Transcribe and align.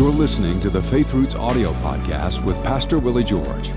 You're 0.00 0.10
listening 0.10 0.60
to 0.60 0.70
the 0.70 0.82
Faith 0.82 1.12
Roots 1.12 1.34
audio 1.34 1.74
podcast 1.74 2.42
with 2.42 2.56
Pastor 2.64 2.98
Willie 2.98 3.22
George. 3.22 3.68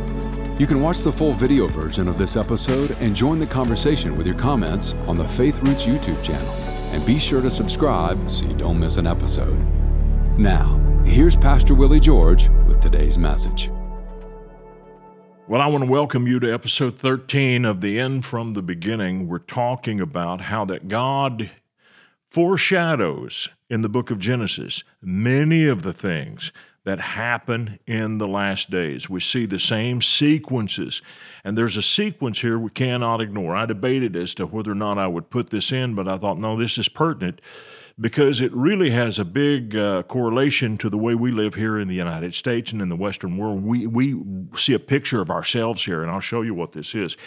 You 0.58 0.66
can 0.66 0.80
watch 0.80 1.00
the 1.00 1.12
full 1.12 1.34
video 1.34 1.68
version 1.68 2.08
of 2.08 2.18
this 2.18 2.38
episode 2.38 2.92
and 3.02 3.14
join 3.14 3.42
the 3.42 3.46
conversation 3.46 4.16
with 4.16 4.26
your 4.26 4.38
comments 4.38 4.94
on 5.00 5.18
the 5.18 5.28
Faith 5.28 5.60
Roots 5.60 5.86
YouTube 5.86 6.24
channel. 6.24 6.50
And 6.94 7.06
be 7.06 7.20
sure 7.20 7.42
to 7.42 7.50
subscribe 7.50 8.32
so 8.32 8.46
you 8.46 8.54
don't 8.54 8.80
miss 8.80 8.96
an 8.96 9.06
episode. 9.06 9.60
Now, 10.38 10.78
here's 11.04 11.36
Pastor 11.36 11.76
Willie 11.76 12.00
George 12.00 12.48
with 12.70 12.80
today's 12.80 13.18
message. 13.18 13.70
Well, 15.50 15.60
I 15.60 15.68
want 15.68 15.84
to 15.84 15.92
welcome 15.92 16.26
you 16.26 16.40
to 16.40 16.54
episode 16.54 16.98
13 16.98 17.66
of 17.66 17.82
The 17.82 18.00
End 18.00 18.24
from 18.24 18.54
the 18.54 18.64
Beginning. 18.64 19.28
We're 19.28 19.40
talking 19.40 20.00
about 20.00 20.40
how 20.40 20.64
that 20.64 20.88
God 20.88 21.52
foreshadows 22.32 23.50
in 23.74 23.82
the 23.82 23.90
book 23.90 24.12
of 24.12 24.20
Genesis 24.20 24.84
many 25.02 25.66
of 25.66 25.82
the 25.82 25.94
things 25.94 26.52
that 26.84 27.00
happen 27.00 27.80
in 27.88 28.20
the 28.20 28.28
last 28.28 28.70
days. 28.70 29.10
We 29.10 29.20
see 29.20 29.48
the 29.48 29.58
same 29.58 30.00
sequences, 30.00 31.02
and 31.44 31.58
there's 31.58 31.76
a 31.76 31.82
sequence 31.82 32.42
here 32.42 32.60
we 32.60 32.70
cannot 32.70 33.20
ignore. 33.20 33.56
I 33.56 33.66
debated 33.66 34.16
as 34.16 34.36
to 34.36 34.46
whether 34.46 34.72
or 34.72 34.76
not 34.76 35.00
I 35.00 35.08
would 35.08 35.32
put 35.32 35.50
this 35.50 35.72
in, 35.72 35.96
but 35.96 36.08
I 36.08 36.20
thought, 36.20 36.38
no, 36.38 36.56
this 36.56 36.78
is 36.78 36.88
pertinent 36.88 37.42
because 38.00 38.42
it 38.42 38.54
really 38.54 38.92
has 38.92 39.18
a 39.18 39.26
big 39.26 39.76
uh, 39.76 40.04
correlation 40.04 40.78
to 40.78 40.90
the 40.90 40.98
way 40.98 41.16
we 41.16 41.32
live 41.32 41.56
here 41.56 41.80
in 41.80 41.88
the 41.88 41.96
United 41.96 42.36
States 42.36 42.72
and 42.72 42.82
in 42.82 42.90
the 42.90 42.96
Western 42.96 43.38
world. 43.38 43.64
We, 43.64 43.88
we 43.88 44.22
see 44.56 44.74
a 44.74 44.80
picture 44.80 45.22
of 45.22 45.32
ourselves 45.32 45.86
here, 45.86 46.04
and 46.04 46.12
I'll 46.12 46.20
show 46.20 46.44
you 46.44 46.54
what 46.54 46.74
this 46.74 46.94
is. 46.94 47.18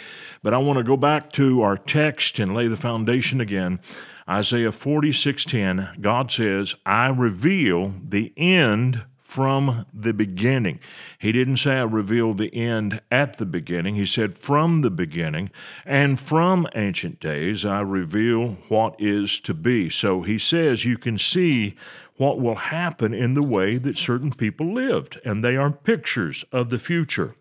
But 0.43 0.53
I 0.53 0.59
want 0.59 0.77
to 0.77 0.83
go 0.83 0.97
back 0.97 1.33
to 1.33 1.61
our 1.61 1.77
text 1.77 2.39
and 2.39 2.53
lay 2.55 2.67
the 2.67 2.77
foundation 2.77 3.41
again 3.41 3.81
Isaiah 4.29 4.71
46:10, 4.71 5.89
God 6.01 6.31
says, 6.31 6.75
"I 6.85 7.07
reveal 7.07 7.95
the 8.07 8.33
end 8.35 9.03
from 9.23 9.85
the 9.93 10.13
beginning." 10.13 10.79
He 11.17 11.31
didn't 11.31 11.57
say 11.57 11.77
I 11.77 11.83
reveal 11.83 12.33
the 12.33 12.53
end 12.53 13.01
at 13.09 13.37
the 13.37 13.45
beginning. 13.45 13.95
He 13.95 14.05
said 14.05 14.37
from 14.37 14.81
the 14.81 14.91
beginning 14.91 15.49
and 15.85 16.19
from 16.19 16.67
ancient 16.75 17.19
days 17.21 17.63
I 17.65 17.81
reveal 17.81 18.57
what 18.67 18.95
is 18.99 19.39
to 19.41 19.53
be. 19.53 19.89
So 19.89 20.23
he 20.23 20.37
says 20.37 20.83
you 20.83 20.97
can 20.97 21.17
see 21.17 21.75
what 22.17 22.39
will 22.41 22.55
happen 22.55 23.13
in 23.13 23.33
the 23.33 23.47
way 23.47 23.77
that 23.77 23.97
certain 23.97 24.31
people 24.31 24.73
lived, 24.73 25.19
and 25.23 25.43
they 25.43 25.55
are 25.55 25.71
pictures 25.71 26.43
of 26.51 26.69
the 26.69 26.79
future. 26.79 27.35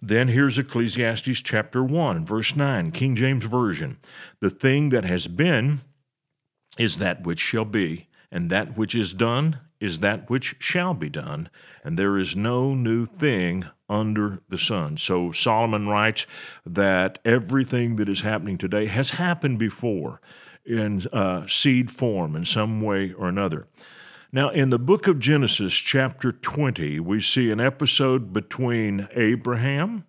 Then 0.00 0.28
here's 0.28 0.58
Ecclesiastes 0.58 1.42
chapter 1.42 1.84
1, 1.84 2.24
verse 2.24 2.56
9, 2.56 2.90
King 2.90 3.14
James 3.16 3.44
Version. 3.44 3.98
The 4.40 4.50
thing 4.50 4.88
that 4.88 5.04
has 5.04 5.26
been 5.26 5.80
is 6.78 6.96
that 6.96 7.24
which 7.24 7.40
shall 7.40 7.64
be, 7.64 8.08
and 8.30 8.50
that 8.50 8.76
which 8.76 8.94
is 8.94 9.12
done 9.12 9.60
is 9.82 9.98
that 9.98 10.30
which 10.30 10.54
shall 10.60 10.94
be 10.94 11.08
done, 11.08 11.50
and 11.82 11.98
there 11.98 12.16
is 12.16 12.36
no 12.36 12.72
new 12.72 13.04
thing 13.04 13.64
under 13.88 14.40
the 14.48 14.56
sun. 14.56 14.96
So 14.96 15.32
Solomon 15.32 15.88
writes 15.88 16.24
that 16.64 17.18
everything 17.24 17.96
that 17.96 18.08
is 18.08 18.20
happening 18.20 18.58
today 18.58 18.86
has 18.86 19.10
happened 19.10 19.58
before 19.58 20.20
in 20.64 21.04
uh, 21.12 21.48
seed 21.48 21.90
form 21.90 22.36
in 22.36 22.44
some 22.44 22.80
way 22.80 23.12
or 23.12 23.28
another. 23.28 23.66
Now, 24.30 24.50
in 24.50 24.70
the 24.70 24.78
book 24.78 25.08
of 25.08 25.18
Genesis, 25.18 25.74
chapter 25.74 26.30
20, 26.30 27.00
we 27.00 27.20
see 27.20 27.50
an 27.50 27.60
episode 27.60 28.32
between 28.32 29.08
Abraham 29.14 30.04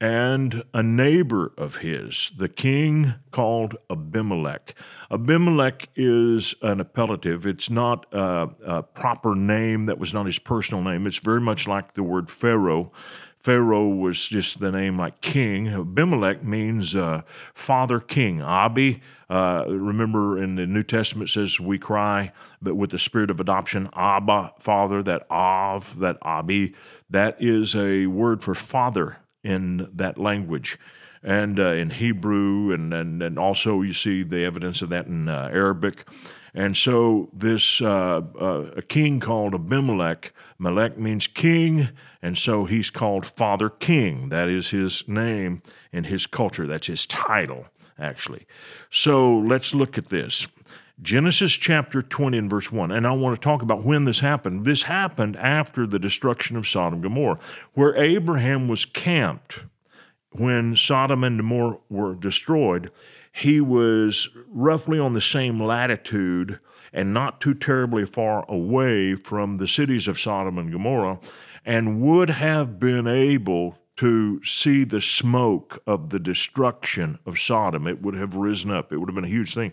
and 0.00 0.64
a 0.74 0.82
neighbor 0.82 1.52
of 1.56 1.76
his, 1.76 2.32
the 2.36 2.48
king 2.48 3.14
called 3.30 3.76
Abimelech. 3.88 4.74
Abimelech 5.10 5.88
is 5.94 6.54
an 6.62 6.82
appellative. 6.82 7.46
It's 7.46 7.70
not 7.70 8.06
a, 8.12 8.50
a, 8.64 8.82
proper 8.82 9.34
name 9.34 9.86
that 9.86 9.98
was 9.98 10.12
not 10.12 10.26
his 10.26 10.38
personal 10.38 10.82
name. 10.82 11.06
It's 11.06 11.18
very 11.18 11.40
much 11.40 11.68
like 11.68 11.94
the 11.94 12.02
word 12.02 12.28
Pharaoh. 12.28 12.92
Pharaoh 13.38 13.88
was 13.88 14.26
just 14.26 14.58
the 14.58 14.72
name 14.72 14.98
like 14.98 15.20
king. 15.20 15.68
Abimelech 15.68 16.42
means 16.42 16.96
uh, 16.96 17.22
father 17.52 18.00
king. 18.00 18.42
Abi, 18.42 19.00
uh, 19.28 19.64
remember 19.68 20.42
in 20.42 20.56
the 20.56 20.66
New 20.66 20.82
Testament 20.82 21.30
says 21.30 21.60
we 21.60 21.78
cry, 21.78 22.32
but 22.60 22.74
with 22.74 22.90
the 22.90 22.98
spirit 22.98 23.30
of 23.30 23.40
adoption, 23.40 23.90
Abba, 23.92 24.54
father, 24.58 25.02
that 25.02 25.26
Av, 25.30 25.98
that 26.00 26.16
Abi, 26.22 26.74
that 27.10 27.36
is 27.38 27.76
a 27.76 28.06
word 28.06 28.42
for 28.42 28.54
father 28.54 29.18
in 29.44 29.88
that 29.94 30.18
language 30.18 30.78
and 31.22 31.58
uh, 31.58 31.72
in 31.72 31.90
Hebrew, 31.90 32.72
and, 32.72 32.92
and, 32.92 33.22
and 33.22 33.38
also 33.38 33.80
you 33.80 33.94
see 33.94 34.22
the 34.22 34.44
evidence 34.44 34.82
of 34.82 34.90
that 34.90 35.06
in 35.06 35.28
uh, 35.28 35.48
Arabic. 35.52 36.06
And 36.52 36.76
so 36.76 37.30
this 37.32 37.80
uh, 37.80 38.22
uh 38.40 38.70
a 38.76 38.82
king 38.82 39.18
called 39.20 39.54
Abimelech, 39.54 40.32
Melech 40.58 40.98
means 40.98 41.26
king, 41.26 41.88
and 42.22 42.38
so 42.38 42.64
he's 42.64 42.90
called 42.90 43.26
Father 43.26 43.70
King. 43.70 44.28
That 44.28 44.48
is 44.48 44.70
his 44.70 45.08
name 45.08 45.62
in 45.92 46.04
his 46.04 46.26
culture. 46.26 46.66
That's 46.66 46.86
his 46.86 47.06
title, 47.06 47.66
actually. 47.98 48.46
So 48.90 49.36
let's 49.36 49.74
look 49.74 49.98
at 49.98 50.10
this. 50.10 50.46
Genesis 51.04 51.52
chapter 51.52 52.00
20 52.00 52.38
and 52.38 52.50
verse 52.50 52.72
1. 52.72 52.90
And 52.90 53.06
I 53.06 53.12
want 53.12 53.36
to 53.36 53.40
talk 53.40 53.60
about 53.60 53.84
when 53.84 54.06
this 54.06 54.20
happened. 54.20 54.64
This 54.64 54.84
happened 54.84 55.36
after 55.36 55.86
the 55.86 55.98
destruction 55.98 56.56
of 56.56 56.66
Sodom 56.66 56.94
and 56.94 57.02
Gomorrah, 57.02 57.38
where 57.74 57.94
Abraham 57.94 58.68
was 58.68 58.86
camped 58.86 59.60
when 60.30 60.74
Sodom 60.74 61.22
and 61.22 61.38
Gomorrah 61.38 61.76
were 61.90 62.14
destroyed. 62.14 62.90
He 63.32 63.60
was 63.60 64.30
roughly 64.48 64.98
on 64.98 65.12
the 65.12 65.20
same 65.20 65.62
latitude 65.62 66.58
and 66.90 67.12
not 67.12 67.38
too 67.38 67.52
terribly 67.52 68.06
far 68.06 68.46
away 68.48 69.14
from 69.14 69.58
the 69.58 69.68
cities 69.68 70.08
of 70.08 70.18
Sodom 70.18 70.56
and 70.56 70.72
Gomorrah, 70.72 71.18
and 71.66 72.00
would 72.00 72.30
have 72.30 72.78
been 72.78 73.06
able 73.06 73.76
to 73.96 74.42
see 74.42 74.82
the 74.82 75.00
smoke 75.00 75.80
of 75.86 76.10
the 76.10 76.18
destruction 76.18 77.18
of 77.26 77.38
Sodom. 77.38 77.86
It 77.86 78.02
would 78.02 78.14
have 78.14 78.34
risen 78.34 78.70
up. 78.70 78.92
It 78.92 78.98
would 78.98 79.08
have 79.08 79.14
been 79.14 79.24
a 79.24 79.28
huge 79.28 79.54
thing. 79.54 79.72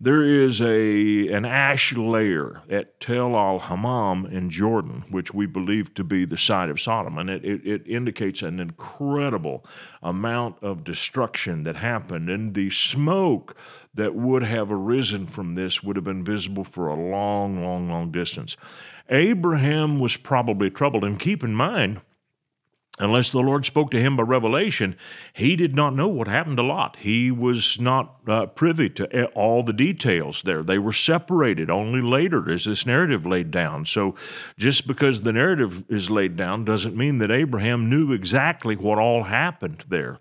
There 0.00 0.24
is 0.24 0.60
a 0.60 1.28
an 1.28 1.44
ash 1.44 1.92
layer 1.94 2.62
at 2.68 3.00
Tel 3.00 3.36
Al 3.36 3.60
Hammam 3.60 4.26
in 4.26 4.50
Jordan, 4.50 5.04
which 5.10 5.32
we 5.32 5.46
believe 5.46 5.94
to 5.94 6.04
be 6.04 6.24
the 6.24 6.36
site 6.36 6.70
of 6.70 6.80
Sodom, 6.80 7.18
and 7.18 7.30
it, 7.30 7.44
it, 7.44 7.66
it 7.66 7.86
indicates 7.86 8.42
an 8.42 8.58
incredible 8.58 9.64
amount 10.02 10.56
of 10.62 10.82
destruction 10.82 11.62
that 11.64 11.76
happened. 11.76 12.28
And 12.28 12.54
the 12.54 12.70
smoke 12.70 13.54
that 13.94 14.14
would 14.14 14.42
have 14.42 14.72
arisen 14.72 15.26
from 15.26 15.54
this 15.54 15.82
would 15.82 15.96
have 15.96 16.04
been 16.04 16.24
visible 16.24 16.64
for 16.64 16.88
a 16.88 16.94
long, 16.94 17.62
long, 17.62 17.88
long 17.88 18.10
distance. 18.10 18.56
Abraham 19.10 19.98
was 19.98 20.16
probably 20.16 20.70
troubled. 20.70 21.04
And 21.04 21.18
keep 21.18 21.42
in 21.42 21.54
mind, 21.54 22.00
unless 23.00 23.30
the 23.30 23.40
Lord 23.40 23.66
spoke 23.66 23.90
to 23.90 24.00
him 24.00 24.16
by 24.16 24.22
revelation, 24.22 24.96
he 25.32 25.56
did 25.56 25.74
not 25.74 25.94
know 25.94 26.08
what 26.08 26.28
happened 26.28 26.58
to 26.58 26.62
Lot. 26.62 26.96
He 27.00 27.30
was 27.30 27.80
not 27.80 28.16
uh, 28.28 28.46
privy 28.46 28.90
to 28.90 29.26
all 29.28 29.62
the 29.62 29.72
details 29.72 30.42
there. 30.42 30.62
They 30.62 30.78
were 30.78 30.92
separated. 30.92 31.70
Only 31.70 32.00
later 32.00 32.50
is 32.50 32.64
this 32.66 32.86
narrative 32.86 33.26
laid 33.26 33.50
down. 33.50 33.86
So 33.86 34.14
just 34.58 34.86
because 34.86 35.22
the 35.22 35.32
narrative 35.32 35.84
is 35.88 36.10
laid 36.10 36.36
down 36.36 36.64
doesn't 36.64 36.96
mean 36.96 37.18
that 37.18 37.30
Abraham 37.30 37.88
knew 37.88 38.12
exactly 38.12 38.76
what 38.76 38.98
all 38.98 39.24
happened 39.24 39.84
there. 39.88 40.18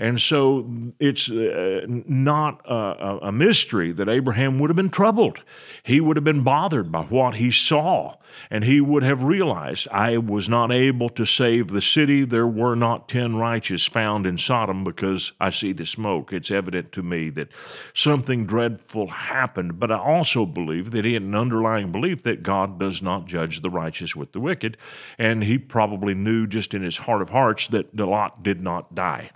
And 0.00 0.20
so 0.20 0.64
it's 1.00 1.28
uh, 1.28 1.84
not 1.88 2.60
a, 2.64 3.28
a 3.28 3.32
mystery 3.32 3.90
that 3.92 4.08
Abraham 4.08 4.58
would 4.58 4.70
have 4.70 4.76
been 4.76 4.90
troubled. 4.90 5.42
He 5.82 6.00
would 6.00 6.16
have 6.16 6.24
been 6.24 6.42
bothered 6.42 6.92
by 6.92 7.02
what 7.02 7.34
he 7.34 7.50
saw, 7.50 8.14
and 8.48 8.62
he 8.62 8.80
would 8.80 9.02
have 9.02 9.24
realized, 9.24 9.88
I 9.88 10.18
was 10.18 10.48
not 10.48 10.70
able 10.70 11.08
to 11.10 11.24
save 11.24 11.68
the 11.68 11.82
city. 11.82 12.24
There 12.24 12.46
were 12.46 12.76
not 12.76 13.08
10 13.08 13.36
righteous 13.36 13.86
found 13.86 14.24
in 14.24 14.38
Sodom 14.38 14.84
because 14.84 15.32
I 15.40 15.50
see 15.50 15.72
the 15.72 15.84
smoke. 15.84 16.32
It's 16.32 16.52
evident 16.52 16.92
to 16.92 17.02
me 17.02 17.30
that 17.30 17.48
something 17.92 18.46
dreadful 18.46 19.08
happened. 19.08 19.80
But 19.80 19.90
I 19.90 19.98
also 19.98 20.46
believe 20.46 20.92
that 20.92 21.04
he 21.04 21.14
had 21.14 21.22
an 21.22 21.34
underlying 21.34 21.90
belief 21.90 22.22
that 22.22 22.44
God 22.44 22.78
does 22.78 23.02
not 23.02 23.26
judge 23.26 23.62
the 23.62 23.70
righteous 23.70 24.14
with 24.14 24.30
the 24.30 24.40
wicked, 24.40 24.76
and 25.18 25.42
he 25.42 25.58
probably 25.58 26.14
knew 26.14 26.46
just 26.46 26.72
in 26.72 26.82
his 26.82 26.98
heart 26.98 27.20
of 27.20 27.30
hearts 27.30 27.66
that 27.68 27.96
Lot 27.96 28.44
did 28.44 28.62
not 28.62 28.94
die. 28.94 29.30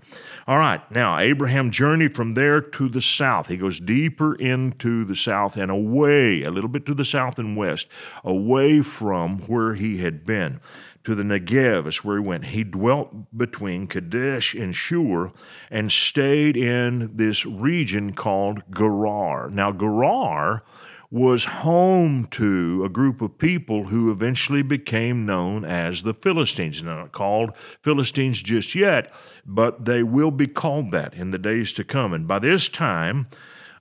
All 0.53 0.59
right, 0.59 0.83
now 0.91 1.19
Abraham 1.19 1.71
journeyed 1.71 2.15
from 2.15 2.35
there 2.35 2.61
to 2.61 2.91
the 2.91 3.01
south. 3.01 3.47
He 3.47 3.57
goes 3.57 3.81
deeper 3.81 4.35
into 4.35 5.03
the 5.03 5.17
south 5.17 5.57
and 5.57 5.71
away, 5.71 6.43
a 6.43 6.51
little 6.51 6.69
bit 6.69 6.85
to 6.85 6.95
the 6.95 7.07
south 7.07 7.39
and 7.39 7.57
west, 7.57 7.89
away 8.23 8.83
from 8.83 9.39
where 9.47 9.73
he 9.73 9.97
had 9.97 10.27
been. 10.27 10.61
To 11.05 11.15
the 11.15 11.23
Negev 11.23 11.87
is 11.87 12.05
where 12.05 12.19
he 12.21 12.29
went. 12.29 12.45
He 12.45 12.65
dwelt 12.65 13.35
between 13.35 13.87
Kadesh 13.87 14.55
and 14.55 14.75
Shur 14.75 15.33
and 15.71 15.91
stayed 15.91 16.59
in 16.59 17.17
this 17.17 17.47
region 17.47 18.13
called 18.13 18.63
Gerar. 18.71 19.49
Now, 19.49 19.73
Gerar 19.73 20.65
was 21.13 21.45
home 21.45 22.27
to 22.31 22.83
a 22.87 22.89
group 22.89 23.21
of 23.21 23.37
people 23.37 23.85
who 23.85 24.11
eventually 24.11 24.63
became 24.63 25.27
known 25.27 25.63
as 25.63 26.03
the 26.03 26.15
Philistines. 26.15 26.83
Not 26.83 27.13
called 27.13 27.53
Philistines 27.83 28.43
just 28.43 28.75
yet, 28.75 29.13
but 29.45 29.85
they 29.85 30.03
will 30.03 30.31
be 30.31 30.47
called 30.47 30.91
that 30.93 31.13
in 31.13 31.31
the 31.31 31.39
days 31.39 31.75
to 31.75 31.85
come. 31.85 32.15
And 32.15 32.27
by 32.27 32.39
this 32.39 32.67
time, 32.67 33.27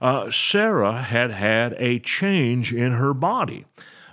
uh, 0.01 0.29
Sarah 0.29 1.01
had 1.01 1.31
had 1.31 1.73
a 1.79 1.99
change 1.99 2.73
in 2.73 2.91
her 2.91 3.13
body. 3.13 3.65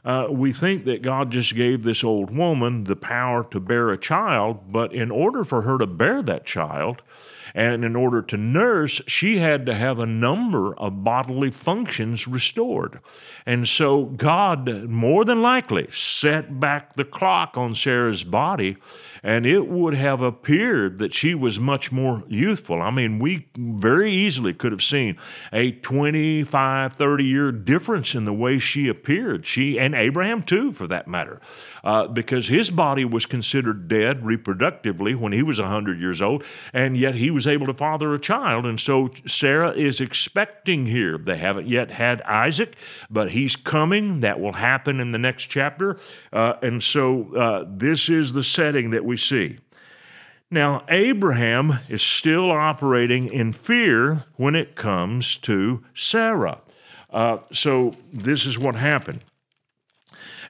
uh, 0.04 0.26
we 0.30 0.52
think 0.52 0.86
that 0.86 1.02
God 1.02 1.30
just 1.30 1.54
gave 1.54 1.82
this 1.82 2.02
old 2.04 2.34
woman 2.34 2.84
the 2.84 2.96
power 2.96 3.44
to 3.50 3.60
bear 3.60 3.90
a 3.90 3.98
child, 3.98 4.72
but 4.72 4.92
in 4.94 5.10
order 5.10 5.44
for 5.44 5.62
her 5.62 5.76
to 5.76 5.86
bear 5.86 6.22
that 6.22 6.46
child, 6.46 7.02
and 7.54 7.84
in 7.84 7.96
order 7.96 8.22
to 8.22 8.36
nurse, 8.36 9.00
she 9.06 9.38
had 9.38 9.66
to 9.66 9.74
have 9.74 9.98
a 9.98 10.06
number 10.06 10.74
of 10.78 11.04
bodily 11.04 11.50
functions 11.50 12.26
restored. 12.26 13.00
And 13.46 13.66
so 13.66 14.04
God, 14.04 14.68
more 14.84 15.24
than 15.24 15.42
likely, 15.42 15.88
set 15.90 16.60
back 16.60 16.94
the 16.94 17.04
clock 17.04 17.56
on 17.56 17.74
Sarah's 17.74 18.24
body, 18.24 18.76
and 19.22 19.46
it 19.46 19.68
would 19.68 19.94
have 19.94 20.20
appeared 20.20 20.98
that 20.98 21.14
she 21.14 21.34
was 21.34 21.58
much 21.58 21.90
more 21.90 22.22
youthful. 22.28 22.80
I 22.80 22.90
mean, 22.90 23.18
we 23.18 23.48
very 23.56 24.12
easily 24.12 24.52
could 24.52 24.72
have 24.72 24.82
seen 24.82 25.16
a 25.52 25.72
25, 25.72 26.92
30 26.92 27.24
year 27.24 27.52
difference 27.52 28.14
in 28.14 28.24
the 28.24 28.32
way 28.32 28.58
she 28.58 28.88
appeared. 28.88 29.46
She, 29.46 29.78
and 29.78 29.94
Abraham 29.94 30.42
too, 30.42 30.72
for 30.72 30.86
that 30.86 31.08
matter, 31.08 31.40
uh, 31.84 32.06
because 32.06 32.48
his 32.48 32.70
body 32.70 33.04
was 33.04 33.26
considered 33.26 33.88
dead 33.88 34.22
reproductively 34.22 35.16
when 35.16 35.32
he 35.32 35.42
was 35.42 35.60
100 35.60 36.00
years 36.00 36.20
old, 36.22 36.44
and 36.72 36.96
yet 36.96 37.14
he 37.14 37.30
was 37.30 37.46
able 37.46 37.66
to 37.66 37.74
father 37.74 38.12
a 38.14 38.18
child. 38.18 38.66
And 38.66 38.80
so 38.80 39.10
Sarah 39.26 39.72
is 39.72 40.00
expecting 40.00 40.86
here. 40.86 41.18
They 41.18 41.38
haven't 41.38 41.66
yet 41.66 41.90
had 41.90 42.22
Isaac, 42.22 42.76
but 43.10 43.30
he's 43.30 43.56
coming. 43.56 44.20
That 44.20 44.40
will 44.40 44.54
happen 44.54 45.00
in 45.00 45.12
the 45.12 45.18
next 45.18 45.44
chapter. 45.46 45.98
Uh, 46.32 46.54
and 46.62 46.82
so 46.82 47.34
uh, 47.34 47.64
this 47.68 48.08
is 48.08 48.32
the 48.32 48.42
setting 48.42 48.90
that 48.90 49.04
we 49.04 49.16
see. 49.16 49.58
Now, 50.50 50.84
Abraham 50.88 51.78
is 51.90 52.00
still 52.00 52.50
operating 52.50 53.30
in 53.30 53.52
fear 53.52 54.24
when 54.36 54.54
it 54.54 54.76
comes 54.76 55.36
to 55.38 55.84
Sarah. 55.94 56.60
Uh, 57.10 57.38
so, 57.52 57.92
this 58.12 58.46
is 58.46 58.58
what 58.58 58.74
happened. 58.74 59.20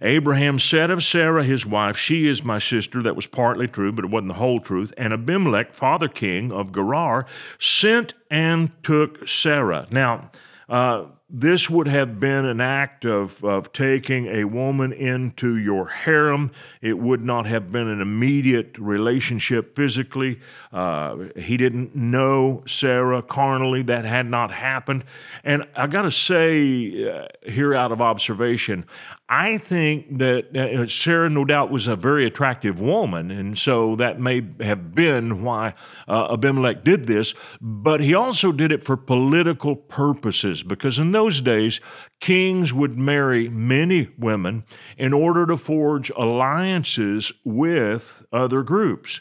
Abraham 0.00 0.58
said 0.58 0.90
of 0.90 1.04
Sarah, 1.04 1.44
his 1.44 1.66
wife, 1.66 1.96
She 1.96 2.28
is 2.28 2.44
my 2.44 2.58
sister. 2.58 3.02
That 3.02 3.16
was 3.16 3.26
partly 3.26 3.66
true, 3.66 3.92
but 3.92 4.04
it 4.04 4.10
wasn't 4.10 4.28
the 4.28 4.34
whole 4.34 4.58
truth. 4.58 4.92
And 4.96 5.12
Abimelech, 5.12 5.72
father 5.74 6.08
king 6.08 6.52
of 6.52 6.72
Gerar, 6.72 7.26
sent 7.58 8.14
and 8.30 8.70
took 8.82 9.28
Sarah. 9.28 9.86
Now, 9.90 10.30
uh, 10.68 11.06
this 11.30 11.68
would 11.68 11.88
have 11.88 12.18
been 12.18 12.46
an 12.46 12.60
act 12.60 13.04
of, 13.04 13.44
of 13.44 13.70
taking 13.74 14.26
a 14.26 14.44
woman 14.44 14.94
into 14.94 15.58
your 15.58 15.86
harem. 15.86 16.50
It 16.80 16.98
would 16.98 17.22
not 17.22 17.44
have 17.44 17.70
been 17.70 17.86
an 17.86 18.00
immediate 18.00 18.78
relationship 18.78 19.76
physically. 19.76 20.40
Uh, 20.72 21.26
he 21.36 21.58
didn't 21.58 21.94
know 21.94 22.62
Sarah 22.66 23.20
carnally. 23.20 23.82
That 23.82 24.06
had 24.06 24.24
not 24.24 24.50
happened. 24.50 25.04
And 25.44 25.68
I 25.76 25.86
got 25.86 26.02
to 26.02 26.10
say, 26.10 27.10
uh, 27.10 27.26
here 27.46 27.74
out 27.74 27.92
of 27.92 28.00
observation, 28.00 28.86
I 29.30 29.58
think 29.58 30.18
that 30.18 30.56
uh, 30.56 30.86
Sarah, 30.86 31.28
no 31.28 31.44
doubt, 31.44 31.70
was 31.70 31.86
a 31.86 31.96
very 31.96 32.24
attractive 32.24 32.80
woman, 32.80 33.30
and 33.30 33.58
so 33.58 33.94
that 33.96 34.18
may 34.18 34.42
have 34.60 34.94
been 34.94 35.42
why 35.42 35.74
uh, 36.08 36.32
Abimelech 36.32 36.82
did 36.82 37.06
this. 37.06 37.34
But 37.60 38.00
he 38.00 38.14
also 38.14 38.52
did 38.52 38.72
it 38.72 38.82
for 38.82 38.96
political 38.96 39.76
purposes, 39.76 40.62
because 40.62 40.98
in 40.98 41.12
those 41.12 41.42
days, 41.42 41.78
kings 42.20 42.72
would 42.72 42.96
marry 42.96 43.50
many 43.50 44.08
women 44.18 44.64
in 44.96 45.12
order 45.12 45.44
to 45.44 45.58
forge 45.58 46.10
alliances 46.16 47.30
with 47.44 48.24
other 48.32 48.62
groups. 48.62 49.20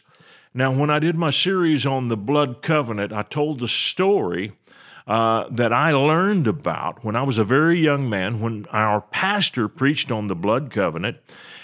Now, 0.53 0.71
when 0.71 0.89
I 0.89 1.00
did 1.00 1.15
my 1.18 1.31
series 1.31 1.86
on 1.86 2.07
the 2.07 2.18
blood 2.18 2.62
covenant, 2.62 3.12
I 3.12 3.24
told 3.24 3.60
the 3.60 3.68
story 3.68 4.53
uh, 5.07 5.45
that 5.50 5.71
I 5.71 5.92
learned 5.92 6.48
about 6.48 7.04
when 7.04 7.15
I 7.15 7.24
was 7.24 7.38
a 7.38 7.44
very 7.44 7.80
young 7.80 8.09
man, 8.09 8.42
when 8.42 8.65
our 8.71 9.01
pastor 9.01 9.68
preached 9.68 10.12
on 10.12 10.27
the 10.27 10.36
blood 10.36 10.69
covenant, 10.69 11.18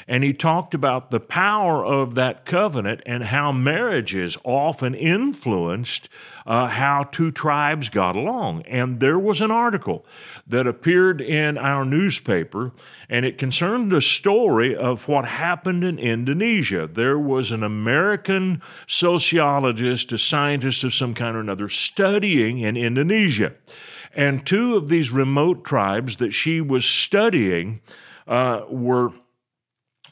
and 0.07 0.23
he 0.23 0.33
talked 0.33 0.73
about 0.73 1.11
the 1.11 1.19
power 1.19 1.85
of 1.85 2.15
that 2.15 2.45
covenant 2.45 3.01
and 3.05 3.25
how 3.25 3.51
marriages 3.51 4.37
often 4.43 4.93
influenced 4.93 6.09
uh, 6.45 6.67
how 6.67 7.03
two 7.03 7.31
tribes 7.31 7.89
got 7.89 8.15
along. 8.15 8.61
And 8.63 8.99
there 8.99 9.19
was 9.19 9.41
an 9.41 9.51
article 9.51 10.05
that 10.45 10.67
appeared 10.67 11.21
in 11.21 11.57
our 11.57 11.85
newspaper, 11.85 12.71
and 13.09 13.25
it 13.25 13.37
concerned 13.37 13.93
a 13.93 14.01
story 14.01 14.75
of 14.75 15.07
what 15.07 15.25
happened 15.25 15.83
in 15.83 15.97
Indonesia. 15.99 16.87
There 16.91 17.19
was 17.19 17.51
an 17.51 17.63
American 17.63 18.61
sociologist, 18.87 20.11
a 20.11 20.17
scientist 20.17 20.83
of 20.83 20.93
some 20.93 21.13
kind 21.13 21.35
or 21.35 21.39
another, 21.39 21.69
studying 21.69 22.59
in 22.59 22.75
Indonesia. 22.75 23.53
And 24.15 24.45
two 24.45 24.75
of 24.75 24.89
these 24.89 25.11
remote 25.11 25.63
tribes 25.63 26.17
that 26.17 26.31
she 26.31 26.61
was 26.61 26.85
studying 26.85 27.81
uh, 28.27 28.61
were 28.69 29.11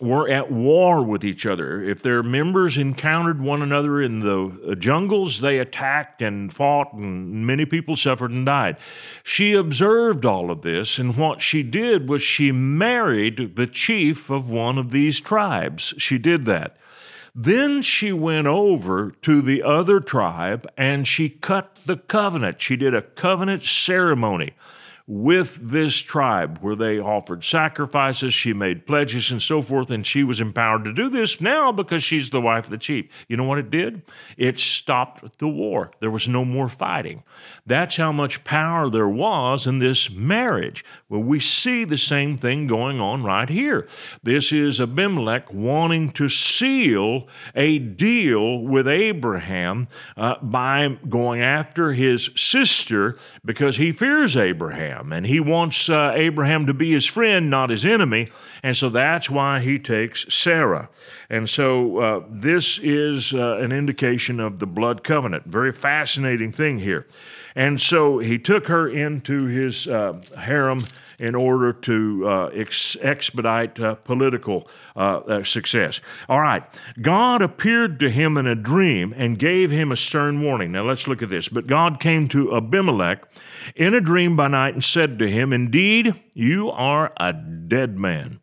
were 0.02 0.30
at 0.30 0.52
war 0.52 1.04
with 1.04 1.24
each 1.24 1.46
other. 1.46 1.82
If 1.82 2.02
their 2.02 2.24
members 2.24 2.78
encountered 2.78 3.42
one 3.42 3.62
another 3.62 4.02
in 4.02 4.20
the 4.20 4.58
uh, 4.68 4.76
jungles, 4.76 5.42
they 5.42 5.60
attacked 5.60 6.22
and 6.22 6.54
fought, 6.54 6.94
and 6.94 7.46
many 7.46 7.66
people 7.66 7.96
suffered 7.96 8.32
and 8.32 8.46
died. 8.46 8.78
She 9.24 9.54
observed 9.54 10.26
all 10.26 10.52
of 10.52 10.62
this, 10.62 10.98
and 10.98 11.16
what 11.16 11.42
she 11.42 11.64
did 11.64 12.10
was 12.10 12.22
she 12.22 12.52
married 12.52 13.56
the 13.56 13.68
chief 13.68 14.30
of 14.30 14.50
one 14.50 14.78
of 14.78 14.92
these 14.92 15.20
tribes. 15.20 15.94
She 15.98 16.18
did 16.18 16.46
that. 16.46 16.78
Then 17.34 17.82
she 17.82 18.12
went 18.12 18.48
over 18.48 19.12
to 19.22 19.42
the 19.42 19.64
other 19.64 20.02
tribe 20.02 20.70
and 20.78 21.08
she 21.08 21.30
cut 21.30 21.78
the 21.86 21.96
covenant. 21.96 22.62
She 22.62 22.76
did 22.76 22.94
a 22.94 23.02
covenant 23.02 23.64
ceremony 23.64 24.54
with 25.08 25.60
this 25.70 25.96
tribe 25.98 26.60
where 26.60 26.76
they 26.76 27.00
offered 27.00 27.44
sacrifices, 27.44 28.34
she 28.34 28.54
made 28.54 28.86
pledges 28.86 29.32
and 29.32 29.42
so 29.42 29.62
forth, 29.62 29.90
and 29.90 30.06
she 30.06 30.24
was 30.24 30.40
empowered 30.40 30.84
to 30.86 30.94
do 30.94 31.10
this 31.10 31.42
now 31.42 31.72
because 31.72 32.04
she's 32.04 32.30
the 32.30 32.42
wife 32.42 32.66
of 32.66 32.72
the 32.72 32.78
chief. 32.78 33.08
You 33.28 33.38
know 33.38 33.44
what 33.44 33.58
it 33.58 33.72
did? 33.72 34.04
It 34.38 34.60
stopped 34.60 35.40
the 35.40 35.48
war. 35.48 35.92
There 36.00 36.12
was 36.12 36.28
no 36.28 36.46
more 36.46 36.70
fighting. 36.70 37.24
That's 37.66 37.98
how 37.98 38.12
much 38.12 38.44
power 38.44 38.90
there 38.90 39.10
was 39.10 39.68
in 39.68 39.80
this 39.80 40.10
marriage. 40.10 40.86
Well, 41.10 41.22
we 41.22 41.40
see 41.40 41.84
the 41.84 41.98
same 41.98 42.38
thing 42.38 42.68
going 42.68 43.00
on 43.00 43.24
right 43.24 43.50
here. 43.50 43.88
This 44.24 44.52
is 44.52 44.80
Abimelech 44.80 45.54
wanting 45.54 46.12
to 46.12 46.30
seal 46.30 47.28
a 47.56 47.80
deal 47.80 48.60
with 48.60 48.88
Abraham 48.88 49.88
uh, 50.16 50.36
by 50.42 50.98
going 51.08 51.42
after 51.42 51.94
his 51.94 52.30
sister 52.36 53.18
because 53.44 53.78
he 53.78 53.92
fears 53.92 54.38
Abraham. 54.38 54.91
Abraham, 54.92 55.14
and 55.14 55.26
he 55.26 55.40
wants 55.40 55.90
uh, 55.90 56.12
Abraham 56.16 56.66
to 56.66 56.74
be 56.74 56.92
his 56.92 57.06
friend, 57.06 57.50
not 57.50 57.70
his 57.70 57.86
enemy, 57.86 58.30
and 58.62 58.76
so 58.76 58.90
that's 58.90 59.30
why 59.30 59.60
he 59.60 59.80
takes 59.80 60.26
Sarah. 60.34 60.90
And 61.30 61.50
so 61.50 61.98
uh, 61.98 62.24
this 62.30 62.80
is 62.80 63.34
uh, 63.34 63.58
an 63.58 63.72
indication 63.72 64.40
of 64.40 64.60
the 64.60 64.68
blood 64.68 65.04
covenant. 65.04 65.46
Very 65.46 65.72
fascinating 65.72 66.52
thing 66.52 66.80
here. 66.80 67.08
And 67.56 67.80
so 67.80 68.20
he 68.20 68.38
took 68.38 68.68
her 68.68 68.90
into 68.90 69.46
his 69.46 69.88
uh, 69.88 70.22
harem 70.38 70.86
in 71.22 71.36
order 71.36 71.72
to 71.72 72.28
uh, 72.28 72.46
ex- 72.48 72.98
expedite 73.00 73.80
uh, 73.80 73.94
political 73.94 74.68
uh, 74.96 75.20
uh, 75.20 75.44
success. 75.44 76.02
All 76.28 76.42
right, 76.42 76.64
God 77.00 77.44
appeared 77.44 78.00
to 78.00 78.10
him 78.10 78.38
in 78.38 78.48
a 78.48 78.56
dream 78.56 79.14
and 79.16 79.38
gave 79.38 79.70
him 79.70 79.92
a 79.92 79.96
stern 79.96 80.42
warning. 80.42 80.72
Now 80.72 80.84
let's 80.84 81.08
look 81.08 81.22
at 81.22 81.30
this. 81.30 81.48
But 81.48 81.68
God 81.68 82.00
came 82.00 82.28
to 82.30 82.56
Abimelech 82.56 83.24
in 83.76 83.94
a 83.94 84.02
dream 84.02 84.36
by 84.36 84.48
night 84.48 84.74
and 84.74 84.84
said 84.84 85.20
to 85.20 85.30
him, 85.30 85.54
Indeed, 85.54 86.20
you 86.34 86.72
are 86.72 87.14
a 87.18 87.34
dead 87.34 88.00
man, 88.00 88.40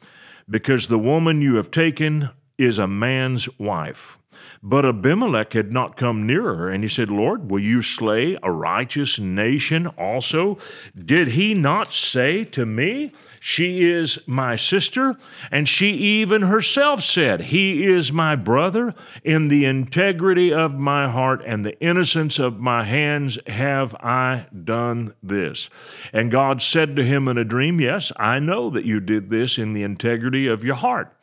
because 0.49 0.87
the 0.87 0.99
woman 0.99 1.43
you 1.43 1.57
have 1.57 1.73
taken 1.73 2.31
is 2.59 2.79
a 2.79 2.87
man's 2.87 3.49
wife. 3.59 4.21
But 4.63 4.85
Abimelech 4.85 5.53
had 5.53 5.71
not 5.71 5.97
come 5.97 6.27
nearer, 6.27 6.69
and 6.69 6.83
he 6.83 6.89
said, 6.89 7.11
Lord, 7.11 7.51
will 7.51 7.61
you 7.61 7.81
slay 7.81 8.37
a 8.43 8.51
righteous 8.51 9.19
nation 9.19 9.87
also? 9.87 10.59
Did 10.97 11.29
he 11.29 11.55
not 11.55 11.93
say 11.93 12.45
to 12.45 12.67
me, 12.67 13.13
She 13.41 13.89
is 13.89 14.19
my 14.27 14.57
sister? 14.57 15.17
And 15.53 15.69
she 15.69 15.91
even 15.91 16.43
herself 16.43 17.05
said, 17.05 17.43
He 17.43 17.85
is 17.87 18.11
my 18.11 18.35
brother. 18.35 18.95
In 19.23 19.47
the 19.47 19.65
integrity 19.65 20.53
of 20.53 20.75
my 20.75 21.09
heart 21.09 21.41
and 21.47 21.65
the 21.65 21.79
innocence 21.81 22.41
of 22.41 22.59
my 22.59 22.83
hands 22.83 23.39
have 23.47 23.95
I 23.97 24.47
done 24.65 25.15
this. 25.23 25.71
And 26.13 26.33
God 26.33 26.63
said 26.63 26.97
to 26.97 27.05
him 27.05 27.29
in 27.29 27.39
a 27.39 27.45
dream, 27.45 27.81
Yes, 27.81 28.11
I 28.17 28.41
know 28.41 28.71
that 28.71 28.85
you 28.85 28.99
did 28.99 29.31
this 29.31 29.57
in 29.57 29.73
the 29.73 29.85
integrity 29.85 30.49
of 30.49 30.65
your 30.65 30.77
heart. 30.77 31.15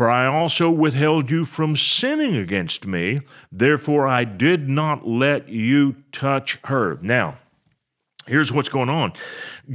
For 0.00 0.08
I 0.08 0.26
also 0.28 0.70
withheld 0.70 1.30
you 1.30 1.44
from 1.44 1.76
sinning 1.76 2.34
against 2.34 2.86
me, 2.86 3.18
therefore 3.52 4.08
I 4.08 4.24
did 4.24 4.66
not 4.66 5.06
let 5.06 5.50
you 5.50 5.96
touch 6.10 6.58
her. 6.64 6.98
Now, 7.02 7.36
here's 8.26 8.50
what's 8.50 8.70
going 8.70 8.88
on 8.88 9.12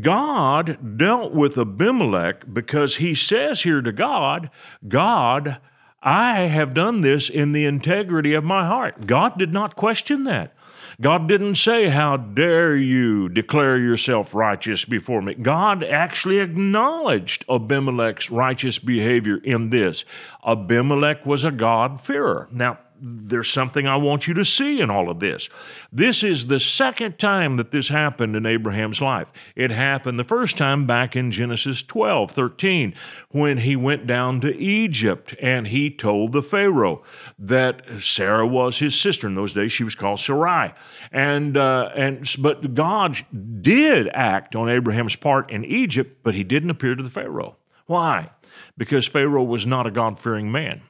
God 0.02 0.98
dealt 0.98 1.34
with 1.34 1.60
Abimelech 1.60 2.52
because 2.52 2.96
he 2.96 3.14
says 3.14 3.62
here 3.62 3.84
to 3.84 3.92
God, 3.92 4.50
God, 4.88 5.60
I 6.02 6.40
have 6.48 6.74
done 6.74 7.02
this 7.02 7.30
in 7.30 7.52
the 7.52 7.66
integrity 7.66 8.34
of 8.34 8.44
my 8.44 8.66
heart. 8.66 9.06
God 9.06 9.38
did 9.38 9.54
not 9.54 9.76
question 9.76 10.24
that. 10.24 10.56
God 11.02 11.28
didn't 11.28 11.56
say, 11.56 11.90
How 11.90 12.18
dare 12.18 12.76
you 12.76 13.28
declare 13.30 13.78
yourself 13.78 14.34
righteous 14.34 14.86
before 14.86 15.22
me? 15.22 15.34
God 15.34 15.84
actually 15.84 16.40
acknowledged 16.40 17.46
Abimelech's 17.50 18.30
righteous 18.30 18.80
behavior 18.80 19.38
in 19.44 19.70
this. 19.70 20.06
Abimelech 20.46 21.26
was 21.26 21.44
a 21.44 21.52
God-fearer. 21.52 22.48
Now, 22.52 22.80
there's 23.02 23.50
something 23.50 23.88
I 23.88 23.98
want 23.98 24.28
you 24.28 24.34
to 24.36 24.46
see 24.46 24.82
in 24.82 24.90
all 24.90 25.10
of 25.10 25.20
this. 25.20 25.50
This 25.92 26.24
is 26.24 26.48
the 26.48 26.60
second 26.60 27.20
time 27.20 27.58
that 27.58 27.72
this 27.72 27.90
happened 27.90 28.36
in 28.36 28.46
Abraham's 28.46 29.02
life. 29.02 29.32
It 29.56 29.72
happened 29.72 30.18
the 30.18 30.24
first 30.24 30.58
time 30.58 30.86
back 30.86 31.16
in 31.16 31.32
Genesis 31.32 31.84
12, 31.84 32.32
13, 32.32 32.94
when 33.30 33.60
he 33.60 33.76
went 33.76 34.08
down 34.08 34.42
to 34.42 34.56
Egypt 34.56 35.36
and 35.42 35.68
he 35.68 35.90
told 35.90 36.32
the 36.32 36.42
Pharaoh 36.42 37.04
that 37.38 37.82
Sarah 38.00 38.48
was 38.48 38.80
his 38.80 39.00
sister. 39.00 39.28
In 39.28 39.36
those 39.36 39.54
days, 39.54 39.72
she 39.72 39.84
was 39.84 39.96
called 39.96 40.20
Sarai. 40.20 40.74
And, 41.12 41.58
uh, 41.58 41.92
and, 41.96 42.28
but 42.40 42.74
God 42.74 43.18
did 43.62 44.08
act 44.14 44.56
on 44.56 44.70
Abraham's 44.70 45.16
part 45.16 45.52
in 45.52 45.66
Egypt, 45.66 46.20
but 46.24 46.36
he 46.36 46.44
didn't 46.44 46.70
appear 46.70 46.96
to 46.96 47.04
the 47.04 47.10
Pharaoh. 47.10 47.58
Why? 47.88 48.32
Because 48.78 49.06
Pharaoh 49.06 49.44
was 49.44 49.66
not 49.66 49.86
a 49.86 49.92
God 49.92 50.20
fearing 50.20 50.52
man 50.52 50.82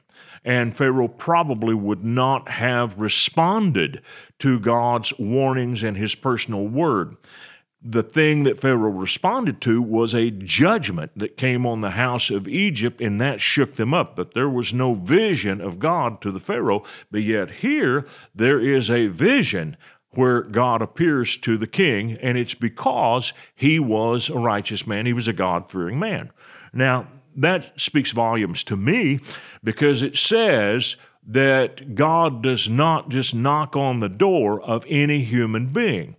and 0.46 0.74
Pharaoh 0.74 1.08
probably 1.08 1.74
would 1.74 2.04
not 2.04 2.48
have 2.48 2.98
responded 2.98 4.00
to 4.38 4.60
God's 4.60 5.12
warnings 5.18 5.82
and 5.82 5.96
his 5.96 6.14
personal 6.14 6.68
word. 6.68 7.16
The 7.82 8.04
thing 8.04 8.44
that 8.44 8.58
Pharaoh 8.58 8.90
responded 8.90 9.60
to 9.62 9.82
was 9.82 10.14
a 10.14 10.30
judgment 10.30 11.10
that 11.16 11.36
came 11.36 11.66
on 11.66 11.80
the 11.80 11.90
house 11.90 12.30
of 12.30 12.46
Egypt, 12.46 13.00
and 13.00 13.20
that 13.20 13.40
shook 13.40 13.74
them 13.74 13.92
up. 13.92 14.14
But 14.14 14.34
there 14.34 14.48
was 14.48 14.72
no 14.72 14.94
vision 14.94 15.60
of 15.60 15.80
God 15.80 16.20
to 16.22 16.30
the 16.30 16.40
Pharaoh. 16.40 16.84
But 17.10 17.22
yet, 17.22 17.50
here, 17.50 18.06
there 18.34 18.60
is 18.60 18.88
a 18.88 19.08
vision 19.08 19.76
where 20.10 20.42
God 20.42 20.80
appears 20.80 21.36
to 21.38 21.56
the 21.56 21.66
king, 21.66 22.12
and 22.22 22.38
it's 22.38 22.54
because 22.54 23.32
he 23.54 23.80
was 23.80 24.30
a 24.30 24.38
righteous 24.38 24.86
man. 24.86 25.06
He 25.06 25.12
was 25.12 25.28
a 25.28 25.32
God 25.32 25.70
fearing 25.70 25.98
man. 25.98 26.30
Now, 26.72 27.08
that 27.36 27.78
speaks 27.80 28.10
volumes 28.10 28.64
to 28.64 28.76
me 28.76 29.20
because 29.62 30.02
it 30.02 30.16
says 30.16 30.96
that 31.26 31.94
God 31.94 32.42
does 32.42 32.68
not 32.68 33.08
just 33.08 33.34
knock 33.34 33.76
on 33.76 34.00
the 34.00 34.08
door 34.08 34.60
of 34.60 34.84
any 34.88 35.22
human 35.22 35.72
being. 35.72 36.16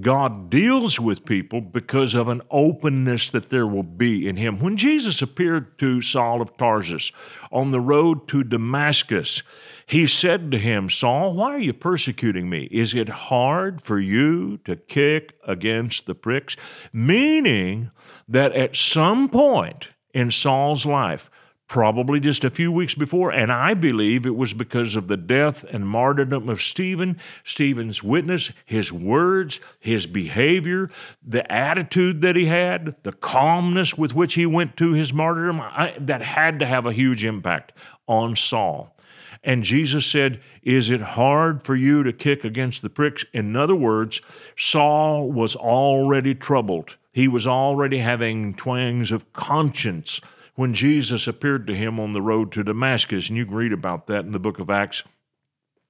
God 0.00 0.50
deals 0.50 1.00
with 1.00 1.24
people 1.24 1.62
because 1.62 2.14
of 2.14 2.28
an 2.28 2.42
openness 2.50 3.30
that 3.30 3.48
there 3.48 3.66
will 3.66 3.82
be 3.82 4.28
in 4.28 4.36
him. 4.36 4.58
When 4.58 4.76
Jesus 4.76 5.22
appeared 5.22 5.78
to 5.78 6.02
Saul 6.02 6.42
of 6.42 6.56
Tarsus 6.58 7.10
on 7.50 7.70
the 7.70 7.80
road 7.80 8.28
to 8.28 8.44
Damascus, 8.44 9.42
he 9.86 10.06
said 10.06 10.50
to 10.50 10.58
him, 10.58 10.90
Saul, 10.90 11.32
why 11.32 11.54
are 11.54 11.58
you 11.58 11.72
persecuting 11.72 12.50
me? 12.50 12.68
Is 12.70 12.94
it 12.94 13.08
hard 13.08 13.80
for 13.80 13.98
you 13.98 14.58
to 14.66 14.76
kick 14.76 15.34
against 15.46 16.04
the 16.04 16.14
pricks? 16.14 16.54
Meaning 16.92 17.90
that 18.28 18.52
at 18.52 18.76
some 18.76 19.30
point, 19.30 19.88
in 20.18 20.32
Saul's 20.32 20.84
life, 20.84 21.30
probably 21.68 22.18
just 22.18 22.42
a 22.42 22.50
few 22.50 22.72
weeks 22.72 22.94
before, 22.94 23.30
and 23.30 23.52
I 23.52 23.74
believe 23.74 24.26
it 24.26 24.34
was 24.34 24.52
because 24.52 24.96
of 24.96 25.06
the 25.06 25.16
death 25.16 25.64
and 25.70 25.86
martyrdom 25.86 26.48
of 26.48 26.60
Stephen, 26.60 27.18
Stephen's 27.44 28.02
witness, 28.02 28.50
his 28.66 28.92
words, 28.92 29.60
his 29.78 30.06
behavior, 30.06 30.90
the 31.24 31.50
attitude 31.52 32.20
that 32.22 32.34
he 32.34 32.46
had, 32.46 32.96
the 33.04 33.12
calmness 33.12 33.96
with 33.96 34.12
which 34.12 34.34
he 34.34 34.44
went 34.44 34.76
to 34.78 34.92
his 34.92 35.12
martyrdom, 35.12 35.60
I, 35.60 35.94
that 36.00 36.22
had 36.22 36.58
to 36.58 36.66
have 36.66 36.84
a 36.84 36.92
huge 36.92 37.24
impact 37.24 37.72
on 38.08 38.34
Saul. 38.34 38.96
And 39.44 39.62
Jesus 39.62 40.04
said, 40.04 40.40
Is 40.64 40.90
it 40.90 41.00
hard 41.00 41.62
for 41.62 41.76
you 41.76 42.02
to 42.02 42.12
kick 42.12 42.42
against 42.42 42.82
the 42.82 42.90
pricks? 42.90 43.24
In 43.32 43.54
other 43.54 43.76
words, 43.76 44.20
Saul 44.56 45.30
was 45.30 45.54
already 45.54 46.34
troubled 46.34 46.96
he 47.18 47.26
was 47.26 47.48
already 47.48 47.98
having 47.98 48.54
twangs 48.54 49.10
of 49.10 49.32
conscience 49.32 50.20
when 50.54 50.72
Jesus 50.72 51.26
appeared 51.26 51.66
to 51.66 51.74
him 51.74 51.98
on 51.98 52.12
the 52.12 52.22
road 52.22 52.52
to 52.52 52.62
Damascus. 52.62 53.28
And 53.28 53.36
you 53.36 53.44
can 53.44 53.56
read 53.56 53.72
about 53.72 54.06
that 54.06 54.24
in 54.24 54.30
the 54.30 54.38
book 54.38 54.60
of 54.60 54.70
Acts. 54.70 55.02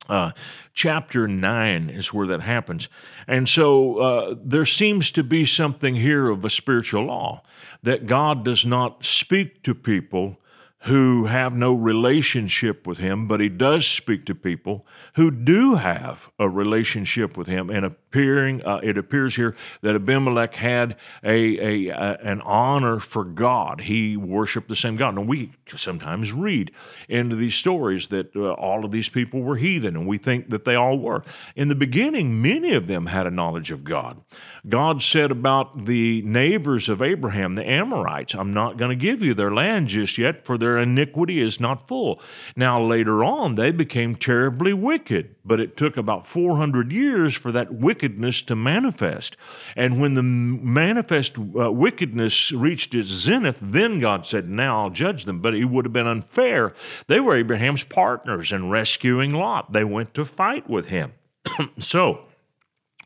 Uh, 0.09 0.31
chapter 0.73 1.29
9 1.29 1.91
is 1.91 2.15
where 2.15 2.27
that 2.29 2.41
happens. 2.41 2.89
And 3.27 3.47
so 3.47 3.99
uh, 3.99 4.37
there 4.43 4.65
seems 4.65 5.11
to 5.11 5.23
be 5.23 5.45
something 5.45 5.97
here 5.97 6.31
of 6.31 6.47
a 6.47 6.51
spiritual 6.51 7.05
law 7.05 7.43
that 7.83 8.07
God 8.07 8.43
does 8.43 8.65
not 8.65 9.05
speak 9.05 9.63
to 9.65 9.75
people 9.75 10.39
who 10.83 11.27
have 11.27 11.55
no 11.55 11.75
relationship 11.75 12.87
with 12.87 12.97
him, 12.97 13.29
but 13.29 13.41
he 13.41 13.51
does 13.51 13.87
speak 13.87 14.25
to 14.25 14.35
people 14.35 14.87
who 15.17 15.31
do 15.31 15.75
have 15.75 16.31
a 16.39 16.49
relationship 16.49 17.37
with 17.37 17.49
him. 17.49 17.69
And 17.69 17.85
appearing, 18.09 18.65
uh, 18.65 18.81
it 18.83 18.97
appears 18.97 19.37
here 19.37 19.55
that 19.83 19.95
Abimelech 19.95 20.55
had 20.55 20.97
a, 21.23 21.89
a, 21.89 21.89
a, 21.89 22.19
an 22.23 22.41
honor 22.41 22.99
for 22.99 23.25
God. 23.25 23.83
He 23.83 24.17
worshiped 24.17 24.69
the 24.69 24.77
same 24.77 24.97
God. 24.97 25.19
And 25.19 25.29
we 25.29 25.53
sometimes 25.77 26.33
read 26.33 26.71
into 27.09 27.37
these 27.37 27.55
stories 27.55 28.07
that 28.09 28.35
uh, 28.35 28.53
all 28.53 28.85
of 28.85 28.91
these 28.91 29.09
people 29.09 29.43
were 29.43 29.57
heathen, 29.57 29.95
and 29.97 30.07
we 30.07 30.17
think 30.17 30.49
that 30.51 30.65
they 30.65 30.75
all 30.75 30.99
were. 30.99 31.23
In 31.55 31.69
the 31.69 31.75
beginning, 31.75 32.41
many 32.41 32.75
of 32.75 32.87
them 32.87 33.07
had 33.07 33.27
a 33.27 33.31
knowledge 33.31 33.71
of 33.71 33.85
God. 33.85 34.23
God 34.67 35.03
said 35.03 35.31
about 35.31 35.85
the 35.85 36.23
neighbors 36.23 36.89
of 36.89 37.03
Abraham, 37.03 37.55
the 37.57 37.69
Amorites, 37.69 38.35
I'm 38.35 38.55
not 38.55 38.79
going 38.79 38.91
to 38.91 38.97
give 38.97 39.23
you 39.23 39.35
their 39.35 39.53
land 39.53 39.89
just 39.89 40.17
yet, 40.17 40.45
for 40.47 40.57
their 40.57 40.79
iniquity 40.79 41.41
is 41.41 41.61
not 41.61 41.87
full. 41.87 42.21
Now, 42.57 42.83
later 42.83 43.23
on, 43.23 43.57
they 43.57 43.71
became 43.71 44.17
terribly 44.17 44.73
wicked, 44.73 45.35
but 45.49 45.61
it 45.61 45.77
took 45.77 45.97
about 45.97 46.27
400 46.27 46.93
years 46.93 47.35
for 47.35 47.51
that 47.53 47.73
wickedness 47.73 48.43
to 48.43 48.55
manifest. 48.55 49.37
And 49.75 50.01
when 50.01 50.15
the 50.15 50.23
manifest 50.23 51.39
uh, 51.39 51.73
wickedness 51.73 52.53
reached 52.53 52.95
its 52.95 53.09
zenith, 53.09 53.59
then 53.61 53.99
God 53.99 54.27
said, 54.27 54.49
Now 54.49 54.83
I'll 54.83 54.91
judge 54.91 55.25
them. 55.25 55.41
But 55.41 55.55
it 55.55 55.65
would 55.65 55.87
have 55.87 55.93
been 55.93 56.07
unfair. 56.07 56.75
They 57.07 57.19
were 57.19 57.35
Abraham's 57.35 57.85
partners 57.85 58.53
in 58.53 58.71
rescuing 58.71 59.31
Lot, 59.33 59.73
they 59.73 59.85
went 59.85 60.15
to 60.15 60.25
fight 60.25 60.69
with 60.69 60.89
him. 60.89 61.13
so, 61.79 62.27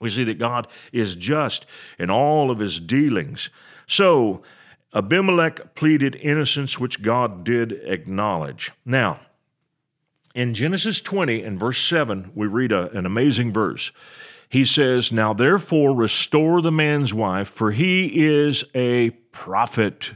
we 0.01 0.11
see 0.11 0.25
that 0.25 0.39
God 0.39 0.67
is 0.93 1.15
just 1.15 1.65
in 1.99 2.11
all 2.11 2.51
of 2.51 2.59
his 2.59 2.81
dealings. 2.81 3.51
So, 3.87 4.43
Abimelech 4.95 5.75
pleaded 5.75 6.17
innocence, 6.17 6.79
which 6.79 7.03
God 7.03 7.45
did 7.45 7.73
acknowledge. 7.85 8.73
Now, 8.85 9.21
in 10.35 10.55
Genesis 10.55 11.01
20 11.01 11.43
and 11.43 11.59
verse 11.59 11.83
7, 11.87 12.31
we 12.35 12.47
read 12.47 12.73
a, 12.73 12.91
an 12.91 13.07
amazing 13.07 13.53
verse. 13.53 13.93
He 14.49 14.65
says, 14.65 15.13
Now 15.13 15.33
therefore 15.33 15.95
restore 15.95 16.61
the 16.61 16.73
man's 16.73 17.15
wife, 17.15 17.49
for 17.49 17.73
he 17.73 18.27
is 18.27 18.65
a 18.75 19.11
prophet, 19.31 20.13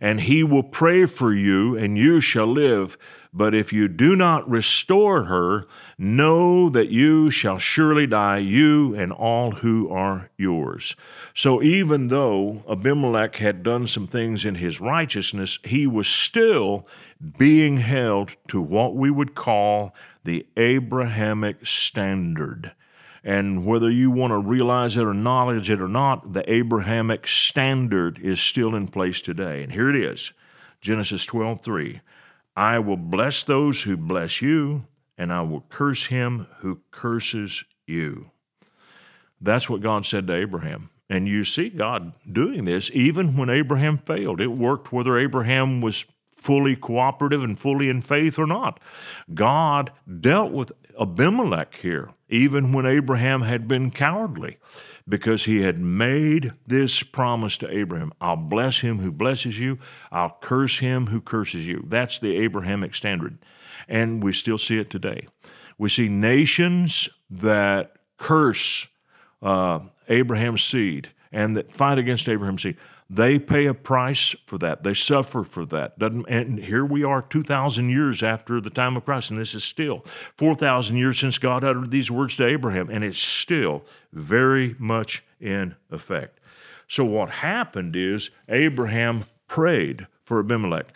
and 0.00 0.22
he 0.22 0.42
will 0.42 0.62
pray 0.62 1.06
for 1.06 1.32
you, 1.32 1.76
and 1.76 1.96
you 1.98 2.20
shall 2.20 2.46
live. 2.46 2.96
But 3.36 3.54
if 3.54 3.70
you 3.70 3.86
do 3.86 4.16
not 4.16 4.48
restore 4.48 5.24
her, 5.24 5.66
know 5.98 6.70
that 6.70 6.88
you 6.88 7.30
shall 7.30 7.58
surely 7.58 8.06
die, 8.06 8.38
you 8.38 8.94
and 8.94 9.12
all 9.12 9.50
who 9.50 9.90
are 9.90 10.30
yours. 10.38 10.96
So 11.34 11.62
even 11.62 12.08
though 12.08 12.64
Abimelech 12.66 13.36
had 13.36 13.62
done 13.62 13.88
some 13.88 14.06
things 14.06 14.46
in 14.46 14.54
his 14.54 14.80
righteousness, 14.80 15.58
he 15.64 15.86
was 15.86 16.08
still 16.08 16.88
being 17.36 17.76
held 17.76 18.36
to 18.48 18.62
what 18.62 18.96
we 18.96 19.10
would 19.10 19.34
call 19.34 19.94
the 20.24 20.46
Abrahamic 20.56 21.66
standard. 21.66 22.72
And 23.22 23.66
whether 23.66 23.90
you 23.90 24.10
want 24.10 24.30
to 24.30 24.38
realize 24.38 24.96
it 24.96 25.02
or 25.02 25.10
acknowledge 25.10 25.70
it 25.70 25.82
or 25.82 25.88
not, 25.88 26.32
the 26.32 26.50
Abrahamic 26.50 27.26
standard 27.26 28.18
is 28.18 28.40
still 28.40 28.74
in 28.74 28.88
place 28.88 29.20
today. 29.20 29.62
And 29.62 29.72
here 29.72 29.90
it 29.90 29.96
is 29.96 30.32
Genesis 30.80 31.26
12 31.26 31.60
3. 31.60 32.00
I 32.56 32.78
will 32.78 32.96
bless 32.96 33.42
those 33.42 33.82
who 33.82 33.96
bless 33.96 34.40
you, 34.40 34.86
and 35.18 35.32
I 35.32 35.42
will 35.42 35.64
curse 35.68 36.06
him 36.06 36.46
who 36.60 36.80
curses 36.90 37.64
you. 37.86 38.30
That's 39.40 39.68
what 39.68 39.82
God 39.82 40.06
said 40.06 40.26
to 40.26 40.34
Abraham. 40.34 40.90
And 41.08 41.28
you 41.28 41.44
see 41.44 41.68
God 41.68 42.14
doing 42.30 42.64
this 42.64 42.90
even 42.92 43.36
when 43.36 43.50
Abraham 43.50 43.98
failed. 43.98 44.40
It 44.40 44.48
worked 44.48 44.92
whether 44.92 45.18
Abraham 45.18 45.80
was 45.80 46.04
fully 46.36 46.76
cooperative 46.76 47.42
and 47.42 47.58
fully 47.58 47.88
in 47.88 48.00
faith 48.00 48.38
or 48.38 48.46
not. 48.46 48.80
God 49.34 49.92
dealt 50.20 50.52
with 50.52 50.72
Abimelech 51.00 51.74
here, 51.76 52.10
even 52.28 52.72
when 52.72 52.86
Abraham 52.86 53.42
had 53.42 53.68
been 53.68 53.90
cowardly 53.90 54.58
because 55.08 55.44
he 55.44 55.60
had 55.60 55.78
made 55.78 56.52
this 56.66 57.02
promise 57.02 57.56
to 57.58 57.70
Abraham 57.70 58.12
I'll 58.20 58.36
bless 58.36 58.80
him 58.80 58.98
who 58.98 59.12
blesses 59.12 59.58
you, 59.58 59.78
I'll 60.10 60.36
curse 60.40 60.78
him 60.78 61.06
who 61.06 61.20
curses 61.20 61.66
you. 61.66 61.84
That's 61.86 62.18
the 62.18 62.36
Abrahamic 62.36 62.94
standard. 62.94 63.38
And 63.88 64.22
we 64.22 64.32
still 64.32 64.58
see 64.58 64.78
it 64.78 64.90
today. 64.90 65.28
We 65.78 65.88
see 65.88 66.08
nations 66.08 67.08
that 67.30 67.96
curse 68.16 68.88
uh, 69.42 69.80
Abraham's 70.08 70.64
seed 70.64 71.10
and 71.30 71.56
that 71.56 71.74
fight 71.74 71.98
against 71.98 72.28
Abraham's 72.28 72.62
seed. 72.62 72.76
They 73.08 73.38
pay 73.38 73.66
a 73.66 73.74
price 73.74 74.34
for 74.46 74.58
that. 74.58 74.82
They 74.82 74.94
suffer 74.94 75.44
for 75.44 75.64
that. 75.66 75.98
Doesn't, 75.98 76.26
and 76.28 76.58
here 76.58 76.84
we 76.84 77.04
are 77.04 77.22
2,000 77.22 77.88
years 77.88 78.22
after 78.22 78.60
the 78.60 78.70
time 78.70 78.96
of 78.96 79.04
Christ, 79.04 79.30
and 79.30 79.38
this 79.38 79.54
is 79.54 79.62
still 79.62 80.04
4,000 80.36 80.96
years 80.96 81.18
since 81.18 81.38
God 81.38 81.62
uttered 81.62 81.92
these 81.92 82.10
words 82.10 82.34
to 82.36 82.46
Abraham, 82.46 82.90
and 82.90 83.04
it's 83.04 83.18
still 83.18 83.84
very 84.12 84.74
much 84.78 85.24
in 85.40 85.76
effect. 85.90 86.40
So, 86.88 87.04
what 87.04 87.30
happened 87.30 87.94
is 87.94 88.30
Abraham 88.48 89.24
prayed 89.46 90.06
for 90.24 90.40
Abimelech. 90.40 90.86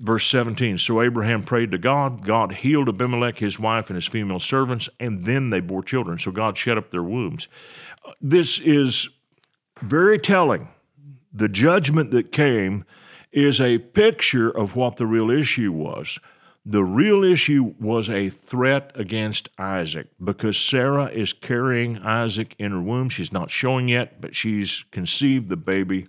Verse 0.00 0.26
17 0.26 0.76
So 0.78 1.00
Abraham 1.00 1.44
prayed 1.44 1.70
to 1.70 1.78
God. 1.78 2.26
God 2.26 2.52
healed 2.52 2.88
Abimelech, 2.88 3.38
his 3.38 3.58
wife, 3.58 3.88
and 3.88 3.94
his 3.94 4.06
female 4.06 4.40
servants, 4.40 4.88
and 5.00 5.24
then 5.24 5.50
they 5.50 5.60
bore 5.60 5.82
children. 5.82 6.18
So 6.18 6.30
God 6.30 6.58
shut 6.58 6.76
up 6.76 6.90
their 6.90 7.02
wombs. 7.02 7.48
This 8.20 8.58
is 8.58 9.08
very 9.80 10.18
telling 10.18 10.68
the 11.34 11.48
judgment 11.48 12.12
that 12.12 12.30
came 12.30 12.84
is 13.32 13.60
a 13.60 13.78
picture 13.78 14.48
of 14.48 14.76
what 14.76 14.96
the 14.96 15.06
real 15.06 15.30
issue 15.30 15.72
was. 15.72 16.20
The 16.64 16.84
real 16.84 17.24
issue 17.24 17.74
was 17.78 18.08
a 18.08 18.30
threat 18.30 18.92
against 18.94 19.50
Isaac 19.58 20.06
because 20.22 20.56
Sarah 20.56 21.06
is 21.06 21.32
carrying 21.32 21.98
Isaac 21.98 22.54
in 22.58 22.72
her 22.72 22.80
womb. 22.80 23.08
She's 23.08 23.32
not 23.32 23.50
showing 23.50 23.88
yet, 23.88 24.20
but 24.20 24.34
she's 24.34 24.84
conceived 24.92 25.48
the 25.48 25.56
baby. 25.56 26.06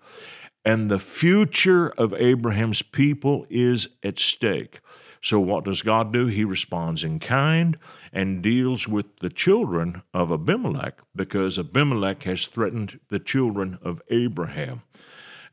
And 0.63 0.89
the 0.89 0.99
future 0.99 1.89
of 1.89 2.13
Abraham's 2.13 2.81
people 2.83 3.45
is 3.49 3.87
at 4.03 4.19
stake. 4.19 4.79
So, 5.21 5.39
what 5.39 5.65
does 5.65 5.81
God 5.81 6.13
do? 6.13 6.27
He 6.27 6.45
responds 6.45 7.03
in 7.03 7.17
kind 7.19 7.77
and 8.13 8.43
deals 8.43 8.87
with 8.87 9.17
the 9.19 9.29
children 9.29 10.03
of 10.13 10.31
Abimelech 10.31 10.99
because 11.15 11.57
Abimelech 11.57 12.23
has 12.23 12.45
threatened 12.45 12.99
the 13.09 13.19
children 13.19 13.79
of 13.81 14.01
Abraham. 14.09 14.83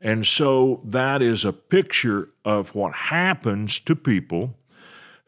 And 0.03 0.27
so 0.27 0.81
that 0.83 1.21
is 1.21 1.45
a 1.45 1.53
picture 1.53 2.27
of 2.43 2.75
what 2.75 2.93
happens 2.93 3.79
to 3.79 3.95
people 3.95 4.57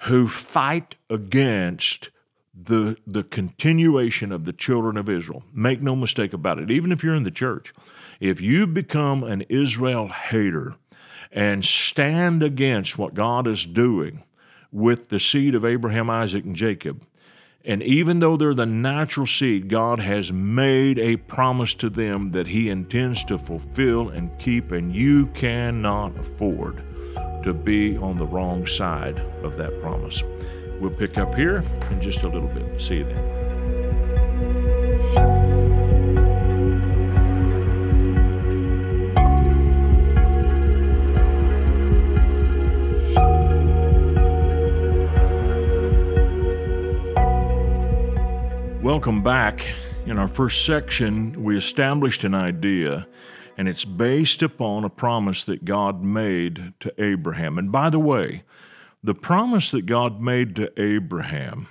who 0.03 0.27
fight 0.27 0.95
against 1.09 2.09
the, 2.53 2.97
the 3.07 3.23
continuation 3.23 4.33
of 4.33 4.43
the 4.43 4.51
children 4.51 4.97
of 4.97 5.09
Israel. 5.09 5.43
Make 5.53 5.81
no 5.81 5.95
mistake 5.95 6.33
about 6.33 6.59
it, 6.59 6.69
even 6.69 6.91
if 6.91 7.03
you're 7.03 7.15
in 7.15 7.23
the 7.23 7.31
church, 7.31 7.73
if 8.19 8.41
you 8.41 8.67
become 8.67 9.23
an 9.23 9.45
Israel 9.47 10.09
hater 10.09 10.75
and 11.31 11.63
stand 11.63 12.43
against 12.43 12.97
what 12.97 13.13
God 13.13 13.47
is 13.47 13.65
doing 13.65 14.23
with 14.71 15.07
the 15.07 15.21
seed 15.21 15.55
of 15.55 15.63
Abraham, 15.63 16.09
Isaac, 16.09 16.43
and 16.43 16.55
Jacob, 16.55 17.05
and 17.65 17.81
even 17.81 18.19
though 18.19 18.37
they're 18.37 18.53
the 18.53 18.65
natural 18.65 19.25
seed, 19.25 19.69
God 19.69 19.99
has 19.99 20.31
made 20.31 20.99
a 20.99 21.17
promise 21.17 21.73
to 21.75 21.89
them 21.89 22.31
that 22.31 22.47
He 22.47 22.69
intends 22.69 23.23
to 23.25 23.37
fulfill 23.37 24.09
and 24.09 24.37
keep, 24.37 24.71
and 24.71 24.95
you 24.95 25.27
cannot 25.27 26.17
afford 26.17 26.83
to 27.43 27.53
be 27.53 27.97
on 27.97 28.17
the 28.17 28.25
wrong 28.25 28.67
side 28.67 29.19
of 29.43 29.57
that 29.57 29.81
promise. 29.81 30.21
We'll 30.79 30.91
pick 30.91 31.17
up 31.17 31.33
here 31.35 31.63
in 31.89 32.01
just 32.01 32.23
a 32.23 32.29
little 32.29 32.49
bit. 32.49 32.79
See 32.79 32.97
you 32.97 33.05
then. 33.05 33.44
Welcome 48.85 49.23
back. 49.23 49.65
In 50.05 50.19
our 50.19 50.27
first 50.27 50.63
section, 50.63 51.43
we 51.43 51.57
established 51.57 52.23
an 52.23 52.35
idea, 52.35 53.07
and 53.57 53.67
it's 53.67 53.83
based 53.83 54.43
upon 54.43 54.83
a 54.83 54.91
promise 54.91 55.43
that 55.45 55.65
God 55.65 56.03
made 56.03 56.75
to 56.81 56.93
Abraham. 57.03 57.57
And 57.57 57.71
by 57.71 57.89
the 57.89 57.97
way, 57.97 58.43
the 59.03 59.15
promise 59.15 59.71
that 59.71 59.87
God 59.87 60.21
made 60.21 60.55
to 60.57 60.71
Abraham 60.79 61.67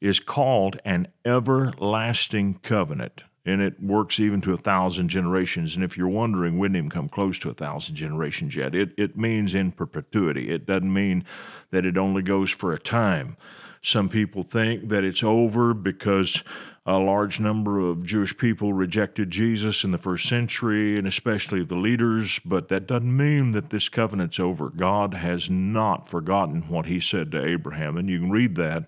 is 0.00 0.18
called 0.18 0.80
an 0.84 1.06
everlasting 1.24 2.54
covenant, 2.64 3.22
and 3.44 3.62
it 3.62 3.80
works 3.80 4.18
even 4.18 4.40
to 4.40 4.52
a 4.52 4.56
thousand 4.56 5.08
generations. 5.08 5.76
And 5.76 5.84
if 5.84 5.96
you're 5.96 6.08
wondering, 6.08 6.58
we 6.58 6.66
didn't 6.66 6.78
even 6.78 6.90
come 6.90 7.08
close 7.08 7.38
to 7.38 7.50
a 7.50 7.54
thousand 7.54 7.94
generations 7.94 8.56
yet. 8.56 8.74
It, 8.74 8.90
it 8.98 9.16
means 9.16 9.54
in 9.54 9.70
perpetuity, 9.70 10.50
it 10.50 10.66
doesn't 10.66 10.92
mean 10.92 11.24
that 11.70 11.86
it 11.86 11.96
only 11.96 12.22
goes 12.22 12.50
for 12.50 12.72
a 12.72 12.78
time. 12.80 13.36
Some 13.86 14.08
people 14.08 14.42
think 14.42 14.88
that 14.88 15.04
it's 15.04 15.22
over 15.22 15.72
because 15.72 16.42
a 16.84 16.98
large 16.98 17.38
number 17.38 17.78
of 17.78 18.04
Jewish 18.04 18.36
people 18.36 18.72
rejected 18.72 19.30
Jesus 19.30 19.84
in 19.84 19.92
the 19.92 19.96
first 19.96 20.28
century, 20.28 20.98
and 20.98 21.06
especially 21.06 21.62
the 21.62 21.76
leaders, 21.76 22.40
but 22.44 22.66
that 22.66 22.88
doesn't 22.88 23.16
mean 23.16 23.52
that 23.52 23.70
this 23.70 23.88
covenant's 23.88 24.40
over. 24.40 24.70
God 24.70 25.14
has 25.14 25.48
not 25.48 26.08
forgotten 26.08 26.62
what 26.62 26.86
he 26.86 26.98
said 26.98 27.30
to 27.30 27.46
Abraham, 27.46 27.96
and 27.96 28.08
you 28.08 28.18
can 28.18 28.32
read 28.32 28.56
that 28.56 28.86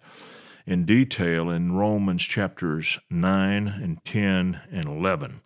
in 0.67 0.85
detail 0.85 1.49
in 1.49 1.77
Romans 1.77 2.25
chapters 2.25 2.99
9 3.09 3.69
and 3.69 4.05
10 4.05 4.61
and 4.73 4.85
11. 4.87 5.43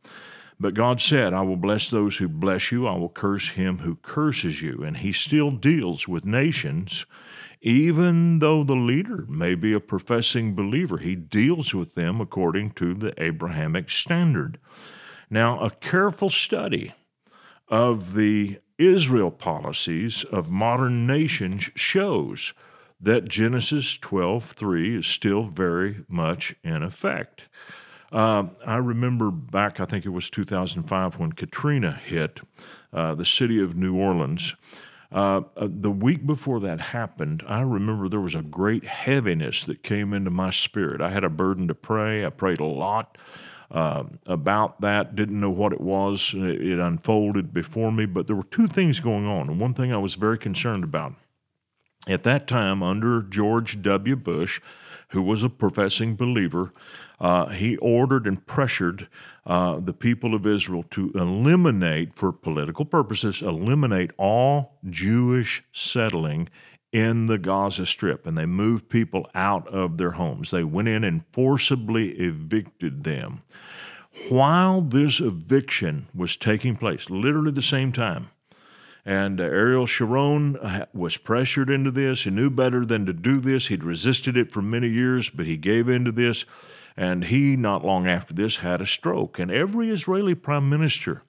But 0.59 0.73
God 0.73 0.99
said, 0.99 1.35
I 1.35 1.43
will 1.43 1.59
bless 1.59 1.91
those 1.91 2.17
who 2.17 2.29
bless 2.31 2.73
you, 2.73 2.87
I 2.87 2.97
will 2.97 3.11
curse 3.11 3.51
him 3.51 3.81
who 3.81 3.97
curses 3.97 4.63
you. 4.63 4.83
And 4.83 4.97
he 4.97 5.13
still 5.13 5.51
deals 5.51 6.09
with 6.09 6.25
nations 6.25 7.05
even 7.63 8.41
though 8.41 8.65
the 8.65 8.75
leader 8.75 9.25
may 9.29 9.55
be 9.55 9.73
a 9.73 9.81
professing 9.81 10.55
believer, 10.55 10.99
he 10.99 11.15
deals 11.15 11.73
with 11.73 11.95
them 11.95 12.21
according 12.21 12.73
to 12.73 12.93
the 12.93 13.15
Abrahamic 13.23 13.89
standard. 13.89 14.59
Now, 15.31 15.61
a 15.61 15.71
careful 15.71 16.29
study 16.29 16.93
of 17.69 18.15
the 18.15 18.59
Israel 18.79 19.31
policies 19.31 20.25
of 20.25 20.51
modern 20.51 21.07
nations 21.07 21.71
shows 21.77 22.53
that 23.01 23.29
Genesis 23.29 23.97
12:3 23.97 24.97
is 24.97 25.07
still 25.07 25.45
very 25.45 26.05
much 26.09 26.57
in 26.65 26.83
effect. 26.83 27.43
Uh, 28.11 28.45
I 28.67 28.77
remember 28.77 29.31
back, 29.31 29.81
I 29.81 29.85
think 29.85 30.05
it 30.05 30.11
was 30.11 30.29
2005, 30.29 31.19
when 31.19 31.33
Katrina 31.33 31.93
hit 31.93 32.41
uh, 32.93 33.15
the 33.15 33.25
city 33.25 33.61
of 33.61 33.77
New 33.77 33.97
Orleans. 33.97 34.55
Uh, 35.13 35.43
uh, 35.57 35.69
the 35.71 35.91
week 35.91 36.27
before 36.27 36.59
that 36.61 36.81
happened, 36.81 37.43
I 37.47 37.61
remember 37.61 38.09
there 38.09 38.21
was 38.21 38.35
a 38.35 38.43
great 38.43 38.85
heaviness 38.85 39.65
that 39.65 39.83
came 39.83 40.15
into 40.15 40.31
my 40.31 40.51
spirit. 40.51 41.03
I 41.03 41.11
had 41.11 41.23
a 41.23 41.29
burden 41.29 41.69
to 41.69 41.75
pray. 41.75 42.25
I 42.25 42.31
prayed 42.31 42.61
a 42.61 42.65
lot 42.65 43.19
uh, 43.71 44.05
about 44.25 44.81
that. 44.81 45.15
Didn't 45.15 45.39
know 45.39 45.51
what 45.51 45.75
it 45.75 45.83
was. 45.83 46.33
It, 46.35 46.63
it 46.63 46.79
unfolded 46.79 47.53
before 47.53 47.93
me, 47.93 48.07
but 48.07 48.27
there 48.27 48.37
were 48.37 48.43
two 48.45 48.67
things 48.67 49.01
going 49.01 49.27
on. 49.27 49.51
And 49.51 49.61
one 49.61 49.75
thing 49.75 49.93
I 49.93 49.99
was 49.99 50.15
very 50.15 50.39
concerned 50.39 50.85
about. 50.85 51.15
At 52.09 52.25
that 52.25 52.49
time, 52.49 52.83
under 52.83 53.23
George 53.23 53.81
W. 53.83 54.17
Bush, 54.17 54.61
who 55.09 55.23
was 55.23 55.43
a 55.43 55.49
professing 55.49 56.17
believer, 56.17 56.73
uh, 57.23 57.51
he 57.51 57.77
ordered 57.77 58.27
and 58.27 58.45
pressured 58.47 59.07
uh, 59.47 59.79
the 59.79 59.93
people 59.93 60.35
of 60.35 60.45
Israel 60.45 60.83
to 60.91 61.13
eliminate, 61.15 62.15
for 62.15 62.33
political 62.33 62.85
purposes, 62.85 63.41
eliminate 63.41 64.11
all 64.19 64.81
Jewish 64.91 65.63
settling 65.73 66.49
in 66.91 67.27
the 67.27 67.39
Gaza 67.39 67.87
Strip. 67.87 68.27
And 68.27 68.37
they 68.37 68.45
moved 68.45 68.89
people 68.89 69.31
out 69.37 69.69
of 69.69 69.99
their 69.99 70.11
homes. 70.11 70.51
They 70.51 70.65
went 70.65 70.89
in 70.89 71.05
and 71.05 71.25
forcibly 71.33 72.11
evicted 72.19 73.05
them. 73.05 73.43
While 74.29 74.81
this 74.81 75.21
eviction 75.21 76.09
was 76.13 76.37
taking 76.37 76.75
place, 76.75 77.09
literally 77.09 77.53
the 77.53 77.63
same 77.63 77.93
time, 77.93 78.31
and 79.05 79.41
Ariel 79.41 79.87
Sharon 79.87 80.57
uh, 80.57 80.87
was 80.93 81.17
pressured 81.17 81.71
into 81.71 81.93
this. 81.93 82.25
He 82.25 82.31
knew 82.31 82.51
better 82.51 82.85
than 82.85 83.07
to 83.07 83.13
do 83.13 83.41
this. 83.41 83.69
He'd 83.69 83.85
resisted 83.85 84.37
it 84.37 84.53
for 84.53 84.61
many 84.61 84.89
years, 84.89 85.31
but 85.31 85.47
he 85.47 85.57
gave 85.57 85.89
in 85.89 86.05
to 86.05 86.13
this. 86.13 86.45
And 86.97 87.25
he, 87.25 87.57
not 87.57 87.85
long 87.85 88.07
after 88.07 88.35
this, 88.35 88.59
had 88.59 88.81
a 88.81 88.87
stroke. 88.87 89.39
And 89.39 89.51
every 89.51 89.91
Israeli 89.91 90.35
prime 90.35 90.69
minister 90.69 91.23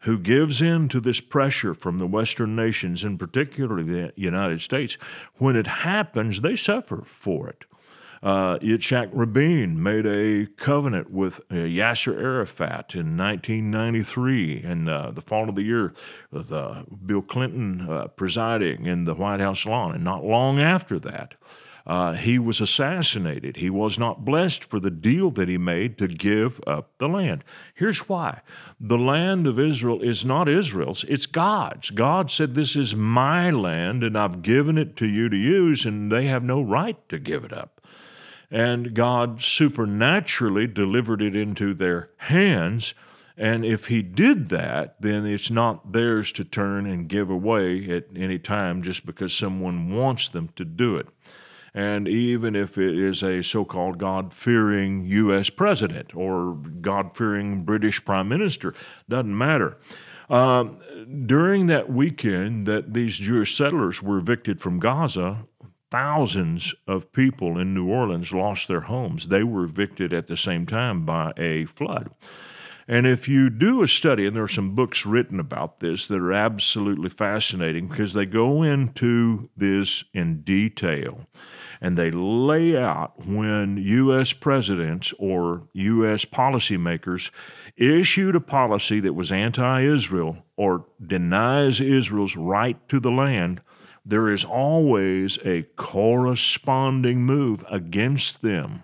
who 0.00 0.18
gives 0.18 0.60
in 0.60 0.88
to 0.90 1.00
this 1.00 1.20
pressure 1.20 1.72
from 1.72 1.98
the 1.98 2.06
Western 2.06 2.54
nations, 2.54 3.02
and 3.02 3.18
particularly 3.18 3.84
the 3.84 4.12
United 4.16 4.60
States, 4.60 4.98
when 5.36 5.56
it 5.56 5.66
happens, 5.66 6.42
they 6.42 6.56
suffer 6.56 7.02
for 7.06 7.48
it. 7.48 7.64
Uh, 8.22 8.58
Yitzhak 8.60 9.10
Rabin 9.12 9.82
made 9.82 10.06
a 10.06 10.46
covenant 10.56 11.10
with 11.10 11.40
uh, 11.50 11.56
Yasser 11.56 12.18
Arafat 12.18 12.94
in 12.94 13.18
1993, 13.18 14.62
in 14.62 14.88
uh, 14.88 15.10
the 15.10 15.20
fall 15.20 15.48
of 15.50 15.56
the 15.56 15.62
year, 15.62 15.92
with 16.30 16.50
uh, 16.50 16.84
Bill 17.04 17.20
Clinton 17.20 17.86
uh, 17.88 18.08
presiding 18.08 18.86
in 18.86 19.04
the 19.04 19.14
White 19.14 19.40
House 19.40 19.66
lawn. 19.66 19.94
And 19.94 20.04
not 20.04 20.24
long 20.24 20.58
after 20.58 20.98
that, 21.00 21.34
uh, 21.86 22.14
he 22.14 22.38
was 22.38 22.60
assassinated. 22.60 23.56
He 23.56 23.68
was 23.68 23.98
not 23.98 24.24
blessed 24.24 24.64
for 24.64 24.80
the 24.80 24.90
deal 24.90 25.30
that 25.32 25.48
he 25.48 25.58
made 25.58 25.98
to 25.98 26.08
give 26.08 26.60
up 26.66 26.92
the 26.98 27.08
land. 27.08 27.44
Here's 27.74 28.08
why 28.08 28.40
the 28.80 28.98
land 28.98 29.46
of 29.46 29.58
Israel 29.58 30.00
is 30.00 30.24
not 30.24 30.48
Israel's, 30.48 31.04
it's 31.08 31.26
God's. 31.26 31.90
God 31.90 32.30
said, 32.30 32.54
This 32.54 32.74
is 32.74 32.94
my 32.94 33.50
land, 33.50 34.02
and 34.02 34.16
I've 34.16 34.42
given 34.42 34.78
it 34.78 34.96
to 34.96 35.06
you 35.06 35.28
to 35.28 35.36
use, 35.36 35.84
and 35.84 36.10
they 36.10 36.26
have 36.26 36.42
no 36.42 36.62
right 36.62 36.96
to 37.10 37.18
give 37.18 37.44
it 37.44 37.52
up. 37.52 37.80
And 38.50 38.94
God 38.94 39.42
supernaturally 39.42 40.66
delivered 40.66 41.20
it 41.20 41.34
into 41.36 41.74
their 41.74 42.10
hands 42.18 42.94
And 43.36 43.64
if 43.64 43.86
he 43.88 44.02
did 44.02 44.48
that, 44.48 44.94
then 45.00 45.26
it's 45.26 45.50
not 45.50 45.92
theirs 45.92 46.30
to 46.32 46.44
turn 46.44 46.86
and 46.86 47.08
give 47.08 47.30
away 47.30 47.90
at 47.90 48.04
any 48.14 48.38
time 48.38 48.82
just 48.82 49.04
because 49.04 49.34
someone 49.34 49.92
wants 49.92 50.28
them 50.28 50.50
to 50.54 50.64
do 50.64 50.96
it. 50.96 51.08
And 51.74 52.06
even 52.06 52.54
if 52.54 52.78
it 52.78 52.96
is 52.96 53.22
a 53.22 53.42
so 53.42 53.64
called 53.64 53.98
God 53.98 54.32
fearing 54.32 55.02
U.S. 55.04 55.50
president 55.50 56.14
or 56.14 56.54
God 56.80 57.16
fearing 57.16 57.64
British 57.64 58.04
prime 58.04 58.28
minister, 58.28 58.74
doesn't 59.08 59.36
matter. 59.36 59.76
Um, 60.30 60.78
during 61.26 61.66
that 61.66 61.90
weekend 61.90 62.66
that 62.66 62.94
these 62.94 63.16
Jewish 63.16 63.56
settlers 63.56 64.00
were 64.00 64.18
evicted 64.18 64.60
from 64.60 64.78
Gaza, 64.78 65.46
thousands 65.90 66.74
of 66.86 67.12
people 67.12 67.58
in 67.58 67.74
New 67.74 67.88
Orleans 67.88 68.32
lost 68.32 68.68
their 68.68 68.82
homes. 68.82 69.28
They 69.28 69.42
were 69.42 69.64
evicted 69.64 70.12
at 70.12 70.28
the 70.28 70.36
same 70.36 70.66
time 70.66 71.04
by 71.04 71.32
a 71.36 71.66
flood. 71.66 72.10
And 72.86 73.06
if 73.06 73.28
you 73.28 73.48
do 73.50 73.82
a 73.82 73.88
study, 73.88 74.26
and 74.26 74.36
there 74.36 74.42
are 74.42 74.48
some 74.48 74.74
books 74.74 75.06
written 75.06 75.40
about 75.40 75.80
this 75.80 76.06
that 76.08 76.18
are 76.18 76.32
absolutely 76.32 77.08
fascinating 77.08 77.88
because 77.88 78.12
they 78.12 78.26
go 78.26 78.62
into 78.62 79.48
this 79.56 80.04
in 80.12 80.42
detail 80.42 81.26
and 81.80 81.96
they 81.96 82.10
lay 82.10 82.76
out 82.76 83.26
when 83.26 83.76
U.S. 83.76 84.32
presidents 84.32 85.12
or 85.18 85.68
U.S. 85.72 86.24
policymakers 86.24 87.30
issued 87.76 88.36
a 88.36 88.40
policy 88.40 89.00
that 89.00 89.14
was 89.14 89.32
anti 89.32 89.82
Israel 89.82 90.38
or 90.56 90.86
denies 91.04 91.80
Israel's 91.80 92.36
right 92.36 92.88
to 92.88 93.00
the 93.00 93.10
land, 93.10 93.60
there 94.04 94.30
is 94.30 94.44
always 94.44 95.38
a 95.44 95.62
corresponding 95.76 97.24
move 97.24 97.64
against 97.70 98.42
them. 98.42 98.82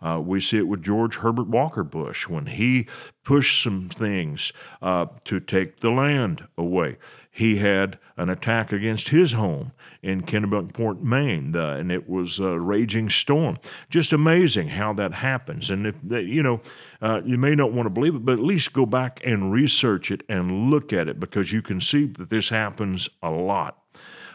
Uh, 0.00 0.20
we 0.20 0.38
see 0.40 0.58
it 0.58 0.68
with 0.68 0.82
George 0.82 1.16
Herbert 1.16 1.48
Walker 1.48 1.82
Bush 1.82 2.28
when 2.28 2.46
he 2.46 2.86
pushed 3.24 3.62
some 3.62 3.88
things 3.88 4.52
uh, 4.82 5.06
to 5.24 5.40
take 5.40 5.80
the 5.80 5.90
land 5.90 6.46
away. 6.58 6.98
He 7.36 7.56
had 7.56 7.98
an 8.16 8.30
attack 8.30 8.70
against 8.70 9.08
his 9.08 9.32
home 9.32 9.72
in 10.04 10.22
Kennebunkport, 10.22 11.02
Maine, 11.02 11.50
the, 11.50 11.70
and 11.70 11.90
it 11.90 12.08
was 12.08 12.38
a 12.38 12.60
raging 12.60 13.10
storm. 13.10 13.58
Just 13.90 14.12
amazing 14.12 14.68
how 14.68 14.92
that 14.92 15.14
happens. 15.14 15.68
And 15.68 15.84
if 15.84 15.96
they, 16.00 16.20
you 16.20 16.44
know, 16.44 16.60
uh, 17.02 17.22
you 17.24 17.36
may 17.36 17.56
not 17.56 17.72
want 17.72 17.86
to 17.86 17.90
believe 17.90 18.14
it, 18.14 18.24
but 18.24 18.34
at 18.34 18.44
least 18.44 18.72
go 18.72 18.86
back 18.86 19.20
and 19.24 19.50
research 19.50 20.12
it 20.12 20.22
and 20.28 20.70
look 20.70 20.92
at 20.92 21.08
it 21.08 21.18
because 21.18 21.52
you 21.52 21.60
can 21.60 21.80
see 21.80 22.06
that 22.06 22.30
this 22.30 22.50
happens 22.50 23.08
a 23.20 23.30
lot. 23.30 23.82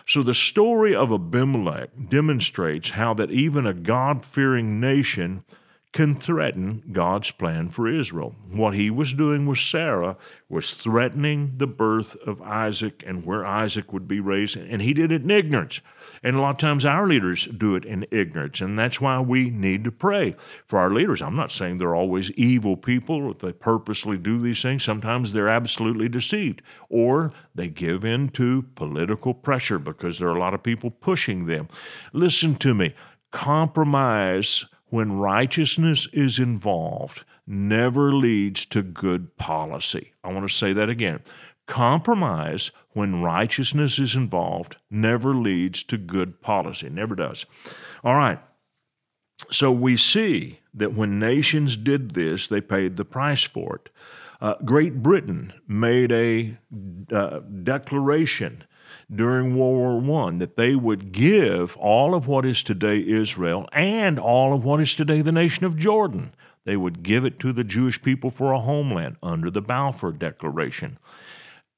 So 0.06 0.22
the 0.22 0.34
story 0.34 0.94
of 0.94 1.14
Abimelech 1.14 1.92
demonstrates 2.10 2.90
how 2.90 3.14
that 3.14 3.32
even 3.32 3.66
a 3.66 3.74
God 3.74 4.26
fearing 4.26 4.82
nation 4.82 5.46
can 5.92 6.14
threaten 6.14 6.84
God's 6.92 7.32
plan 7.32 7.70
for 7.70 7.88
Israel. 7.88 8.36
What 8.52 8.76
he 8.76 8.92
was 8.92 9.12
doing 9.12 9.48
with 9.48 9.58
Sarah 9.58 10.18
was 10.48 10.72
threatening 10.72 11.54
the 11.58 11.66
birth 11.66 12.16
of 12.28 12.42
Isaac 12.44 13.04
and 13.08 13.26
where 13.26 13.44
Isaac 13.44 13.92
would 13.92 14.08
be 14.08 14.20
raised, 14.20 14.56
and 14.56 14.84
he 14.84 14.94
did 14.94 15.12
it 15.12 15.24
in 15.24 15.32
ignorance. 15.32 15.82
And 16.22 16.36
a 16.36 16.42
lot 16.42 16.52
of 16.52 16.58
times 16.58 16.86
our 16.86 17.08
leaders 17.08 17.48
do 17.48 17.76
it 17.76 17.86
in 17.86 18.06
ignorance, 18.12 18.62
and 18.62 18.78
that's 18.78 19.02
why 19.02 19.20
we 19.20 19.50
need 19.50 19.84
to 19.86 19.92
pray 19.92 20.36
for 20.64 20.78
our 20.78 20.92
leaders. 20.92 21.24
I'm 21.24 21.36
not 21.36 21.52
saying 21.52 21.78
they're 21.78 21.96
always 21.96 22.30
evil 22.32 22.78
people, 22.78 23.32
if 23.32 23.40
they 23.40 23.52
purposely 23.52 24.18
do 24.18 24.40
these 24.40 24.62
things. 24.62 24.84
Sometimes 24.84 25.34
they're 25.34 25.50
absolutely 25.50 26.08
deceived, 26.08 26.62
or 26.90 27.32
they 27.56 27.68
give 27.68 28.06
in 28.06 28.30
to 28.30 28.62
political 28.76 29.34
pressure 29.34 29.80
because 29.80 30.20
there 30.20 30.30
are 30.30 30.38
a 30.38 30.40
lot 30.40 30.54
of 30.54 30.62
people 30.62 30.92
pushing 30.92 31.48
them. 31.48 31.68
Listen 32.14 32.56
to 32.58 32.76
me 32.76 32.94
compromise 33.32 34.66
when 34.90 35.20
righteousness 35.20 36.08
is 36.14 36.40
involved, 36.40 37.24
never 37.46 38.14
leads 38.14 38.66
to 38.66 38.82
good 38.82 39.38
policy. 39.38 40.14
I 40.24 40.32
want 40.32 40.48
to 40.48 40.54
say 40.54 40.74
that 40.74 40.90
again. 40.90 41.22
Compromise, 41.68 42.72
when 42.94 43.22
righteousness 43.22 44.00
is 44.00 44.16
involved, 44.16 44.78
never 44.90 45.36
leads 45.36 45.84
to 45.84 45.98
good 45.98 46.42
policy. 46.42 46.90
Never 46.90 47.16
does. 47.16 47.46
All 48.04 48.16
right. 48.16 48.40
So 49.52 49.72
we 49.72 49.96
see 49.96 50.60
that 50.74 50.94
when 50.94 51.20
nations 51.20 51.78
did 51.78 52.12
this, 52.12 52.48
they 52.48 52.62
paid 52.62 52.96
the 52.96 53.06
price 53.06 53.44
for 53.44 53.76
it. 53.76 53.90
Uh, 54.42 54.56
Great 54.66 55.04
Britain 55.04 55.54
made 55.68 56.12
a 56.12 56.58
uh, 57.14 57.40
declaration 57.40 58.64
during 59.14 59.58
World 59.58 60.06
War 60.06 60.28
I 60.28 60.38
that 60.38 60.56
they 60.56 60.76
would 60.76 61.12
give 61.12 61.76
all 61.78 62.14
of 62.16 62.28
what 62.28 62.46
is 62.46 62.64
today 62.64 63.04
Israel 63.06 63.68
and 63.72 64.20
all 64.20 64.54
of 64.54 64.64
what 64.64 64.80
is 64.80 64.96
today 64.96 65.22
the 65.22 65.32
nation 65.32 65.66
of 65.66 65.78
Jordan. 65.78 66.34
They 66.66 66.78
would 66.78 67.04
give 67.04 67.26
it 67.26 67.40
to 67.40 67.54
the 67.54 67.64
Jewish 67.64 68.02
people 68.02 68.30
for 68.30 68.52
a 68.52 68.60
homeland 68.60 69.18
under 69.24 69.50
the 69.50 69.62
Balfour 69.62 70.12
Declaration. 70.12 71.00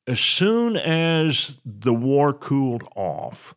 As 0.08 0.20
soon 0.20 0.76
as 0.76 1.58
the 1.66 1.94
war 1.94 2.34
cooled 2.34 2.84
off, 2.96 3.56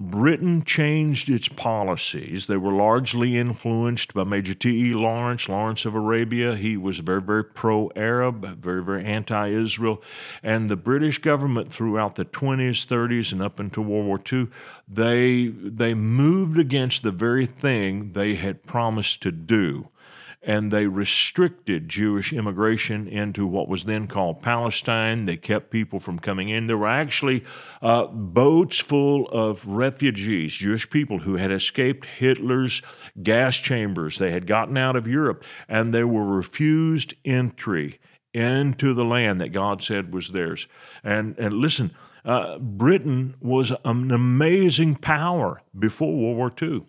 Britain 0.00 0.62
changed 0.62 1.28
its 1.28 1.48
policies. 1.48 2.46
They 2.46 2.56
were 2.56 2.72
largely 2.72 3.36
influenced 3.36 4.14
by 4.14 4.22
Major 4.22 4.54
T.E. 4.54 4.94
Lawrence, 4.94 5.48
Lawrence 5.48 5.84
of 5.84 5.96
Arabia. 5.96 6.54
He 6.54 6.76
was 6.76 7.00
very, 7.00 7.20
very 7.20 7.42
pro 7.42 7.90
Arab, 7.96 8.62
very, 8.62 8.84
very 8.84 9.04
anti 9.04 9.48
Israel. 9.48 10.00
And 10.40 10.68
the 10.68 10.76
British 10.76 11.18
government 11.18 11.72
throughout 11.72 12.14
the 12.14 12.24
20s, 12.24 12.86
30s, 12.86 13.32
and 13.32 13.42
up 13.42 13.58
until 13.58 13.82
World 13.82 14.06
War 14.06 14.20
II, 14.32 14.46
they, 14.86 15.48
they 15.48 15.94
moved 15.94 16.60
against 16.60 17.02
the 17.02 17.10
very 17.10 17.44
thing 17.44 18.12
they 18.12 18.36
had 18.36 18.66
promised 18.66 19.20
to 19.22 19.32
do 19.32 19.88
and 20.42 20.70
they 20.70 20.86
restricted 20.86 21.88
Jewish 21.88 22.32
immigration 22.32 23.08
into 23.08 23.46
what 23.46 23.68
was 23.68 23.84
then 23.84 24.06
called 24.06 24.40
Palestine. 24.40 25.24
They 25.24 25.36
kept 25.36 25.70
people 25.70 25.98
from 25.98 26.18
coming 26.18 26.48
in. 26.48 26.68
There 26.68 26.78
were 26.78 26.88
actually 26.88 27.44
uh, 27.82 28.06
boats 28.06 28.78
full 28.78 29.28
of 29.28 29.66
refugees, 29.66 30.54
Jewish 30.54 30.88
people 30.88 31.20
who 31.20 31.36
had 31.36 31.50
escaped 31.50 32.06
Hitler's 32.06 32.82
gas 33.22 33.56
chambers. 33.56 34.18
They 34.18 34.30
had 34.30 34.46
gotten 34.46 34.76
out 34.76 34.96
of 34.96 35.08
Europe 35.08 35.44
and 35.68 35.92
they 35.92 36.04
were 36.04 36.24
refused 36.24 37.14
entry 37.24 37.98
into 38.32 38.94
the 38.94 39.04
land 39.04 39.40
that 39.40 39.48
God 39.48 39.82
said 39.82 40.12
was 40.12 40.28
theirs. 40.28 40.68
And, 41.02 41.36
and 41.38 41.54
listen, 41.54 41.90
uh, 42.24 42.58
Britain 42.58 43.34
was 43.40 43.72
an 43.84 44.10
amazing 44.10 44.96
power 44.96 45.62
before 45.78 46.14
World 46.14 46.36
War 46.36 46.52
II. 46.60 46.84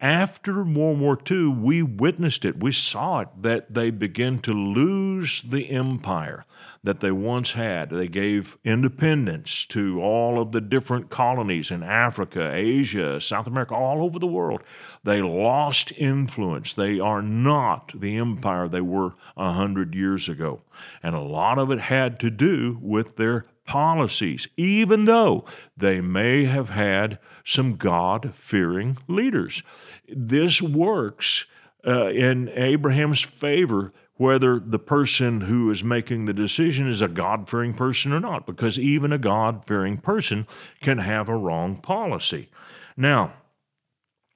After 0.00 0.62
World 0.62 1.00
War 1.00 1.18
II, 1.30 1.48
we 1.48 1.82
witnessed 1.82 2.44
it. 2.44 2.62
We 2.62 2.72
saw 2.72 3.20
it 3.20 3.28
that 3.40 3.74
they 3.74 3.90
began 3.90 4.38
to 4.40 4.52
lose 4.52 5.42
the 5.42 5.70
empire 5.70 6.44
that 6.82 7.00
they 7.00 7.10
once 7.10 7.52
had. 7.52 7.90
They 7.90 8.08
gave 8.08 8.56
independence 8.64 9.66
to 9.66 10.00
all 10.00 10.40
of 10.40 10.52
the 10.52 10.60
different 10.60 11.10
colonies 11.10 11.70
in 11.70 11.82
Africa, 11.82 12.50
Asia, 12.52 13.20
South 13.20 13.46
America, 13.46 13.74
all 13.74 14.02
over 14.02 14.18
the 14.18 14.26
world. 14.26 14.62
They 15.04 15.20
lost 15.20 15.92
influence. 15.92 16.72
They 16.72 16.98
are 16.98 17.22
not 17.22 17.92
the 17.94 18.16
empire 18.16 18.68
they 18.68 18.80
were 18.80 19.14
a 19.36 19.52
hundred 19.52 19.94
years 19.94 20.28
ago. 20.28 20.62
And 21.02 21.14
a 21.14 21.20
lot 21.20 21.58
of 21.58 21.70
it 21.70 21.80
had 21.80 22.18
to 22.20 22.30
do 22.30 22.78
with 22.80 23.16
their 23.16 23.46
policies, 23.66 24.48
even 24.56 25.04
though 25.04 25.44
they 25.76 26.00
may 26.00 26.44
have 26.44 26.70
had 26.70 27.18
some 27.44 27.76
God 27.76 28.34
fearing 28.34 28.98
leaders. 29.06 29.62
This 30.08 30.60
works 30.60 31.46
uh, 31.86 32.08
in 32.08 32.48
Abraham's 32.50 33.20
favor 33.20 33.92
whether 34.20 34.58
the 34.58 34.78
person 34.78 35.40
who 35.42 35.70
is 35.70 35.82
making 35.82 36.26
the 36.26 36.34
decision 36.34 36.86
is 36.86 37.00
a 37.00 37.08
God 37.08 37.48
fearing 37.48 37.72
person 37.72 38.12
or 38.12 38.20
not, 38.20 38.44
because 38.44 38.78
even 38.78 39.14
a 39.14 39.18
God 39.18 39.64
fearing 39.64 39.96
person 39.96 40.46
can 40.82 40.98
have 40.98 41.26
a 41.28 41.34
wrong 41.34 41.76
policy. 41.76 42.50
Now, 42.98 43.32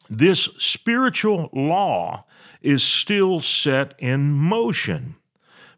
this 0.09 0.49
spiritual 0.57 1.51
law 1.53 2.25
is 2.63 2.83
still 2.83 3.41
set 3.41 3.95
in 3.99 4.33
motion 4.33 5.17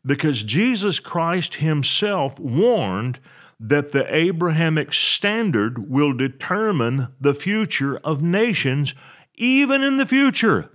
because 0.06 0.44
Jesus 0.44 1.00
Christ 1.00 1.56
Himself 1.56 2.38
warned 2.38 3.18
that 3.58 3.92
the 3.92 4.14
Abrahamic 4.14 4.92
standard 4.92 5.90
will 5.90 6.12
determine 6.12 7.08
the 7.20 7.34
future 7.34 7.98
of 7.98 8.22
nations, 8.22 8.94
even 9.34 9.82
in 9.82 9.96
the 9.96 10.06
future. 10.06 10.70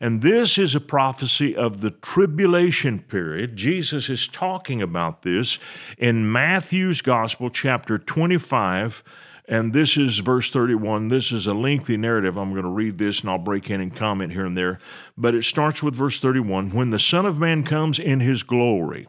And 0.00 0.22
this 0.22 0.56
is 0.56 0.74
a 0.74 0.80
prophecy 0.80 1.54
of 1.54 1.82
the 1.82 1.90
tribulation 1.90 3.00
period. 3.00 3.56
Jesus 3.56 4.08
is 4.08 4.26
talking 4.26 4.80
about 4.80 5.22
this 5.22 5.58
in 5.98 6.32
Matthew's 6.32 7.02
Gospel, 7.02 7.50
chapter 7.50 7.98
25. 7.98 9.04
And 9.50 9.72
this 9.72 9.96
is 9.96 10.18
verse 10.18 10.48
31. 10.48 11.08
This 11.08 11.32
is 11.32 11.48
a 11.48 11.54
lengthy 11.54 11.96
narrative. 11.96 12.38
I'm 12.38 12.52
going 12.52 12.62
to 12.62 12.70
read 12.70 12.98
this 12.98 13.20
and 13.20 13.30
I'll 13.30 13.36
break 13.36 13.68
in 13.68 13.80
and 13.80 13.94
comment 13.94 14.32
here 14.32 14.46
and 14.46 14.56
there. 14.56 14.78
But 15.18 15.34
it 15.34 15.42
starts 15.42 15.82
with 15.82 15.96
verse 15.96 16.20
31 16.20 16.70
When 16.70 16.90
the 16.90 17.00
Son 17.00 17.26
of 17.26 17.40
Man 17.40 17.64
comes 17.64 17.98
in 17.98 18.20
his 18.20 18.44
glory, 18.44 19.08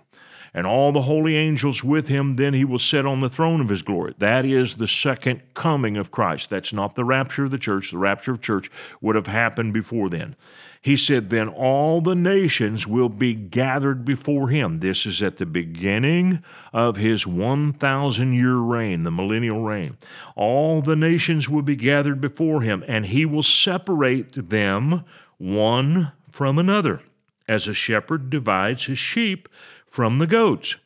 and 0.54 0.67
all 0.67 0.91
the 0.91 1.04
holy 1.04 1.38
angels 1.38 1.84
with 1.84 2.08
him. 2.08 2.36
Then 2.36 2.54
he 2.54 2.65
will 2.65 2.80
sit 2.80 3.06
on 3.06 3.21
the 3.21 3.30
throne 3.30 3.62
of 3.62 3.69
his 3.69 3.84
glory. 3.84 4.13
That 4.17 4.45
is 4.45 4.75
the 4.75 4.88
second 4.88 5.41
coming 5.54 5.95
of 5.95 6.12
Christ. 6.12 6.49
That's 6.49 6.73
not 6.73 6.95
the 6.95 7.06
rapture 7.06 7.45
of 7.45 7.51
the 7.51 7.58
church. 7.58 7.91
The 7.91 7.97
rapture 7.97 8.32
of 8.32 8.41
church 8.41 8.69
would 8.99 9.15
have 9.15 9.27
happened 9.27 9.73
before 9.73 10.10
then. 10.10 10.36
He 10.83 10.97
said, 10.97 11.29
Then 11.29 11.47
all 11.47 12.01
the 12.01 12.15
nations 12.15 12.87
will 12.87 13.09
be 13.09 13.35
gathered 13.35 14.03
before 14.03 14.49
him. 14.49 14.79
This 14.79 15.05
is 15.05 15.21
at 15.21 15.37
the 15.37 15.45
beginning 15.45 16.43
of 16.73 16.97
his 16.97 17.27
1,000 17.27 18.33
year 18.33 18.55
reign, 18.55 19.03
the 19.03 19.11
millennial 19.11 19.61
reign. 19.61 19.97
All 20.35 20.81
the 20.81 20.95
nations 20.95 21.47
will 21.47 21.61
be 21.61 21.75
gathered 21.75 22.19
before 22.19 22.61
him, 22.61 22.83
and 22.87 23.05
he 23.05 23.25
will 23.25 23.43
separate 23.43 24.49
them 24.49 25.03
one 25.37 26.13
from 26.31 26.57
another, 26.57 27.01
as 27.47 27.67
a 27.67 27.75
shepherd 27.75 28.31
divides 28.31 28.85
his 28.85 28.97
sheep 28.97 29.47
from 29.85 30.17
the 30.17 30.27
goats. 30.27 30.77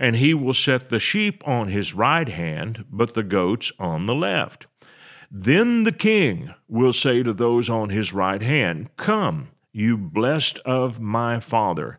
And 0.00 0.16
he 0.16 0.34
will 0.34 0.54
set 0.54 0.88
the 0.90 0.98
sheep 0.98 1.46
on 1.46 1.68
his 1.68 1.94
right 1.94 2.28
hand, 2.28 2.84
but 2.90 3.14
the 3.14 3.22
goats 3.22 3.70
on 3.78 4.06
the 4.06 4.14
left. 4.16 4.66
Then 5.36 5.82
the 5.82 5.90
king 5.90 6.54
will 6.68 6.92
say 6.92 7.24
to 7.24 7.32
those 7.32 7.68
on 7.68 7.88
his 7.88 8.12
right 8.12 8.40
hand, 8.40 8.94
Come, 8.96 9.48
you 9.72 9.98
blessed 9.98 10.60
of 10.60 11.00
my 11.00 11.40
Father, 11.40 11.98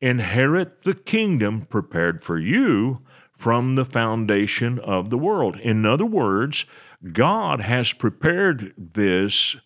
inherit 0.00 0.84
the 0.84 0.94
kingdom 0.94 1.66
prepared 1.68 2.22
for 2.22 2.38
you 2.38 3.02
from 3.36 3.74
the 3.74 3.84
foundation 3.84 4.78
of 4.78 5.10
the 5.10 5.18
world. 5.18 5.58
In 5.58 5.84
other 5.84 6.06
words, 6.06 6.64
God 7.12 7.60
has 7.60 7.92
prepared 7.92 8.72
this 8.78 9.56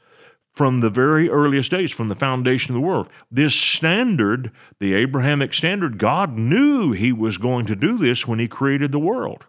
from 0.50 0.80
the 0.80 0.88
very 0.88 1.28
earliest 1.28 1.70
days, 1.70 1.92
from 1.92 2.08
the 2.08 2.14
foundation 2.14 2.74
of 2.74 2.80
the 2.80 2.86
world. 2.86 3.10
This 3.30 3.54
standard, 3.54 4.50
the 4.78 4.94
Abrahamic 4.94 5.52
standard, 5.52 5.98
God 5.98 6.38
knew 6.38 6.92
He 6.92 7.12
was 7.12 7.36
going 7.36 7.66
to 7.66 7.76
do 7.76 7.98
this 7.98 8.26
when 8.26 8.38
He 8.38 8.48
created 8.48 8.92
the 8.92 8.98
world. 8.98 9.44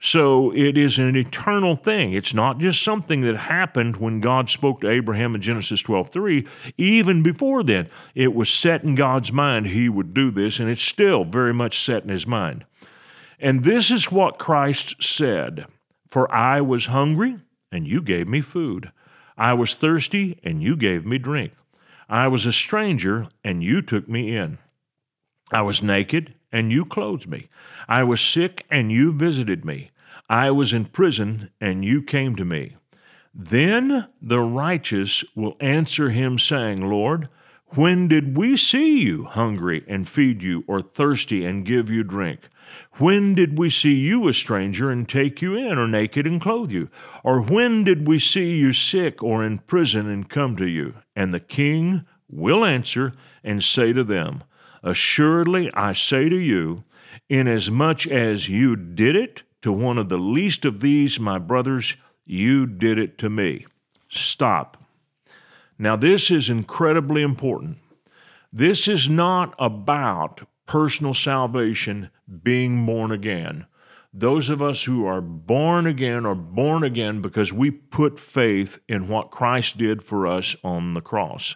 So 0.00 0.52
it 0.54 0.76
is 0.76 0.98
an 0.98 1.16
eternal 1.16 1.74
thing. 1.74 2.12
It's 2.12 2.34
not 2.34 2.58
just 2.58 2.82
something 2.82 3.22
that 3.22 3.36
happened 3.36 3.96
when 3.96 4.20
God 4.20 4.50
spoke 4.50 4.80
to 4.82 4.90
Abraham 4.90 5.34
in 5.34 5.40
Genesis 5.40 5.82
12:3. 5.82 6.46
Even 6.76 7.22
before 7.22 7.62
then, 7.62 7.88
it 8.14 8.34
was 8.34 8.50
set 8.50 8.84
in 8.84 8.94
God's 8.94 9.32
mind 9.32 9.68
he 9.68 9.88
would 9.88 10.12
do 10.12 10.30
this, 10.30 10.60
and 10.60 10.68
it's 10.68 10.82
still 10.82 11.24
very 11.24 11.54
much 11.54 11.82
set 11.82 12.02
in 12.02 12.10
his 12.10 12.26
mind. 12.26 12.64
And 13.40 13.64
this 13.64 13.90
is 13.90 14.12
what 14.12 14.38
Christ 14.38 15.02
said 15.02 15.66
For 16.08 16.32
I 16.32 16.60
was 16.60 16.86
hungry, 16.86 17.36
and 17.72 17.86
you 17.86 18.00
gave 18.00 18.28
me 18.28 18.40
food. 18.40 18.92
I 19.36 19.52
was 19.54 19.74
thirsty, 19.74 20.38
and 20.42 20.62
you 20.62 20.76
gave 20.76 21.04
me 21.04 21.18
drink. 21.18 21.52
I 22.08 22.28
was 22.28 22.46
a 22.46 22.52
stranger, 22.52 23.26
and 23.42 23.62
you 23.62 23.82
took 23.82 24.08
me 24.08 24.36
in. 24.36 24.58
I 25.52 25.62
was 25.62 25.82
naked, 25.82 26.34
and 26.56 26.72
you 26.72 26.86
clothed 26.86 27.28
me. 27.28 27.50
I 27.86 28.02
was 28.02 28.18
sick, 28.18 28.64
and 28.70 28.90
you 28.90 29.12
visited 29.12 29.62
me. 29.62 29.90
I 30.30 30.50
was 30.50 30.72
in 30.72 30.86
prison, 30.86 31.50
and 31.60 31.84
you 31.84 32.02
came 32.02 32.34
to 32.36 32.46
me. 32.46 32.76
Then 33.34 34.08
the 34.22 34.40
righteous 34.40 35.22
will 35.34 35.58
answer 35.60 36.08
him, 36.08 36.38
saying, 36.38 36.80
Lord, 36.80 37.28
when 37.74 38.08
did 38.08 38.38
we 38.38 38.56
see 38.56 39.02
you 39.02 39.24
hungry 39.24 39.84
and 39.86 40.08
feed 40.08 40.42
you, 40.42 40.64
or 40.66 40.80
thirsty 40.80 41.44
and 41.44 41.66
give 41.66 41.90
you 41.90 42.02
drink? 42.02 42.48
When 42.92 43.34
did 43.34 43.58
we 43.58 43.68
see 43.68 43.94
you 43.94 44.26
a 44.26 44.32
stranger 44.32 44.90
and 44.90 45.06
take 45.06 45.42
you 45.42 45.54
in, 45.54 45.76
or 45.76 45.86
naked 45.86 46.26
and 46.26 46.40
clothe 46.40 46.70
you? 46.70 46.88
Or 47.22 47.42
when 47.42 47.84
did 47.84 48.08
we 48.08 48.18
see 48.18 48.56
you 48.56 48.72
sick 48.72 49.22
or 49.22 49.44
in 49.44 49.58
prison 49.58 50.08
and 50.08 50.26
come 50.26 50.56
to 50.56 50.66
you? 50.66 50.94
And 51.14 51.34
the 51.34 51.40
king 51.40 52.06
will 52.30 52.64
answer 52.64 53.12
and 53.44 53.62
say 53.62 53.92
to 53.92 54.02
them, 54.02 54.42
Assuredly 54.82 55.72
I 55.74 55.92
say 55.92 56.28
to 56.28 56.36
you, 56.36 56.84
inasmuch 57.28 58.06
as 58.06 58.48
you 58.48 58.76
did 58.76 59.16
it 59.16 59.42
to 59.62 59.72
one 59.72 59.98
of 59.98 60.08
the 60.08 60.18
least 60.18 60.64
of 60.64 60.80
these, 60.80 61.18
my 61.18 61.38
brothers, 61.38 61.96
you 62.24 62.66
did 62.66 62.98
it 62.98 63.18
to 63.18 63.30
me. 63.30 63.66
Stop. 64.08 64.76
Now, 65.78 65.96
this 65.96 66.30
is 66.30 66.48
incredibly 66.48 67.22
important. 67.22 67.78
This 68.52 68.88
is 68.88 69.08
not 69.08 69.54
about 69.58 70.48
personal 70.66 71.14
salvation, 71.14 72.10
being 72.42 72.84
born 72.86 73.12
again. 73.12 73.66
Those 74.12 74.48
of 74.48 74.62
us 74.62 74.84
who 74.84 75.04
are 75.04 75.20
born 75.20 75.86
again 75.86 76.24
are 76.24 76.34
born 76.34 76.82
again 76.82 77.20
because 77.20 77.52
we 77.52 77.70
put 77.70 78.18
faith 78.18 78.80
in 78.88 79.08
what 79.08 79.30
Christ 79.30 79.76
did 79.76 80.02
for 80.02 80.26
us 80.26 80.56
on 80.64 80.94
the 80.94 81.02
cross. 81.02 81.54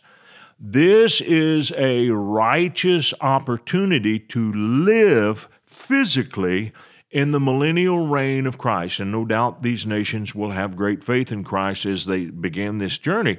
This 0.62 1.22
is 1.22 1.72
a 1.74 2.10
righteous 2.10 3.14
opportunity 3.22 4.18
to 4.18 4.52
live 4.52 5.48
physically 5.64 6.72
in 7.10 7.30
the 7.30 7.40
millennial 7.40 8.06
reign 8.06 8.46
of 8.46 8.58
Christ. 8.58 9.00
And 9.00 9.10
no 9.10 9.24
doubt 9.24 9.62
these 9.62 9.86
nations 9.86 10.34
will 10.34 10.50
have 10.50 10.76
great 10.76 11.02
faith 11.02 11.32
in 11.32 11.44
Christ 11.44 11.86
as 11.86 12.04
they 12.04 12.26
begin 12.26 12.76
this 12.76 12.98
journey. 12.98 13.38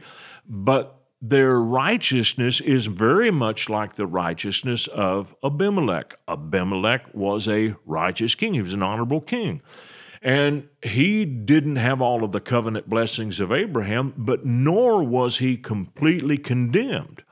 But 0.50 0.98
their 1.22 1.60
righteousness 1.60 2.60
is 2.60 2.88
very 2.88 3.30
much 3.30 3.70
like 3.70 3.94
the 3.94 4.08
righteousness 4.08 4.88
of 4.88 5.36
Abimelech. 5.44 6.16
Abimelech 6.28 7.14
was 7.14 7.48
a 7.48 7.76
righteous 7.86 8.34
king, 8.34 8.56
he 8.56 8.64
was 8.64 8.74
an 8.74 8.82
honorable 8.82 9.22
king. 9.22 9.62
And 10.22 10.70
he 10.84 11.26
didn't 11.26 11.78
have 11.78 12.02
all 12.02 12.24
of 12.24 12.32
the 12.32 12.40
covenant 12.40 12.88
blessings 12.88 13.40
of 13.40 13.52
Abraham, 13.52 14.14
but 14.16 14.46
nor 14.46 15.04
was 15.04 15.40
he 15.40 15.58
completely 15.58 16.38
condemned. 16.38 17.24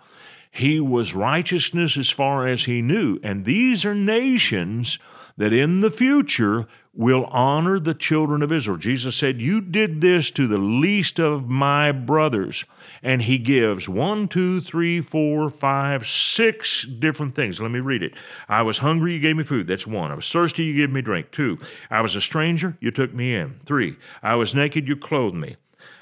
He 0.50 0.80
was 0.80 1.14
righteousness 1.14 1.98
as 1.98 2.10
far 2.10 2.48
as 2.48 2.66
he 2.66 2.82
knew. 2.82 3.20
And 3.22 3.46
these 3.46 3.86
are 3.86 3.94
nations 3.94 4.98
that 5.38 5.54
in 5.54 5.82
the 5.82 5.92
future 5.92 6.68
will 6.94 7.26
honor 7.26 7.80
the 7.80 7.94
children 7.94 8.42
of 8.42 8.52
Israel. 8.52 8.78
Jesus 8.78 9.16
said, 9.16 9.42
You 9.42 9.62
did 9.62 10.02
this 10.02 10.32
to 10.32 10.48
the 10.48 10.58
least 10.58 11.20
of 11.20 11.48
my 11.48 11.92
brothers. 11.92 12.66
And 13.04 13.22
he 13.22 13.38
gives 13.38 13.88
one, 13.88 14.28
two, 14.28 14.60
three, 14.60 15.00
four, 15.02 15.50
five, 15.50 16.08
six 16.08 16.84
different 16.84 17.36
things. 17.36 17.62
Let 17.62 17.72
me 17.72 17.80
read 17.80 18.04
it. 18.04 18.16
I 18.48 18.64
was 18.64 18.80
hungry, 18.80 19.14
you 19.14 19.20
gave 19.20 19.38
me 19.38 19.44
food. 19.44 19.68
That's 19.68 19.88
one. 19.88 20.12
I 20.12 20.16
was 20.16 20.30
thirsty, 20.30 20.64
you 20.64 20.76
gave 20.76 20.92
me 20.92 21.02
drink. 21.02 21.32
Two. 21.32 21.60
I 21.90 22.02
was 22.02 22.16
a 22.16 22.22
stranger, 22.22 22.78
you 22.80 22.92
took 22.92 23.14
me 23.14 23.36
in. 23.36 23.60
Three. 23.66 23.96
I 24.24 24.36
was 24.36 24.56
naked, 24.56 24.88
you 24.88 24.96
clothed 24.96 25.36
me. 25.36 25.58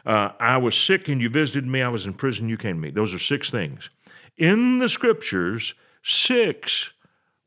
Uh, 0.06 0.32
I 0.40 0.58
was 0.58 0.76
sick 0.76 1.10
and 1.10 1.22
you 1.22 1.30
visited 1.30 1.68
me. 1.68 1.82
I 1.82 1.90
was 1.90 2.06
in 2.06 2.14
prison, 2.14 2.48
you 2.48 2.58
came 2.58 2.78
to 2.78 2.82
me. 2.82 2.92
Those 2.92 3.14
are 3.14 3.20
six 3.20 3.52
things. 3.52 3.90
In 4.38 4.80
the 4.80 4.88
scriptures, 4.88 5.74
six 6.02 6.94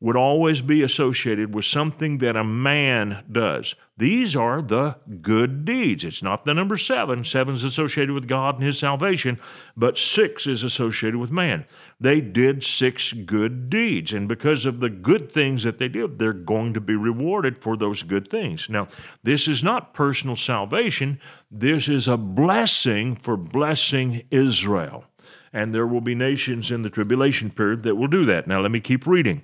would 0.01 0.15
always 0.17 0.63
be 0.63 0.81
associated 0.81 1.53
with 1.53 1.63
something 1.63 2.17
that 2.17 2.35
a 2.35 2.43
man 2.43 3.23
does. 3.31 3.75
These 3.97 4.35
are 4.35 4.59
the 4.59 4.97
good 5.21 5.63
deeds. 5.63 6.03
It's 6.03 6.23
not 6.23 6.43
the 6.43 6.55
number 6.55 6.75
seven. 6.75 7.23
Seven's 7.23 7.63
associated 7.63 8.11
with 8.11 8.27
God 8.27 8.55
and 8.55 8.63
his 8.63 8.79
salvation, 8.79 9.39
but 9.77 9.99
six 9.99 10.47
is 10.47 10.63
associated 10.63 11.19
with 11.19 11.31
man. 11.31 11.65
They 11.99 12.19
did 12.19 12.63
six 12.63 13.13
good 13.13 13.69
deeds, 13.69 14.11
and 14.11 14.27
because 14.27 14.65
of 14.65 14.79
the 14.79 14.89
good 14.89 15.31
things 15.31 15.61
that 15.61 15.77
they 15.77 15.87
did, 15.87 16.17
they're 16.17 16.33
going 16.33 16.73
to 16.73 16.81
be 16.81 16.95
rewarded 16.95 17.59
for 17.59 17.77
those 17.77 18.01
good 18.01 18.27
things. 18.27 18.69
Now, 18.69 18.87
this 19.21 19.47
is 19.47 19.63
not 19.63 19.93
personal 19.93 20.35
salvation, 20.35 21.19
this 21.51 21.87
is 21.87 22.07
a 22.07 22.17
blessing 22.17 23.15
for 23.15 23.37
blessing 23.37 24.23
Israel. 24.31 25.05
And 25.53 25.75
there 25.75 25.85
will 25.85 26.01
be 26.01 26.15
nations 26.15 26.71
in 26.71 26.81
the 26.81 26.89
tribulation 26.89 27.51
period 27.51 27.83
that 27.83 27.95
will 27.95 28.07
do 28.07 28.25
that. 28.25 28.47
Now, 28.47 28.61
let 28.61 28.71
me 28.71 28.79
keep 28.79 29.05
reading. 29.05 29.43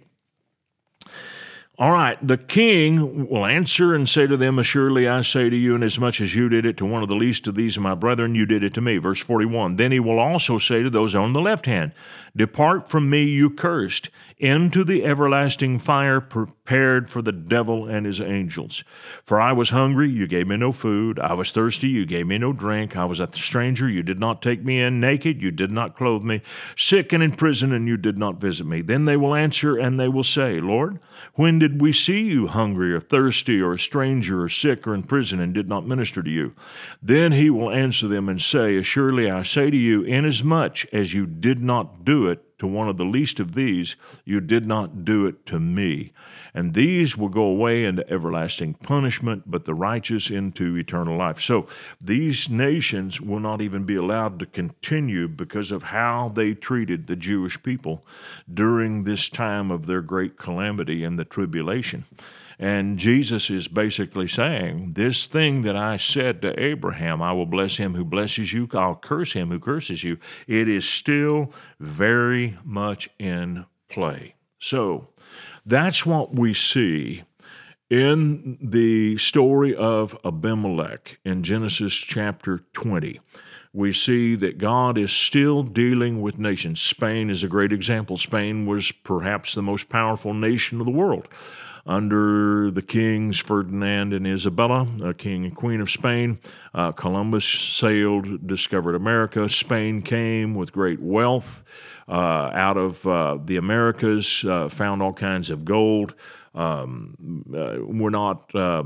All 1.80 1.92
right, 1.92 2.18
the 2.26 2.40
king 2.40 3.28
will 3.30 3.46
answer 3.46 3.94
and 3.94 4.10
say 4.10 4.26
to 4.26 4.36
them, 4.36 4.58
Assuredly 4.58 5.08
I 5.08 5.22
say 5.22 5.48
to 5.48 5.56
you, 5.56 5.76
inasmuch 5.76 6.20
as 6.20 6.34
you 6.34 6.50
did 6.50 6.66
it 6.66 6.76
to 6.78 6.88
one 6.88 7.04
of 7.04 7.10
the 7.10 7.16
least 7.16 7.46
of 7.46 7.54
these 7.54 7.78
my 7.78 7.94
brethren, 7.94 8.34
you 8.34 8.48
did 8.48 8.64
it 8.64 8.74
to 8.74 8.82
me. 8.82 8.98
Verse 8.98 9.22
41. 9.22 9.76
Then 9.76 9.92
he 9.92 10.00
will 10.00 10.18
also 10.18 10.58
say 10.58 10.82
to 10.82 10.90
those 10.90 11.14
on 11.14 11.34
the 11.34 11.42
left 11.42 11.68
hand, 11.68 11.92
Depart 12.36 12.90
from 12.90 13.12
me, 13.12 13.26
you 13.26 13.52
cursed, 13.52 14.10
into 14.40 14.84
the 14.84 15.04
everlasting 15.04 15.80
fire 15.80 16.22
prepared 16.22 17.10
for 17.10 17.24
the 17.24 17.32
devil 17.32 17.88
and 17.88 18.06
his 18.06 18.22
angels. 18.22 18.84
For 19.24 19.42
I 19.42 19.52
was 19.52 19.72
hungry, 19.72 20.12
you 20.12 20.28
gave 20.28 20.46
me 20.48 20.58
no 20.58 20.72
food. 20.72 21.18
I 21.18 21.34
was 21.34 21.52
thirsty, 21.52 21.88
you 21.88 22.06
gave 22.06 22.28
me 22.28 22.38
no 22.38 22.54
drink. 22.54 22.96
I 22.96 23.06
was 23.06 23.20
a 23.20 23.28
stranger, 23.34 23.90
you 23.90 24.04
did 24.04 24.20
not 24.20 24.44
take 24.44 24.64
me 24.64 24.80
in. 24.80 25.00
Naked, 25.00 25.42
you 25.42 25.50
did 25.50 25.72
not 25.72 25.98
clothe 25.98 26.24
me. 26.24 26.42
Sick 26.76 27.12
and 27.14 27.24
in 27.24 27.32
prison, 27.32 27.72
and 27.72 27.88
you 27.88 27.98
did 27.98 28.20
not 28.20 28.40
visit 28.40 28.68
me. 28.68 28.82
Then 28.82 29.06
they 29.06 29.18
will 29.18 29.34
answer 29.34 29.76
and 29.76 30.00
they 30.00 30.08
will 30.08 30.24
say, 30.24 30.60
Lord, 30.60 31.00
when 31.34 31.58
did 31.58 31.82
we 31.82 31.92
see 31.92 32.22
you 32.22 32.46
hungry 32.46 32.94
or 32.94 33.00
thirsty 33.00 33.60
or 33.60 33.74
a 33.74 33.80
stranger 33.80 34.44
or 34.44 34.50
sick 34.50 34.86
or 34.86 34.94
in 34.94 35.02
prison 35.02 35.40
and 35.40 35.52
did 35.52 35.68
not 35.68 35.88
minister 35.88 36.22
to 36.22 36.30
you? 36.30 36.54
Then 37.02 37.32
he 37.32 37.50
will 37.50 37.72
answer 37.72 38.08
them 38.08 38.30
and 38.30 38.40
say, 38.40 38.78
Assuredly 38.78 39.32
I 39.32 39.42
say 39.42 39.72
to 39.72 39.78
you, 39.78 40.04
inasmuch 40.04 40.86
as 40.94 41.16
you 41.16 41.26
did 41.26 41.60
not 41.60 42.06
do 42.06 42.28
it 42.28 42.47
to 42.60 42.68
one 42.68 42.90
of 42.90 42.98
the 42.98 43.06
least 43.06 43.40
of 43.40 43.54
these, 43.54 43.96
you 44.26 44.40
did 44.40 44.66
not 44.66 45.06
do 45.06 45.26
it 45.26 45.46
to 45.46 45.60
me. 45.60 46.12
And 46.54 46.74
these 46.74 47.16
will 47.16 47.30
go 47.30 47.44
away 47.44 47.86
into 47.86 48.10
everlasting 48.10 48.74
punishment, 48.76 49.44
but 49.46 49.66
the 49.66 49.76
righteous 49.76 50.32
into 50.32 50.76
eternal 50.76 51.16
life. 51.16 51.40
So 51.40 51.68
these 52.02 52.50
nations 52.50 53.22
will 53.22 53.40
not 53.40 53.62
even 53.62 53.84
be 53.84 53.96
allowed 53.96 54.40
to 54.40 54.46
continue 54.48 55.28
because 55.28 55.72
of 55.72 55.84
how 55.84 56.32
they 56.34 56.56
treated 56.56 57.06
the 57.06 57.16
Jewish 57.16 57.62
people 57.62 58.04
during 58.52 59.04
this 59.04 59.30
time 59.30 59.70
of 59.70 59.86
their 59.86 60.02
great 60.02 60.38
calamity 60.38 61.04
and 61.04 61.20
the 61.20 61.26
tribulation. 61.26 62.06
And 62.60 62.98
Jesus 62.98 63.52
is 63.52 63.68
basically 63.68 64.28
saying, 64.28 64.94
This 64.94 65.26
thing 65.26 65.62
that 65.62 65.76
I 65.76 65.98
said 65.98 66.42
to 66.42 66.60
Abraham, 66.60 67.22
I 67.22 67.32
will 67.34 67.46
bless 67.46 67.78
him 67.78 67.94
who 67.94 68.04
blesses 68.04 68.52
you, 68.52 68.68
I'll 68.74 68.96
curse 68.96 69.34
him 69.34 69.50
who 69.50 69.60
curses 69.60 70.04
you, 70.04 70.18
it 70.48 70.68
is 70.68 70.88
still 70.88 71.54
very 71.80 72.58
much 72.64 73.10
in 73.20 73.66
play. 73.90 74.36
So 74.60 75.10
that's 75.66 76.06
what 76.06 76.34
we 76.34 76.56
see 76.56 77.24
in 77.92 78.58
the 78.60 79.18
story 79.18 79.76
of 79.76 80.18
Abimelech 80.26 81.20
in 81.24 81.44
Genesis 81.44 81.94
chapter 81.94 82.64
20 82.74 83.20
we 83.74 83.94
see 83.94 84.34
that 84.36 84.58
God 84.58 84.98
is 84.98 85.12
still 85.12 85.62
dealing 85.62 86.20
with 86.20 86.40
nations. 86.40 86.82
Spain 86.82 87.30
is 87.30 87.44
a 87.44 87.48
great 87.48 87.72
example. 87.72 88.18
Spain 88.18 88.66
was 88.66 88.92
perhaps 88.92 89.54
the 89.54 89.62
most 89.62 89.88
powerful 89.88 90.34
nation 90.34 90.80
of 90.80 90.88
the 90.88 90.92
world 90.92 91.28
under 91.88 92.70
the 92.70 92.82
kings 92.82 93.40
Ferdinand 93.40 94.14
and 94.14 94.28
Isabella, 94.28 94.88
a 95.02 95.14
king 95.14 95.46
and 95.46 95.56
queen 95.56 95.80
of 95.80 95.90
Spain. 95.90 96.40
Uh, 96.74 96.92
Columbus 96.92 97.46
sailed, 97.46 98.46
discovered 98.46 98.96
America. 98.96 99.48
Spain 99.48 100.02
came 100.02 100.54
with 100.54 100.74
great 100.74 101.00
wealth 101.00 101.64
uh, 102.10 102.52
out 102.54 102.78
of 102.78 103.08
uh, 103.08 103.38
the 103.44 103.56
Americas, 103.56 104.44
uh, 104.46 104.68
found 104.68 105.02
all 105.02 105.14
kinds 105.14 105.50
of 105.50 105.64
gold. 105.64 106.14
Um, 106.54 107.46
uh, 107.56 107.78
we're 107.80 108.10
not 108.10 108.54
uh, 108.56 108.84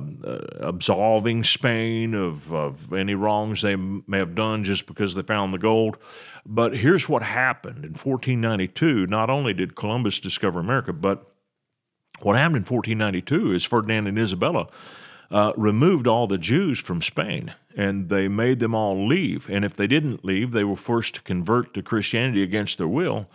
absolving 0.59 1.43
Spain 1.43 2.13
of, 2.13 2.51
of, 2.53 2.91
any 2.91 3.15
wrongs 3.15 3.61
they 3.61 3.77
may 3.77 4.17
have 4.17 4.35
done 4.35 4.65
just 4.65 4.85
because 4.85 5.15
they 5.15 5.21
found 5.21 5.53
the 5.53 5.57
gold. 5.57 5.97
But 6.45 6.75
here's 6.75 7.07
what 7.07 7.23
happened 7.23 7.85
in 7.85 7.91
1492. 7.91 9.07
Not 9.07 9.29
only 9.29 9.53
did 9.53 9.75
Columbus 9.75 10.19
discover 10.19 10.59
America, 10.59 10.91
but 10.91 11.30
what 12.23 12.35
happened 12.35 12.67
in 12.67 12.75
1492 12.75 13.53
is 13.53 13.63
Ferdinand 13.63 14.07
and 14.07 14.17
Isabella 14.17 14.67
uh, 15.31 15.53
removed 15.55 16.07
all 16.07 16.27
the 16.27 16.37
Jews 16.37 16.79
from 16.79 17.01
Spain 17.01 17.53
and 17.75 18.09
they 18.09 18.27
made 18.27 18.59
them 18.59 18.75
all 18.75 19.07
leave. 19.07 19.49
And 19.49 19.63
if 19.63 19.75
they 19.75 19.87
didn't 19.87 20.25
leave, 20.25 20.51
they 20.51 20.63
were 20.63 20.75
forced 20.75 21.15
to 21.15 21.21
convert 21.21 21.73
to 21.73 21.81
Christianity 21.81 22.43
against 22.43 22.77
their 22.77 22.87
will. 22.87 23.27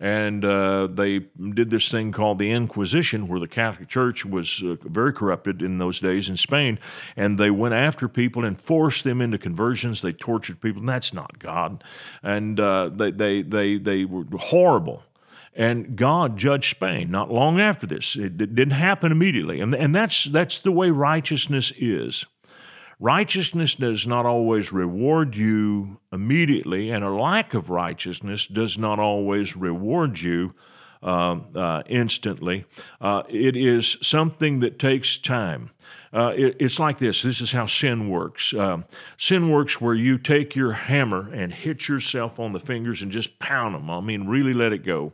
And 0.00 0.44
uh, 0.44 0.88
they 0.88 1.20
did 1.20 1.70
this 1.70 1.88
thing 1.88 2.10
called 2.10 2.40
the 2.40 2.50
Inquisition, 2.50 3.28
where 3.28 3.38
the 3.38 3.46
Catholic 3.46 3.88
Church 3.88 4.24
was 4.24 4.60
uh, 4.64 4.74
very 4.82 5.12
corrupted 5.12 5.62
in 5.62 5.78
those 5.78 6.00
days 6.00 6.28
in 6.28 6.36
Spain. 6.36 6.80
And 7.16 7.38
they 7.38 7.52
went 7.52 7.74
after 7.74 8.08
people 8.08 8.44
and 8.44 8.58
forced 8.58 9.04
them 9.04 9.20
into 9.20 9.38
conversions. 9.38 10.00
They 10.00 10.12
tortured 10.12 10.60
people. 10.60 10.80
And 10.80 10.88
that's 10.88 11.14
not 11.14 11.38
God. 11.38 11.84
And 12.22 12.58
uh, 12.58 12.90
they, 12.92 13.12
they, 13.12 13.42
they, 13.42 13.76
they 13.78 14.04
were 14.04 14.24
horrible. 14.38 15.04
And 15.54 15.96
God 15.96 16.38
judged 16.38 16.70
Spain 16.70 17.10
not 17.10 17.30
long 17.30 17.60
after 17.60 17.86
this. 17.86 18.16
It 18.16 18.38
didn't 18.38 18.70
happen 18.70 19.12
immediately. 19.12 19.60
And, 19.60 19.74
and 19.74 19.94
that's, 19.94 20.24
that's 20.24 20.58
the 20.58 20.72
way 20.72 20.90
righteousness 20.90 21.72
is. 21.76 22.24
Righteousness 22.98 23.74
does 23.74 24.06
not 24.06 24.26
always 24.26 24.72
reward 24.72 25.34
you 25.34 25.98
immediately, 26.12 26.90
and 26.90 27.02
a 27.02 27.10
lack 27.10 27.52
of 27.52 27.68
righteousness 27.68 28.46
does 28.46 28.78
not 28.78 29.00
always 29.00 29.56
reward 29.56 30.20
you 30.20 30.54
uh, 31.02 31.40
uh, 31.54 31.82
instantly. 31.86 32.64
Uh, 33.00 33.24
it 33.28 33.56
is 33.56 33.98
something 34.02 34.60
that 34.60 34.78
takes 34.78 35.18
time. 35.18 35.70
Uh, 36.12 36.32
it, 36.36 36.56
it's 36.60 36.78
like 36.78 36.98
this. 36.98 37.22
This 37.22 37.40
is 37.40 37.52
how 37.52 37.66
sin 37.66 38.08
works. 38.08 38.52
Uh, 38.52 38.82
sin 39.16 39.50
works 39.50 39.80
where 39.80 39.94
you 39.94 40.18
take 40.18 40.54
your 40.54 40.72
hammer 40.72 41.32
and 41.32 41.52
hit 41.52 41.88
yourself 41.88 42.38
on 42.38 42.52
the 42.52 42.60
fingers 42.60 43.02
and 43.02 43.10
just 43.10 43.38
pound 43.38 43.74
them. 43.74 43.90
I 43.90 44.00
mean, 44.00 44.26
really 44.26 44.52
let 44.52 44.72
it 44.72 44.84
go 44.84 45.12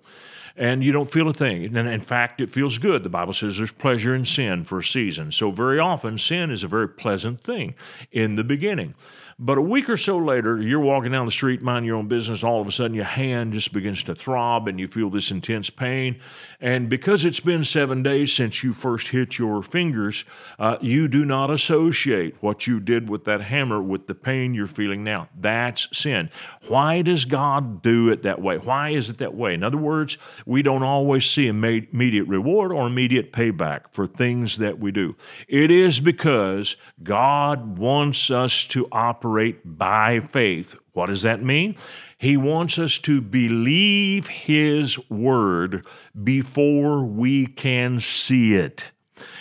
and 0.59 0.83
you 0.83 0.91
don't 0.91 1.11
feel 1.11 1.29
a 1.29 1.33
thing. 1.33 1.65
And 1.65 1.89
in 1.89 2.01
fact, 2.01 2.41
it 2.41 2.51
feels 2.51 2.79
good. 2.79 3.05
The 3.05 3.09
Bible 3.09 3.33
says 3.33 3.57
there's 3.57 3.71
pleasure 3.71 4.15
in 4.15 4.25
sin 4.25 4.65
for 4.65 4.81
a 4.81 4.85
season. 4.85 5.31
So, 5.31 5.53
very 5.53 5.79
often, 5.79 6.19
sin 6.19 6.51
is 6.51 6.65
a 6.65 6.69
very 6.69 6.89
pleasant 6.89 7.41
thing 7.41 7.75
in 8.11 8.35
the 8.35 8.45
beginning. 8.45 8.95
But 9.41 9.57
a 9.57 9.63
week 9.63 9.89
or 9.89 9.97
so 9.97 10.19
later, 10.19 10.61
you're 10.61 10.81
walking 10.81 11.13
down 11.13 11.25
the 11.25 11.31
street, 11.31 11.63
mind 11.63 11.87
your 11.87 11.95
own 11.95 12.09
business, 12.09 12.43
all 12.43 12.61
of 12.61 12.67
a 12.67 12.73
sudden 12.73 12.97
your 12.97 13.05
hand 13.05 13.53
just 13.53 13.73
begins 13.73 14.03
to 14.03 14.15
throb 14.17 14.67
and 14.67 14.81
you 14.81 14.89
feel 14.89 15.11
this 15.11 15.31
intense 15.31 15.71
pain. 15.71 16.19
And 16.61 16.89
because 16.89 17.25
it's 17.25 17.39
been 17.39 17.63
seven 17.63 18.03
days 18.03 18.33
since 18.33 18.65
you 18.65 18.73
first 18.73 19.09
hit 19.09 19.39
your 19.39 19.63
fingers, 19.63 20.25
uh, 20.59 20.77
you 20.81 21.07
do 21.07 21.25
not 21.25 21.51
associate 21.51 22.35
what 22.41 22.67
you 22.67 22.81
did 22.81 23.09
with 23.09 23.27
that 23.27 23.43
hammer 23.43 23.81
with 23.81 24.09
the 24.09 24.15
pain 24.17 24.55
you're 24.55 24.67
feeling 24.67 25.05
now. 25.05 25.29
That's 25.39 25.87
sin. 25.97 26.31
Why 26.67 27.03
does 27.03 27.25
God 27.25 27.81
do 27.81 28.09
it 28.09 28.25
that 28.25 28.43
way? 28.43 28.59
Why 28.59 28.91
is 28.91 29.09
it 29.09 29.19
that 29.19 29.37
way? 29.37 29.55
In 29.55 29.63
other 29.63 29.79
words, 29.79 30.19
we 30.47 30.63
don't 30.63 30.83
always 30.83 31.25
see 31.25 31.47
immediate 31.47 32.27
reward 32.27 32.73
or 32.73 32.89
immediate 32.89 33.33
payback 33.33 33.83
for 33.93 34.09
things 34.09 34.59
that 34.59 34.81
we 34.81 34.91
do. 34.91 35.15
It 35.47 35.71
is 35.71 36.01
because 36.01 36.77
God 37.05 37.79
wants 37.79 38.33
us 38.33 38.67
to 38.67 38.89
operate 38.91 39.28
operate 39.29 39.61
by 39.79 40.21
faith. 40.21 40.75
What 40.95 41.07
does 41.07 41.23
that 41.23 41.43
mean? 41.43 41.77
He 42.17 42.39
wants 42.39 42.79
us 42.79 42.99
to 43.01 43.21
believe 43.21 44.27
His 44.27 44.99
word 45.11 45.85
before 46.25 47.05
we 47.05 47.47
can 47.47 48.01
see 48.01 48.55
it. 48.55 48.87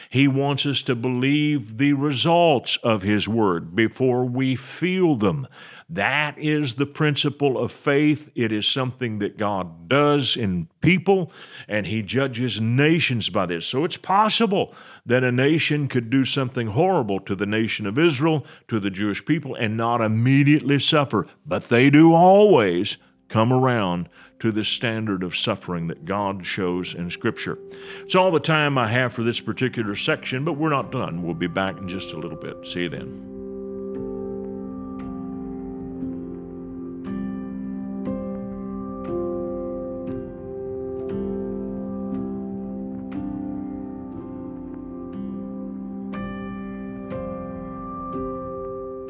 He 0.10 0.28
wants 0.28 0.65
us 0.65 0.82
to 0.84 0.95
believe 0.95 1.78
the 1.78 1.93
results 1.93 2.78
of 2.84 3.02
His 3.02 3.30
Word 3.30 3.76
before 3.76 4.26
we 4.26 4.56
feel 4.58 5.15
them. 5.15 5.47
That 5.89 6.38
is 6.38 6.76
the 6.76 6.86
principle 6.86 7.58
of 7.58 7.71
faith. 7.71 8.30
It 8.36 8.52
is 8.52 8.67
something 8.67 9.19
that 9.19 9.38
God 9.38 9.88
does 9.88 10.36
in 10.36 10.67
people, 10.82 11.32
and 11.67 11.88
He 11.88 12.02
judges 12.02 12.60
nations 12.60 13.30
by 13.30 13.45
this. 13.45 13.65
So 13.65 13.86
it's 13.86 13.95
possible 13.95 14.73
that 15.06 15.23
a 15.23 15.32
nation 15.32 15.88
could 15.88 16.10
do 16.10 16.26
something 16.26 16.67
horrible 16.67 17.21
to 17.21 17.36
the 17.36 17.45
nation 17.45 17.86
of 17.86 17.97
Israel, 17.97 18.45
to 18.67 18.82
the 18.82 18.89
Jewish 18.89 19.23
people, 19.23 19.56
and 19.56 19.78
not 19.78 20.02
immediately 20.02 20.78
suffer, 20.78 21.26
but 21.45 21.69
they 21.69 21.89
do 21.89 22.13
always 22.13 22.97
come 23.30 23.54
around 23.54 24.10
to 24.39 24.52
the 24.52 24.63
standard 24.63 25.23
of 25.23 25.38
suffering 25.38 25.88
that 25.88 26.06
God 26.06 26.45
shows 26.45 26.93
in 26.93 27.10
Scripture. 27.10 27.58
It's 28.02 28.15
all 28.15 28.32
the 28.32 28.39
time 28.39 28.78
I 28.78 28.89
have 28.89 29.13
for 29.13 29.23
this 29.23 29.39
particular 29.39 29.95
section, 29.95 30.43
but 30.43 30.54
we're 30.54 30.69
not 30.69 30.91
done. 30.91 31.23
We'll 31.23 31.34
be 31.34 31.47
back 31.47 31.78
in 31.78 31.88
just 31.88 32.12
a 32.12 32.17
little 32.17 32.38
bit. 32.38 32.67
See 32.67 32.84
you 32.84 32.89
then. 32.89 33.37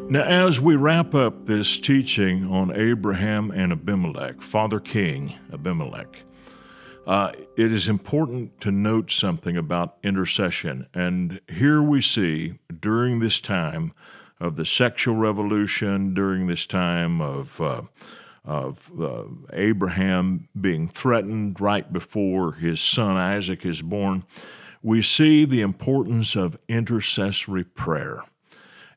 Now, 0.09 0.21
as 0.21 0.61
we 0.61 0.77
wrap 0.77 1.13
up 1.13 1.47
this 1.47 1.79
teaching 1.79 2.49
on 2.49 2.73
Abraham 2.73 3.51
and 3.51 3.73
Abimelech, 3.73 4.41
Father 4.41 4.79
King 4.79 5.33
Abimelech, 5.51 6.23
uh, 7.05 7.33
it 7.57 7.73
is 7.73 7.89
important 7.89 8.61
to 8.61 8.71
note 8.71 9.11
something 9.11 9.57
about 9.57 9.97
intercession. 10.03 10.87
And 10.93 11.41
here 11.49 11.81
we 11.81 12.01
see 12.01 12.53
during 12.79 13.19
this 13.19 13.41
time 13.41 13.91
of 14.39 14.55
the 14.55 14.63
sexual 14.63 15.17
revolution, 15.17 16.13
during 16.13 16.47
this 16.47 16.65
time 16.65 17.19
of 17.19 17.59
uh, 17.59 17.81
of 18.45 18.89
uh, 18.97 19.25
Abraham 19.51 20.47
being 20.59 20.87
threatened 20.87 21.59
right 21.59 21.91
before 21.91 22.53
his 22.53 22.79
son 22.79 23.17
Isaac 23.17 23.65
is 23.65 23.81
born, 23.81 24.23
we 24.81 25.01
see 25.01 25.43
the 25.43 25.59
importance 25.59 26.37
of 26.37 26.57
intercessory 26.69 27.65
prayer. 27.65 28.23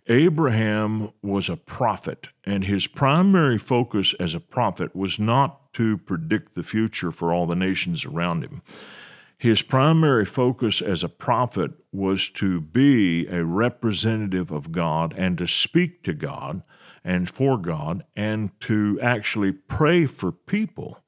Abraham 0.06 1.10
was 1.22 1.48
a 1.48 1.56
prophet, 1.56 2.28
and 2.44 2.64
his 2.64 2.86
primary 2.86 3.58
focus 3.58 4.14
as 4.18 4.34
a 4.34 4.40
prophet 4.40 4.94
was 4.96 5.18
not 5.18 5.72
to 5.74 5.98
predict 5.98 6.54
the 6.54 6.62
future 6.62 7.12
for 7.12 7.32
all 7.32 7.46
the 7.46 7.54
nations 7.54 8.04
around 8.04 8.42
him. 8.42 8.62
His 9.38 9.62
primary 9.62 10.26
focus 10.26 10.82
as 10.82 11.02
a 11.02 11.08
prophet 11.08 11.70
was 11.92 12.28
to 12.30 12.60
be 12.60 13.26
a 13.28 13.44
representative 13.44 14.50
of 14.50 14.70
God 14.70 15.14
and 15.16 15.38
to 15.38 15.46
speak 15.46 16.02
to 16.02 16.12
God 16.12 16.62
and 17.02 17.28
for 17.28 17.56
God 17.56 18.04
and 18.14 18.50
to 18.60 18.98
actually 19.00 19.52
pray 19.52 20.04
for 20.04 20.30
people. 20.30 20.98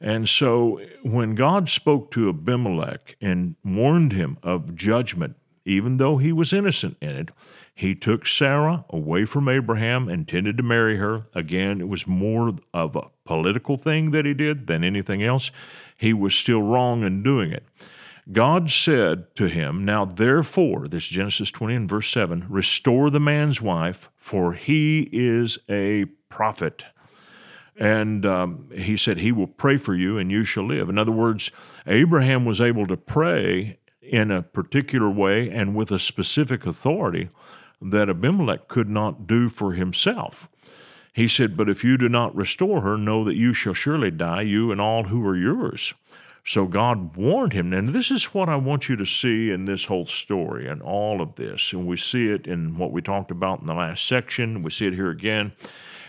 And 0.00 0.28
so 0.28 0.80
when 1.02 1.34
God 1.34 1.68
spoke 1.68 2.10
to 2.12 2.28
Abimelech 2.28 3.16
and 3.20 3.56
warned 3.64 4.12
him 4.12 4.38
of 4.42 4.76
judgment, 4.76 5.34
even 5.64 5.96
though 5.98 6.16
he 6.16 6.32
was 6.32 6.52
innocent 6.52 6.96
in 7.00 7.10
it, 7.10 7.30
He 7.74 7.94
took 7.94 8.26
Sarah 8.26 8.84
away 8.90 9.24
from 9.24 9.48
Abraham, 9.48 10.08
intended 10.08 10.56
to 10.58 10.62
marry 10.62 10.96
her. 10.96 11.26
Again, 11.34 11.80
it 11.80 11.88
was 11.88 12.06
more 12.06 12.54
of 12.74 12.96
a 12.96 13.08
political 13.24 13.76
thing 13.76 14.10
that 14.10 14.26
he 14.26 14.34
did 14.34 14.66
than 14.66 14.84
anything 14.84 15.22
else. 15.22 15.50
He 15.96 16.12
was 16.12 16.34
still 16.34 16.62
wrong 16.62 17.02
in 17.04 17.22
doing 17.22 17.52
it. 17.52 17.64
God 18.32 18.70
said 18.70 19.34
to 19.36 19.48
him, 19.48 19.84
Now 19.84 20.04
therefore, 20.04 20.88
this 20.88 21.08
Genesis 21.08 21.50
20 21.50 21.74
and 21.74 21.88
verse 21.88 22.10
7, 22.10 22.46
restore 22.48 23.10
the 23.10 23.18
man's 23.20 23.60
wife, 23.60 24.10
for 24.16 24.52
he 24.52 25.08
is 25.12 25.58
a 25.68 26.04
prophet. 26.28 26.84
And 27.76 28.26
um, 28.26 28.68
he 28.74 28.96
said, 28.96 29.18
He 29.18 29.32
will 29.32 29.46
pray 29.46 29.78
for 29.78 29.94
you 29.94 30.18
and 30.18 30.30
you 30.30 30.44
shall 30.44 30.66
live. 30.66 30.90
In 30.90 30.98
other 30.98 31.12
words, 31.12 31.50
Abraham 31.86 32.44
was 32.44 32.60
able 32.60 32.86
to 32.86 32.96
pray 32.96 33.78
in 34.10 34.30
a 34.30 34.42
particular 34.42 35.08
way 35.08 35.48
and 35.48 35.74
with 35.74 35.92
a 35.92 35.98
specific 35.98 36.66
authority 36.66 37.28
that 37.80 38.10
Abimelech 38.10 38.68
could 38.68 38.88
not 38.88 39.26
do 39.26 39.48
for 39.48 39.72
himself. 39.72 40.48
He 41.12 41.28
said, 41.28 41.56
But 41.56 41.70
if 41.70 41.84
you 41.84 41.96
do 41.96 42.08
not 42.08 42.34
restore 42.34 42.82
her, 42.82 42.96
know 42.96 43.24
that 43.24 43.36
you 43.36 43.52
shall 43.52 43.72
surely 43.72 44.10
die, 44.10 44.42
you 44.42 44.72
and 44.72 44.80
all 44.80 45.04
who 45.04 45.26
are 45.26 45.36
yours. 45.36 45.94
So 46.44 46.66
God 46.66 47.16
warned 47.16 47.52
him. 47.52 47.72
And 47.72 47.90
this 47.90 48.10
is 48.10 48.34
what 48.34 48.48
I 48.48 48.56
want 48.56 48.88
you 48.88 48.96
to 48.96 49.06
see 49.06 49.50
in 49.50 49.66
this 49.66 49.84
whole 49.84 50.06
story 50.06 50.66
and 50.66 50.82
all 50.82 51.20
of 51.20 51.36
this. 51.36 51.72
And 51.72 51.86
we 51.86 51.96
see 51.96 52.28
it 52.28 52.46
in 52.46 52.78
what 52.78 52.92
we 52.92 53.02
talked 53.02 53.30
about 53.30 53.60
in 53.60 53.66
the 53.66 53.74
last 53.74 54.06
section. 54.06 54.62
We 54.62 54.70
see 54.70 54.86
it 54.86 54.94
here 54.94 55.10
again. 55.10 55.52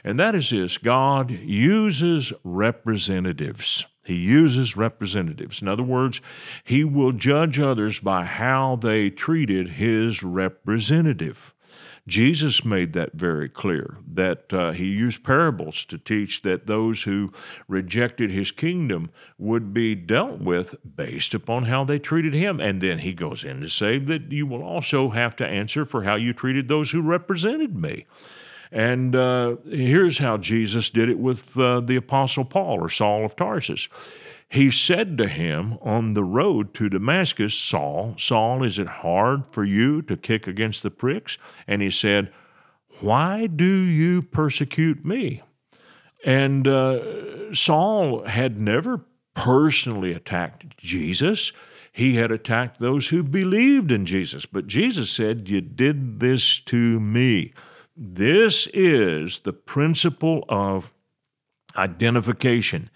And 0.03 0.19
that 0.19 0.33
is 0.33 0.49
this 0.49 0.77
God 0.77 1.29
uses 1.29 2.33
representatives. 2.43 3.85
He 4.03 4.15
uses 4.15 4.75
representatives. 4.75 5.61
In 5.61 5.67
other 5.67 5.83
words, 5.83 6.21
he 6.63 6.83
will 6.83 7.11
judge 7.11 7.59
others 7.59 7.99
by 7.99 8.25
how 8.25 8.75
they 8.75 9.09
treated 9.09 9.69
his 9.69 10.23
representative. 10.23 11.53
Jesus 12.07 12.65
made 12.65 12.93
that 12.93 13.13
very 13.13 13.47
clear 13.47 13.97
that 14.11 14.51
uh, 14.51 14.71
he 14.71 14.85
used 14.85 15.23
parables 15.23 15.85
to 15.85 15.99
teach 15.99 16.41
that 16.41 16.65
those 16.65 17.03
who 17.03 17.31
rejected 17.67 18.31
his 18.31 18.51
kingdom 18.51 19.11
would 19.37 19.71
be 19.71 19.93
dealt 19.93 20.39
with 20.39 20.75
based 20.95 21.35
upon 21.35 21.63
how 21.63 21.83
they 21.83 21.99
treated 21.99 22.33
him. 22.33 22.59
And 22.59 22.81
then 22.81 22.99
he 22.99 23.13
goes 23.13 23.43
in 23.43 23.61
to 23.61 23.69
say 23.69 23.99
that 23.99 24.31
you 24.31 24.47
will 24.47 24.63
also 24.63 25.11
have 25.11 25.35
to 25.37 25.47
answer 25.47 25.85
for 25.85 26.03
how 26.03 26.15
you 26.15 26.33
treated 26.33 26.67
those 26.67 26.89
who 26.89 27.01
represented 27.01 27.75
me. 27.75 28.07
And 28.71 29.15
uh, 29.15 29.57
here's 29.69 30.17
how 30.19 30.37
Jesus 30.37 30.89
did 30.89 31.09
it 31.09 31.19
with 31.19 31.57
uh, 31.57 31.81
the 31.81 31.97
Apostle 31.97 32.45
Paul 32.45 32.79
or 32.79 32.89
Saul 32.89 33.25
of 33.25 33.35
Tarsus. 33.35 33.89
He 34.47 34.69
said 34.69 35.17
to 35.17 35.27
him 35.27 35.77
on 35.81 36.13
the 36.13 36.23
road 36.23 36.73
to 36.75 36.89
Damascus, 36.89 37.53
Saul, 37.53 38.15
Saul, 38.17 38.63
is 38.63 38.79
it 38.79 38.87
hard 38.87 39.49
for 39.51 39.63
you 39.63 40.01
to 40.03 40.17
kick 40.17 40.45
against 40.45 40.83
the 40.83 40.91
pricks? 40.91 41.37
And 41.67 41.81
he 41.81 41.89
said, 41.89 42.33
Why 42.99 43.47
do 43.47 43.65
you 43.65 44.21
persecute 44.21 45.05
me? 45.05 45.41
And 46.25 46.67
uh, 46.67 47.53
Saul 47.53 48.23
had 48.25 48.59
never 48.59 49.05
personally 49.33 50.13
attacked 50.13 50.77
Jesus. 50.77 51.51
He 51.91 52.15
had 52.15 52.31
attacked 52.31 52.79
those 52.79 53.07
who 53.07 53.23
believed 53.23 53.91
in 53.91 54.05
Jesus. 54.05 54.45
But 54.45 54.67
Jesus 54.67 55.09
said, 55.09 55.49
You 55.49 55.61
did 55.61 56.19
this 56.19 56.59
to 56.61 56.99
me. 56.99 57.53
This 58.03 58.67
is 58.73 59.41
the 59.43 59.53
principle 59.53 60.43
of 60.49 60.91
identification. 61.75 62.89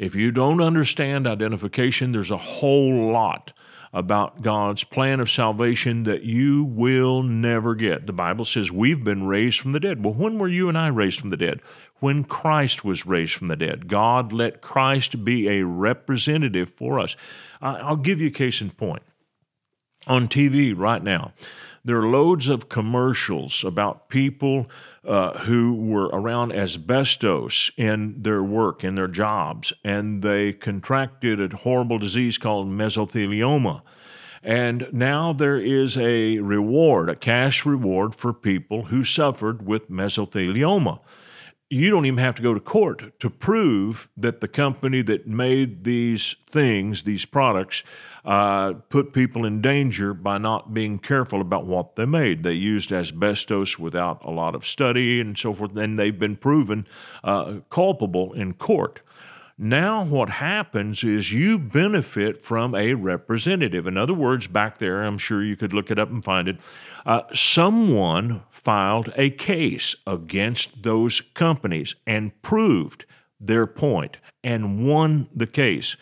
If 0.00 0.16
you 0.16 0.32
don't 0.32 0.60
understand 0.60 1.28
identification, 1.28 2.10
there's 2.10 2.32
a 2.32 2.36
whole 2.36 3.12
lot 3.12 3.52
about 3.92 4.42
God's 4.42 4.82
plan 4.82 5.20
of 5.20 5.30
salvation 5.30 6.02
that 6.02 6.24
you 6.24 6.64
will 6.64 7.22
never 7.22 7.76
get. 7.76 8.08
The 8.08 8.12
Bible 8.12 8.44
says 8.44 8.72
we've 8.72 9.04
been 9.04 9.28
raised 9.28 9.60
from 9.60 9.70
the 9.70 9.78
dead. 9.78 10.04
Well, 10.04 10.14
when 10.14 10.40
were 10.40 10.48
you 10.48 10.68
and 10.68 10.76
I 10.76 10.88
raised 10.88 11.20
from 11.20 11.28
the 11.28 11.36
dead? 11.36 11.60
When 12.00 12.24
Christ 12.24 12.84
was 12.84 13.06
raised 13.06 13.34
from 13.34 13.46
the 13.46 13.54
dead. 13.54 13.86
God 13.86 14.32
let 14.32 14.60
Christ 14.60 15.24
be 15.24 15.48
a 15.48 15.64
representative 15.64 16.68
for 16.68 16.98
us. 16.98 17.14
I'll 17.62 17.94
give 17.94 18.20
you 18.20 18.26
a 18.26 18.32
case 18.32 18.60
in 18.60 18.72
point. 18.72 19.04
On 20.08 20.26
TV 20.26 20.76
right 20.76 21.02
now, 21.02 21.32
there 21.84 21.98
are 21.98 22.08
loads 22.08 22.48
of 22.48 22.68
commercials 22.68 23.64
about 23.64 24.08
people 24.08 24.68
uh, 25.06 25.38
who 25.38 25.74
were 25.74 26.06
around 26.06 26.52
asbestos 26.52 27.70
in 27.76 28.22
their 28.22 28.42
work, 28.42 28.84
in 28.84 28.94
their 28.94 29.08
jobs, 29.08 29.72
and 29.84 30.22
they 30.22 30.52
contracted 30.52 31.40
a 31.40 31.56
horrible 31.56 31.98
disease 31.98 32.38
called 32.38 32.68
mesothelioma. 32.68 33.82
And 34.42 34.88
now 34.92 35.32
there 35.32 35.58
is 35.58 35.96
a 35.96 36.38
reward, 36.38 37.08
a 37.08 37.16
cash 37.16 37.66
reward 37.66 38.14
for 38.14 38.32
people 38.32 38.86
who 38.86 39.02
suffered 39.02 39.66
with 39.66 39.90
mesothelioma 39.90 41.00
you 41.70 41.90
don't 41.90 42.06
even 42.06 42.18
have 42.18 42.34
to 42.34 42.42
go 42.42 42.54
to 42.54 42.60
court 42.60 43.20
to 43.20 43.28
prove 43.28 44.08
that 44.16 44.40
the 44.40 44.48
company 44.48 45.02
that 45.02 45.26
made 45.26 45.84
these 45.84 46.36
things, 46.50 47.02
these 47.02 47.26
products, 47.26 47.82
uh, 48.24 48.72
put 48.88 49.12
people 49.12 49.44
in 49.44 49.60
danger 49.60 50.14
by 50.14 50.38
not 50.38 50.72
being 50.72 50.98
careful 50.98 51.42
about 51.42 51.66
what 51.66 51.96
they 51.96 52.06
made. 52.06 52.42
They 52.42 52.54
used 52.54 52.90
asbestos 52.90 53.78
without 53.78 54.24
a 54.24 54.30
lot 54.30 54.54
of 54.54 54.66
study 54.66 55.20
and 55.20 55.36
so 55.36 55.52
forth, 55.52 55.76
and 55.76 55.98
they've 55.98 56.18
been 56.18 56.36
proven 56.36 56.86
uh, 57.22 57.60
culpable 57.68 58.32
in 58.32 58.54
court. 58.54 59.00
Now, 59.60 60.04
what 60.04 60.30
happens 60.30 61.02
is 61.02 61.32
you 61.32 61.58
benefit 61.58 62.40
from 62.40 62.76
a 62.76 62.94
representative. 62.94 63.88
In 63.88 63.96
other 63.96 64.14
words, 64.14 64.46
back 64.46 64.78
there, 64.78 65.02
I'm 65.02 65.18
sure 65.18 65.42
you 65.42 65.56
could 65.56 65.72
look 65.72 65.90
it 65.90 65.98
up 65.98 66.10
and 66.10 66.24
find 66.24 66.46
it. 66.46 66.58
Uh, 67.04 67.22
someone 67.34 68.44
filed 68.68 69.10
a 69.16 69.30
case 69.30 69.96
against 70.06 70.82
those 70.82 71.22
companies 71.32 71.94
and 72.06 72.42
proved 72.42 73.06
their 73.40 73.66
point 73.66 74.18
and 74.44 74.86
won 74.86 75.26
the 75.34 75.46
case. 75.46 75.96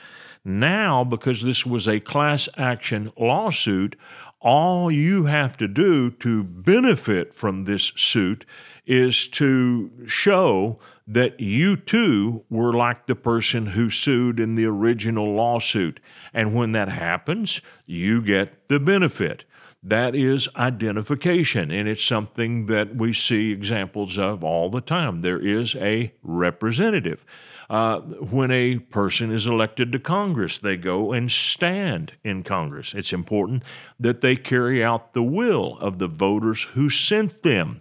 Now, 0.44 1.04
because 1.04 1.42
this 1.42 1.64
was 1.64 1.86
a 1.86 2.00
class 2.00 2.48
action 2.56 3.12
lawsuit, 3.16 3.94
all 4.40 4.90
you 4.90 5.26
have 5.26 5.56
to 5.58 5.68
do 5.68 6.10
to 6.10 6.42
benefit 6.42 7.32
from 7.32 7.66
this 7.66 7.92
suit 7.94 8.44
is 8.84 9.28
to 9.28 9.92
show 10.08 10.80
that 11.06 11.38
you 11.38 11.76
too 11.76 12.44
were 12.50 12.72
like 12.72 13.06
the 13.06 13.14
person 13.14 13.66
who 13.66 13.90
sued 13.90 14.40
in 14.40 14.56
the 14.56 14.66
original 14.66 15.34
lawsuit. 15.34 16.00
And 16.34 16.52
when 16.52 16.72
that 16.72 16.88
happens, 16.88 17.60
you 17.84 18.22
get 18.22 18.68
the 18.68 18.80
benefit. 18.80 19.44
That 19.86 20.16
is 20.16 20.48
identification, 20.56 21.70
and 21.70 21.88
it's 21.88 22.02
something 22.02 22.66
that 22.66 22.96
we 22.96 23.12
see 23.12 23.52
examples 23.52 24.18
of 24.18 24.42
all 24.42 24.68
the 24.68 24.80
time. 24.80 25.20
There 25.20 25.38
is 25.38 25.76
a 25.76 26.10
representative. 26.24 27.24
Uh, 27.70 28.00
when 28.00 28.50
a 28.50 28.80
person 28.80 29.30
is 29.30 29.46
elected 29.46 29.92
to 29.92 30.00
Congress, 30.00 30.58
they 30.58 30.76
go 30.76 31.12
and 31.12 31.30
stand 31.30 32.14
in 32.24 32.42
Congress. 32.42 32.94
It's 32.94 33.12
important 33.12 33.62
that 34.00 34.22
they 34.22 34.34
carry 34.34 34.82
out 34.84 35.12
the 35.12 35.22
will 35.22 35.78
of 35.78 36.00
the 36.00 36.08
voters 36.08 36.64
who 36.74 36.90
sent 36.90 37.44
them. 37.44 37.80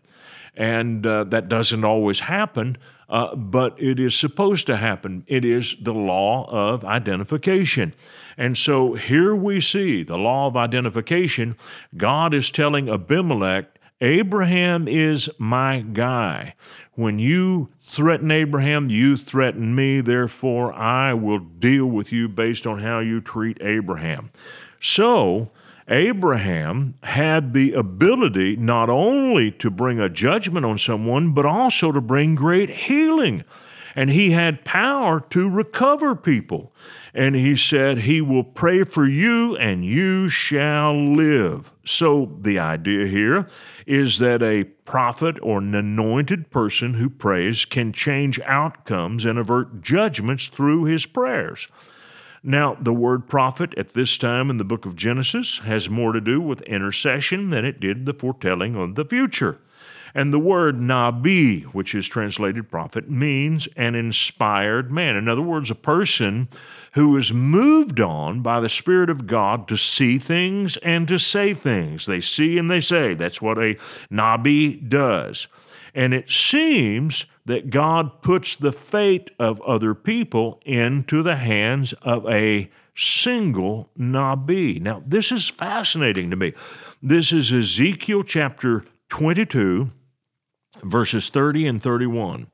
And 0.55 1.07
uh, 1.07 1.23
that 1.23 1.49
doesn't 1.49 1.83
always 1.83 2.19
happen, 2.19 2.77
uh, 3.09 3.35
but 3.35 3.81
it 3.81 3.99
is 3.99 4.13
supposed 4.13 4.67
to 4.67 4.77
happen. 4.77 5.23
It 5.25 5.43
is 5.43 5.75
the 5.81 5.93
law 5.93 6.47
of 6.51 6.85
identification. 6.85 7.95
And 8.37 8.57
so 8.57 8.93
here 8.93 9.35
we 9.35 9.59
see 9.59 10.03
the 10.03 10.17
law 10.17 10.47
of 10.47 10.57
identification. 10.57 11.55
God 11.95 12.33
is 12.33 12.51
telling 12.51 12.89
Abimelech, 12.89 13.65
Abraham 14.01 14.87
is 14.87 15.29
my 15.37 15.79
guy. 15.79 16.55
When 16.93 17.17
you 17.17 17.69
threaten 17.79 18.29
Abraham, 18.29 18.89
you 18.89 19.15
threaten 19.15 19.73
me. 19.73 20.01
Therefore, 20.01 20.73
I 20.73 21.13
will 21.13 21.39
deal 21.39 21.85
with 21.85 22.11
you 22.11 22.27
based 22.27 22.67
on 22.67 22.79
how 22.79 22.99
you 22.99 23.21
treat 23.21 23.57
Abraham. 23.61 24.31
So, 24.81 25.49
Abraham 25.87 26.95
had 27.03 27.53
the 27.53 27.73
ability 27.73 28.55
not 28.55 28.89
only 28.89 29.51
to 29.51 29.69
bring 29.69 29.99
a 29.99 30.09
judgment 30.09 30.65
on 30.65 30.77
someone, 30.77 31.33
but 31.33 31.45
also 31.45 31.91
to 31.91 32.01
bring 32.01 32.35
great 32.35 32.69
healing. 32.69 33.43
And 33.95 34.09
he 34.09 34.31
had 34.31 34.65
power 34.65 35.21
to 35.29 35.49
recover 35.49 36.15
people. 36.15 36.73
And 37.15 37.33
he 37.33 37.55
said, 37.55 37.99
He 37.99 38.19
will 38.19 38.43
pray 38.43 38.83
for 38.83 39.07
you 39.07 39.55
and 39.55 39.85
you 39.85 40.27
shall 40.27 40.93
live. 40.93 41.71
So 41.85 42.37
the 42.41 42.59
idea 42.59 43.07
here 43.07 43.47
is 43.87 44.19
that 44.19 44.43
a 44.43 44.65
prophet 44.65 45.37
or 45.41 45.59
an 45.59 45.73
anointed 45.73 46.51
person 46.51 46.95
who 46.95 47.09
prays 47.09 47.63
can 47.63 47.93
change 47.93 48.41
outcomes 48.41 49.23
and 49.23 49.39
avert 49.39 49.81
judgments 49.81 50.47
through 50.47 50.83
his 50.83 51.05
prayers. 51.05 51.69
Now, 52.43 52.77
the 52.79 52.93
word 52.93 53.29
prophet 53.29 53.73
at 53.77 53.93
this 53.93 54.17
time 54.17 54.49
in 54.49 54.57
the 54.57 54.65
book 54.65 54.85
of 54.85 54.97
Genesis 54.97 55.59
has 55.59 55.89
more 55.89 56.11
to 56.11 56.21
do 56.21 56.41
with 56.41 56.61
intercession 56.63 57.49
than 57.49 57.63
it 57.63 57.79
did 57.79 58.05
the 58.05 58.13
foretelling 58.13 58.75
of 58.75 58.95
the 58.95 59.05
future. 59.05 59.59
And 60.15 60.31
the 60.31 60.39
word 60.39 60.79
Nabi, 60.79 61.63
which 61.65 61.93
is 61.93 62.07
translated 62.07 62.69
prophet, 62.71 63.09
means 63.09 63.67
an 63.75 63.95
inspired 63.95 64.89
man. 64.89 65.17
In 65.17 65.27
other 65.27 65.41
words, 65.41 65.69
a 65.69 65.75
person 65.75 66.47
who 66.93 67.17
is 67.17 67.33
moved 67.33 67.99
on 67.99 68.41
by 68.41 68.61
the 68.61 68.69
Spirit 68.69 69.09
of 69.09 69.27
God 69.27 69.67
to 69.67 69.75
see 69.75 70.17
things 70.17 70.77
and 70.77 71.05
to 71.09 71.19
say 71.19 71.53
things. 71.53 72.05
They 72.05 72.21
see 72.21 72.57
and 72.57 72.71
they 72.71 72.79
say. 72.79 73.13
That's 73.13 73.41
what 73.41 73.57
a 73.57 73.75
Nabi 74.09 74.87
does. 74.87 75.49
And 75.93 76.13
it 76.13 76.29
seems 76.29 77.25
that 77.45 77.69
God 77.69 78.21
puts 78.21 78.55
the 78.55 78.71
fate 78.71 79.31
of 79.37 79.61
other 79.61 79.93
people 79.93 80.61
into 80.65 81.23
the 81.23 81.35
hands 81.35 81.93
of 82.01 82.25
a 82.29 82.69
single 82.95 83.89
Nabi. 83.99 84.81
Now, 84.81 85.03
this 85.05 85.33
is 85.33 85.49
fascinating 85.49 86.29
to 86.29 86.37
me. 86.37 86.53
This 87.03 87.33
is 87.33 87.51
Ezekiel 87.51 88.23
chapter 88.23 88.85
22, 89.09 89.91
verses 90.83 91.29
30 91.29 91.67
and 91.67 91.83
31. 91.83 92.47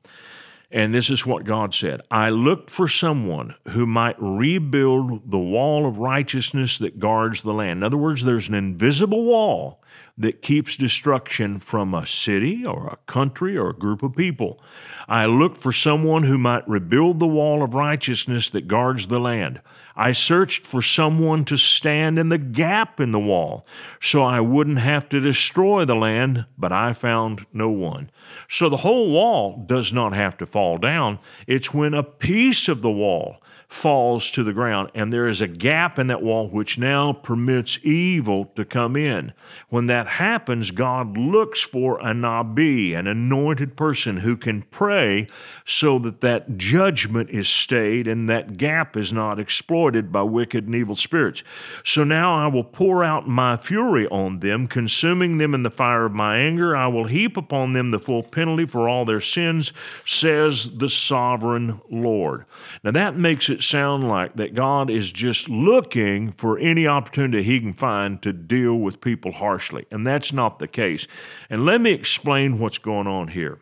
And 0.72 0.94
this 0.94 1.10
is 1.10 1.26
what 1.26 1.44
God 1.44 1.74
said 1.74 2.00
I 2.10 2.30
looked 2.30 2.70
for 2.70 2.88
someone 2.88 3.54
who 3.68 3.86
might 3.86 4.16
rebuild 4.18 5.30
the 5.30 5.38
wall 5.38 5.86
of 5.86 5.98
righteousness 5.98 6.78
that 6.78 6.98
guards 6.98 7.42
the 7.42 7.52
land. 7.52 7.80
In 7.80 7.82
other 7.82 7.98
words, 7.98 8.24
there's 8.24 8.48
an 8.48 8.54
invisible 8.54 9.24
wall 9.24 9.82
that 10.16 10.42
keeps 10.42 10.76
destruction 10.76 11.58
from 11.58 11.94
a 11.94 12.06
city 12.06 12.64
or 12.64 12.86
a 12.86 12.96
country 13.06 13.56
or 13.56 13.70
a 13.70 13.74
group 13.74 14.02
of 14.02 14.16
people. 14.16 14.60
I 15.08 15.26
looked 15.26 15.58
for 15.58 15.72
someone 15.72 16.22
who 16.22 16.38
might 16.38 16.68
rebuild 16.68 17.18
the 17.18 17.26
wall 17.26 17.62
of 17.62 17.74
righteousness 17.74 18.48
that 18.50 18.68
guards 18.68 19.08
the 19.08 19.20
land. 19.20 19.60
I 19.96 20.12
searched 20.12 20.66
for 20.66 20.80
someone 20.80 21.44
to 21.46 21.56
stand 21.56 22.18
in 22.18 22.28
the 22.28 22.38
gap 22.38 23.00
in 23.00 23.10
the 23.10 23.20
wall 23.20 23.66
so 24.00 24.22
I 24.22 24.40
wouldn't 24.40 24.78
have 24.78 25.08
to 25.10 25.20
destroy 25.20 25.84
the 25.84 25.94
land, 25.94 26.46
but 26.56 26.72
I 26.72 26.92
found 26.92 27.46
no 27.52 27.68
one. 27.68 28.10
So 28.48 28.68
the 28.68 28.78
whole 28.78 29.10
wall 29.10 29.64
does 29.66 29.92
not 29.92 30.12
have 30.12 30.36
to 30.38 30.46
fall 30.46 30.78
down. 30.78 31.18
It's 31.46 31.74
when 31.74 31.94
a 31.94 32.02
piece 32.02 32.68
of 32.68 32.82
the 32.82 32.90
wall 32.90 33.42
falls 33.72 34.30
to 34.30 34.44
the 34.44 34.52
ground, 34.52 34.90
and 34.94 35.12
there 35.12 35.26
is 35.26 35.40
a 35.40 35.48
gap 35.48 35.98
in 35.98 36.06
that 36.06 36.22
wall 36.22 36.46
which 36.48 36.78
now 36.78 37.12
permits 37.12 37.78
evil 37.82 38.44
to 38.54 38.64
come 38.64 38.96
in. 38.96 39.32
When 39.70 39.86
that 39.86 40.06
happens, 40.06 40.70
God 40.70 41.16
looks 41.16 41.62
for 41.62 41.98
a 41.98 42.12
Nabi, 42.12 42.94
an 42.94 43.06
anointed 43.06 43.74
person 43.74 44.18
who 44.18 44.36
can 44.36 44.62
pray 44.62 45.26
so 45.64 45.98
that 46.00 46.20
that 46.20 46.58
judgment 46.58 47.30
is 47.30 47.48
stayed 47.48 48.06
and 48.06 48.28
that 48.28 48.58
gap 48.58 48.96
is 48.96 49.12
not 49.12 49.40
exploited 49.40 50.12
by 50.12 50.22
wicked 50.22 50.66
and 50.66 50.74
evil 50.74 50.94
spirits. 50.94 51.42
So 51.82 52.04
now 52.04 52.36
I 52.36 52.48
will 52.48 52.64
pour 52.64 53.02
out 53.02 53.26
my 53.26 53.56
fury 53.56 54.06
on 54.08 54.40
them, 54.40 54.66
consuming 54.66 55.38
them 55.38 55.54
in 55.54 55.62
the 55.62 55.70
fire 55.70 56.04
of 56.04 56.12
my 56.12 56.36
anger. 56.36 56.76
I 56.76 56.88
will 56.88 57.06
heap 57.06 57.38
upon 57.38 57.72
them 57.72 57.90
the 57.90 57.98
full 57.98 58.22
penalty 58.22 58.66
for 58.66 58.86
all 58.86 59.06
their 59.06 59.20
sins, 59.20 59.72
says 60.04 60.76
the 60.76 60.90
sovereign 60.90 61.80
Lord. 61.90 62.44
Now 62.84 62.90
that 62.90 63.16
makes 63.16 63.48
it 63.48 63.61
sound 63.62 64.08
like 64.08 64.36
that 64.36 64.54
God 64.54 64.90
is 64.90 65.10
just 65.10 65.48
looking 65.48 66.32
for 66.32 66.58
any 66.58 66.86
opportunity 66.86 67.42
he 67.42 67.60
can 67.60 67.72
find 67.72 68.20
to 68.22 68.32
deal 68.32 68.76
with 68.76 69.00
people 69.00 69.32
harshly. 69.32 69.86
And 69.90 70.06
that's 70.06 70.32
not 70.32 70.58
the 70.58 70.68
case. 70.68 71.06
And 71.48 71.64
let 71.64 71.80
me 71.80 71.92
explain 71.92 72.58
what's 72.58 72.78
going 72.78 73.06
on 73.06 73.28
here. 73.28 73.58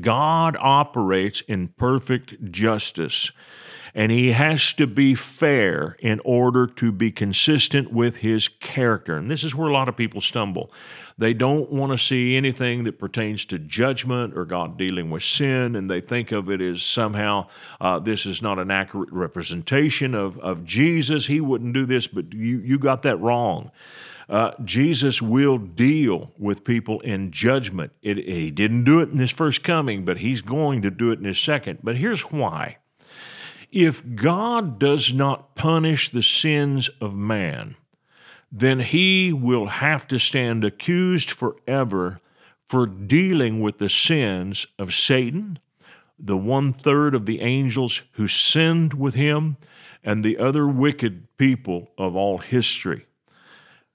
God 0.00 0.56
operates 0.60 1.40
in 1.42 1.68
perfect 1.68 2.50
justice 2.50 3.32
and 3.94 4.10
he 4.10 4.32
has 4.32 4.72
to 4.74 4.86
be 4.86 5.14
fair 5.14 5.96
in 6.00 6.20
order 6.24 6.66
to 6.66 6.90
be 6.90 7.10
consistent 7.10 7.92
with 7.92 8.16
his 8.16 8.48
character. 8.48 9.16
And 9.16 9.30
this 9.30 9.44
is 9.44 9.54
where 9.54 9.68
a 9.68 9.72
lot 9.72 9.88
of 9.88 9.96
people 9.96 10.20
stumble. 10.20 10.72
They 11.18 11.34
don't 11.34 11.70
want 11.70 11.92
to 11.92 11.98
see 11.98 12.36
anything 12.36 12.84
that 12.84 12.98
pertains 12.98 13.44
to 13.46 13.58
judgment 13.58 14.36
or 14.36 14.46
God 14.46 14.78
dealing 14.78 15.10
with 15.10 15.22
sin, 15.22 15.76
and 15.76 15.90
they 15.90 16.00
think 16.00 16.32
of 16.32 16.50
it 16.50 16.62
as 16.62 16.82
somehow 16.82 17.48
uh, 17.80 17.98
this 17.98 18.24
is 18.24 18.40
not 18.40 18.58
an 18.58 18.70
accurate 18.70 19.12
representation 19.12 20.14
of, 20.14 20.38
of 20.38 20.64
Jesus. 20.64 21.26
He 21.26 21.40
wouldn't 21.40 21.74
do 21.74 21.84
this, 21.84 22.06
but 22.06 22.32
you, 22.32 22.58
you 22.58 22.78
got 22.78 23.02
that 23.02 23.18
wrong. 23.18 23.70
Uh, 24.28 24.52
Jesus 24.64 25.20
will 25.20 25.58
deal 25.58 26.32
with 26.38 26.64
people 26.64 27.00
in 27.00 27.30
judgment. 27.30 27.92
It, 28.00 28.16
he 28.16 28.50
didn't 28.50 28.84
do 28.84 29.00
it 29.00 29.10
in 29.10 29.18
his 29.18 29.30
first 29.30 29.62
coming, 29.62 30.06
but 30.06 30.18
he's 30.18 30.40
going 30.40 30.80
to 30.82 30.90
do 30.90 31.10
it 31.10 31.18
in 31.18 31.26
his 31.26 31.38
second. 31.38 31.80
But 31.82 31.96
here's 31.96 32.22
why 32.22 32.78
if 33.72 34.02
God 34.14 34.78
does 34.78 35.14
not 35.14 35.54
punish 35.54 36.12
the 36.12 36.22
sins 36.22 36.90
of 37.00 37.14
man, 37.14 37.76
then 38.52 38.80
he 38.80 39.32
will 39.32 39.66
have 39.66 40.06
to 40.08 40.18
stand 40.18 40.62
accused 40.62 41.30
forever 41.30 42.20
for 42.68 42.86
dealing 42.86 43.60
with 43.60 43.78
the 43.78 43.88
sins 43.88 44.66
of 44.78 44.94
Satan, 44.94 45.58
the 46.18 46.36
one 46.36 46.72
third 46.74 47.14
of 47.14 47.24
the 47.24 47.40
angels 47.40 48.02
who 48.12 48.28
sinned 48.28 48.92
with 48.92 49.14
him, 49.14 49.56
and 50.04 50.22
the 50.22 50.36
other 50.36 50.68
wicked 50.68 51.26
people 51.38 51.90
of 51.96 52.14
all 52.14 52.38
history. 52.38 53.06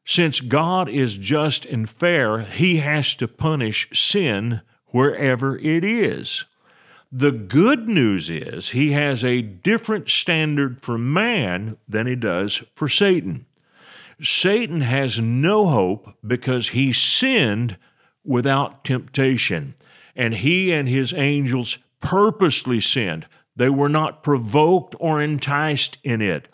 Since 0.06 0.40
God 0.40 0.90
is 0.90 1.18
just 1.18 1.66
and 1.66 1.88
fair, 1.88 2.40
he 2.40 2.78
has 2.78 3.14
to 3.16 3.28
punish 3.28 3.90
sin 3.94 4.62
wherever 4.88 5.58
it 5.58 5.84
is. 5.84 6.46
The 7.12 7.32
good 7.32 7.88
news 7.88 8.30
is 8.30 8.70
he 8.70 8.92
has 8.92 9.24
a 9.24 9.42
different 9.42 10.10
standard 10.10 10.82
for 10.82 10.98
man 10.98 11.78
than 11.88 12.06
he 12.06 12.16
does 12.16 12.64
for 12.76 12.90
Satan. 12.90 13.46
Satan 14.22 14.82
has 14.82 15.20
no 15.20 15.68
hope 15.68 16.16
because 16.26 16.70
he 16.70 16.92
sinned 16.92 17.78
without 18.26 18.84
temptation, 18.84 19.76
and 20.16 20.34
he 20.34 20.74
and 20.74 20.90
his 20.90 21.14
angels 21.14 21.78
purposely 22.02 22.82
sinned. 22.82 23.26
They 23.56 23.70
were 23.70 23.90
not 23.90 24.22
provoked 24.22 24.96
or 25.00 25.22
enticed 25.22 25.98
in 26.04 26.22
it. 26.22 26.50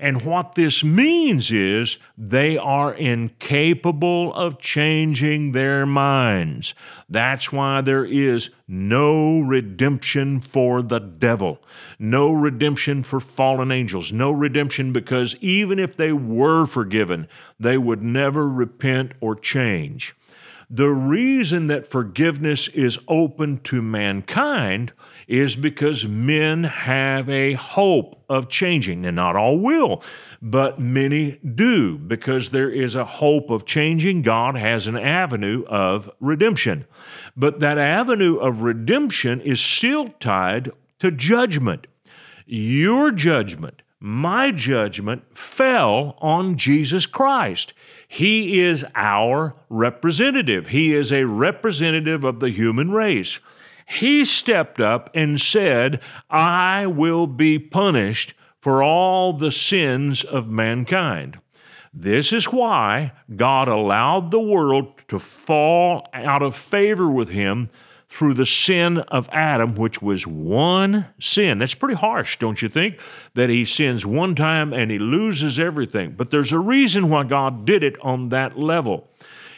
And 0.00 0.22
what 0.22 0.54
this 0.54 0.82
means 0.82 1.52
is 1.52 1.98
they 2.16 2.56
are 2.56 2.94
incapable 2.94 4.32
of 4.32 4.58
changing 4.58 5.52
their 5.52 5.84
minds. 5.84 6.74
That's 7.06 7.52
why 7.52 7.82
there 7.82 8.06
is 8.06 8.48
no 8.66 9.40
redemption 9.40 10.40
for 10.40 10.80
the 10.80 11.00
devil, 11.00 11.60
no 11.98 12.32
redemption 12.32 13.02
for 13.02 13.20
fallen 13.20 13.70
angels, 13.70 14.10
no 14.10 14.30
redemption 14.30 14.94
because 14.94 15.36
even 15.42 15.78
if 15.78 15.98
they 15.98 16.12
were 16.12 16.64
forgiven, 16.64 17.28
they 17.58 17.76
would 17.76 18.02
never 18.02 18.48
repent 18.48 19.12
or 19.20 19.36
change. 19.36 20.16
The 20.72 20.90
reason 20.90 21.66
that 21.66 21.88
forgiveness 21.88 22.68
is 22.68 22.96
open 23.08 23.58
to 23.64 23.82
mankind 23.82 24.92
is 25.26 25.56
because 25.56 26.06
men 26.06 26.62
have 26.62 27.28
a 27.28 27.54
hope 27.54 28.22
of 28.28 28.48
changing. 28.48 29.04
And 29.04 29.16
not 29.16 29.34
all 29.34 29.58
will, 29.58 30.00
but 30.40 30.78
many 30.78 31.40
do. 31.42 31.98
Because 31.98 32.50
there 32.50 32.70
is 32.70 32.94
a 32.94 33.04
hope 33.04 33.50
of 33.50 33.66
changing, 33.66 34.22
God 34.22 34.56
has 34.56 34.86
an 34.86 34.96
avenue 34.96 35.64
of 35.66 36.08
redemption. 36.20 36.86
But 37.36 37.58
that 37.58 37.76
avenue 37.76 38.36
of 38.36 38.62
redemption 38.62 39.40
is 39.40 39.60
still 39.60 40.06
tied 40.20 40.70
to 41.00 41.10
judgment. 41.10 41.88
Your 42.46 43.10
judgment 43.10 43.82
my 44.00 44.50
judgment 44.50 45.36
fell 45.36 46.16
on 46.20 46.56
Jesus 46.56 47.04
Christ. 47.04 47.74
He 48.12 48.60
is 48.60 48.84
our 48.96 49.54
representative. 49.68 50.66
He 50.66 50.92
is 50.92 51.12
a 51.12 51.26
representative 51.26 52.24
of 52.24 52.40
the 52.40 52.50
human 52.50 52.90
race. 52.90 53.38
He 53.86 54.24
stepped 54.24 54.80
up 54.80 55.10
and 55.14 55.40
said, 55.40 56.00
I 56.28 56.88
will 56.88 57.28
be 57.28 57.56
punished 57.60 58.34
for 58.58 58.82
all 58.82 59.32
the 59.32 59.52
sins 59.52 60.24
of 60.24 60.48
mankind. 60.48 61.38
This 61.94 62.32
is 62.32 62.46
why 62.46 63.12
God 63.36 63.68
allowed 63.68 64.32
the 64.32 64.40
world 64.40 64.92
to 65.06 65.20
fall 65.20 66.08
out 66.12 66.42
of 66.42 66.56
favor 66.56 67.08
with 67.08 67.28
him 67.28 67.70
through 68.10 68.34
the 68.34 68.44
sin 68.44 68.98
of 68.98 69.28
Adam, 69.32 69.76
which 69.76 70.02
was 70.02 70.26
one 70.26 71.06
sin. 71.20 71.58
That's 71.58 71.76
pretty 71.76 71.94
harsh, 71.94 72.38
don't 72.38 72.60
you 72.60 72.68
think? 72.68 73.00
That 73.34 73.50
he 73.50 73.64
sins 73.64 74.04
one 74.04 74.34
time 74.34 74.72
and 74.72 74.90
he 74.90 74.98
loses 74.98 75.60
everything. 75.60 76.14
But 76.16 76.30
there's 76.30 76.52
a 76.52 76.58
reason 76.58 77.08
why 77.08 77.22
God 77.22 77.64
did 77.64 77.84
it 77.84 77.94
on 78.02 78.30
that 78.30 78.58
level. 78.58 79.08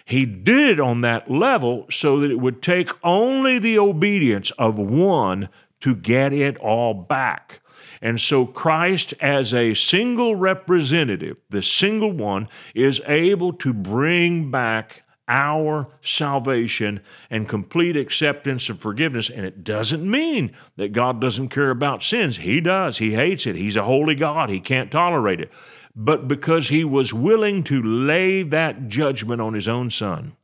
He 0.04 0.26
did 0.26 0.68
it 0.68 0.80
on 0.80 1.00
that 1.00 1.30
level 1.30 1.86
so 1.90 2.20
that 2.20 2.30
it 2.30 2.40
would 2.40 2.60
take 2.60 2.90
only 3.02 3.58
the 3.58 3.78
obedience 3.78 4.50
of 4.58 4.78
one 4.78 5.48
to 5.80 5.94
get 5.94 6.34
it 6.34 6.58
all 6.58 6.92
back. 6.92 7.60
And 8.02 8.20
so 8.20 8.44
Christ, 8.44 9.14
as 9.20 9.54
a 9.54 9.72
single 9.74 10.36
representative, 10.36 11.38
the 11.48 11.62
single 11.62 12.12
one, 12.12 12.48
is 12.74 13.00
able 13.06 13.54
to 13.54 13.72
bring 13.72 14.50
back 14.50 15.04
our 15.32 15.88
salvation 16.02 17.00
and 17.30 17.48
complete 17.48 17.96
acceptance 17.96 18.68
and 18.68 18.78
forgiveness. 18.78 19.30
And 19.30 19.46
it 19.46 19.64
doesn't 19.64 20.08
mean 20.08 20.52
that 20.76 20.92
God 20.92 21.22
doesn't 21.22 21.48
care 21.48 21.70
about 21.70 22.02
sins. 22.02 22.36
He 22.36 22.60
does. 22.60 22.98
He 22.98 23.14
hates 23.14 23.46
it. 23.46 23.56
He's 23.56 23.78
a 23.78 23.84
holy 23.84 24.14
God. 24.14 24.50
He 24.50 24.60
can't 24.60 24.90
tolerate 24.90 25.40
it. 25.40 25.50
But 25.96 26.28
because 26.28 26.68
He 26.68 26.84
was 26.84 27.14
willing 27.14 27.64
to 27.64 27.82
lay 27.82 28.42
that 28.42 28.88
judgment 28.88 29.40
on 29.40 29.54
His 29.54 29.68
own 29.68 29.88
Son, 29.88 30.36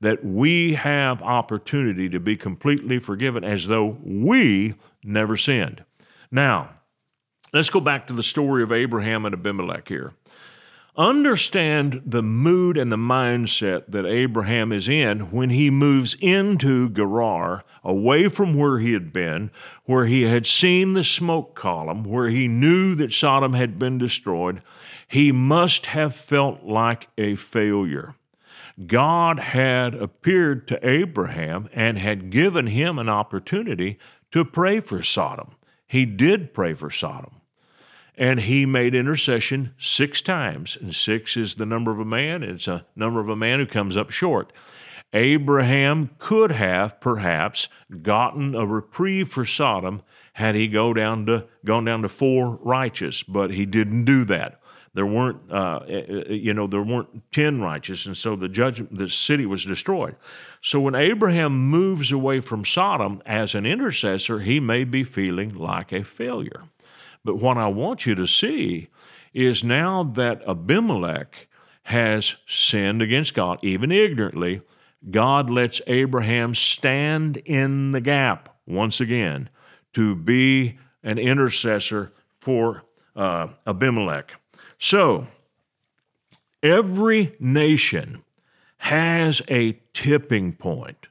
that 0.00 0.24
we 0.24 0.74
have 0.74 1.22
opportunity 1.22 2.08
to 2.08 2.18
be 2.18 2.36
completely 2.36 2.98
forgiven 2.98 3.44
as 3.44 3.68
though 3.68 3.96
we 4.02 4.74
never 5.04 5.36
sinned. 5.36 5.84
Now, 6.32 6.70
let's 7.52 7.70
go 7.70 7.78
back 7.78 8.08
to 8.08 8.12
the 8.12 8.24
story 8.24 8.64
of 8.64 8.72
Abraham 8.72 9.24
and 9.24 9.34
Abimelech 9.34 9.86
here. 9.86 10.14
Understand 10.96 12.02
the 12.04 12.22
mood 12.22 12.76
and 12.76 12.92
the 12.92 12.98
mindset 12.98 13.84
that 13.88 14.04
Abraham 14.04 14.72
is 14.72 14.90
in 14.90 15.30
when 15.30 15.48
he 15.48 15.70
moves 15.70 16.14
into 16.20 16.90
Gerar, 16.90 17.64
away 17.82 18.28
from 18.28 18.54
where 18.54 18.78
he 18.78 18.92
had 18.92 19.10
been, 19.10 19.50
where 19.86 20.04
he 20.04 20.24
had 20.24 20.46
seen 20.46 20.92
the 20.92 21.02
smoke 21.02 21.54
column, 21.54 22.04
where 22.04 22.28
he 22.28 22.46
knew 22.46 22.94
that 22.96 23.12
Sodom 23.12 23.54
had 23.54 23.78
been 23.78 23.96
destroyed. 23.96 24.60
He 25.08 25.32
must 25.32 25.86
have 25.86 26.14
felt 26.14 26.62
like 26.64 27.08
a 27.16 27.36
failure. 27.36 28.14
God 28.86 29.38
had 29.38 29.94
appeared 29.94 30.68
to 30.68 30.86
Abraham 30.86 31.70
and 31.72 31.96
had 31.98 32.30
given 32.30 32.66
him 32.66 32.98
an 32.98 33.08
opportunity 33.08 33.98
to 34.30 34.44
pray 34.44 34.80
for 34.80 35.02
Sodom. 35.02 35.52
He 35.86 36.04
did 36.04 36.52
pray 36.52 36.74
for 36.74 36.90
Sodom. 36.90 37.41
And 38.16 38.40
he 38.40 38.66
made 38.66 38.94
intercession 38.94 39.74
six 39.78 40.20
times. 40.20 40.76
And 40.80 40.94
six 40.94 41.36
is 41.36 41.54
the 41.54 41.66
number 41.66 41.90
of 41.90 41.98
a 41.98 42.04
man, 42.04 42.42
it's 42.42 42.68
a 42.68 42.84
number 42.94 43.20
of 43.20 43.28
a 43.28 43.36
man 43.36 43.58
who 43.58 43.66
comes 43.66 43.96
up 43.96 44.10
short. 44.10 44.52
Abraham 45.14 46.10
could 46.18 46.52
have 46.52 46.98
perhaps 47.00 47.68
gotten 48.00 48.54
a 48.54 48.66
reprieve 48.66 49.28
for 49.28 49.44
Sodom 49.44 50.02
had 50.34 50.54
he 50.54 50.68
go 50.68 50.94
down 50.94 51.26
to, 51.26 51.46
gone 51.64 51.84
down 51.84 52.02
to 52.02 52.08
four 52.08 52.58
righteous, 52.62 53.22
but 53.22 53.50
he 53.50 53.66
didn't 53.66 54.04
do 54.04 54.24
that. 54.24 54.58
There 54.94 55.06
weren't, 55.06 55.50
uh, 55.50 55.80
eh, 55.88 56.02
eh, 56.08 56.32
you 56.32 56.52
know, 56.52 56.66
there 56.66 56.82
weren't 56.82 57.30
ten 57.32 57.60
righteous, 57.62 58.04
and 58.04 58.16
so 58.16 58.36
the 58.36 58.48
judge, 58.48 58.82
the 58.90 59.08
city 59.08 59.46
was 59.46 59.64
destroyed. 59.64 60.16
So 60.60 60.80
when 60.80 60.94
Abraham 60.94 61.52
moves 61.70 62.12
away 62.12 62.40
from 62.40 62.64
Sodom 62.64 63.22
as 63.24 63.54
an 63.54 63.64
intercessor, 63.64 64.40
he 64.40 64.60
may 64.60 64.84
be 64.84 65.02
feeling 65.02 65.54
like 65.54 65.92
a 65.92 66.04
failure. 66.04 66.64
But 67.24 67.36
what 67.36 67.58
I 67.58 67.68
want 67.68 68.06
you 68.06 68.14
to 68.16 68.26
see 68.26 68.88
is 69.32 69.62
now 69.62 70.02
that 70.02 70.42
Abimelech 70.46 71.48
has 71.84 72.36
sinned 72.46 73.02
against 73.02 73.34
God, 73.34 73.58
even 73.62 73.90
ignorantly, 73.90 74.62
God 75.10 75.50
lets 75.50 75.80
Abraham 75.86 76.54
stand 76.54 77.38
in 77.38 77.90
the 77.90 78.00
gap 78.00 78.56
once 78.66 79.00
again 79.00 79.48
to 79.94 80.14
be 80.14 80.78
an 81.02 81.18
intercessor 81.18 82.12
for 82.38 82.84
uh, 83.16 83.48
Abimelech. 83.66 84.34
So, 84.78 85.26
every 86.62 87.34
nation 87.38 88.22
has 88.78 89.42
a 89.48 89.78
tipping 89.92 90.52
point 90.52 91.08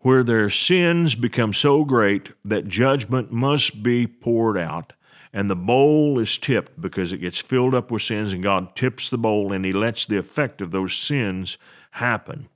where 0.00 0.22
their 0.22 0.50
sins 0.50 1.14
become 1.14 1.52
so 1.52 1.84
great 1.84 2.30
that 2.44 2.66
judgment 2.66 3.32
must 3.32 3.82
be 3.82 4.06
poured 4.06 4.58
out. 4.58 4.92
And 5.32 5.48
the 5.48 5.56
bowl 5.56 6.18
is 6.18 6.36
tipped 6.36 6.80
because 6.80 7.12
it 7.12 7.18
gets 7.18 7.38
filled 7.38 7.74
up 7.74 7.90
with 7.90 8.02
sins, 8.02 8.32
and 8.32 8.42
God 8.42 8.76
tips 8.76 9.08
the 9.08 9.18
bowl 9.18 9.52
and 9.52 9.64
He 9.64 9.72
lets 9.72 10.04
the 10.04 10.18
effect 10.18 10.60
of 10.60 10.70
those 10.70 10.94
sins 10.94 11.56
happen. 11.92 12.48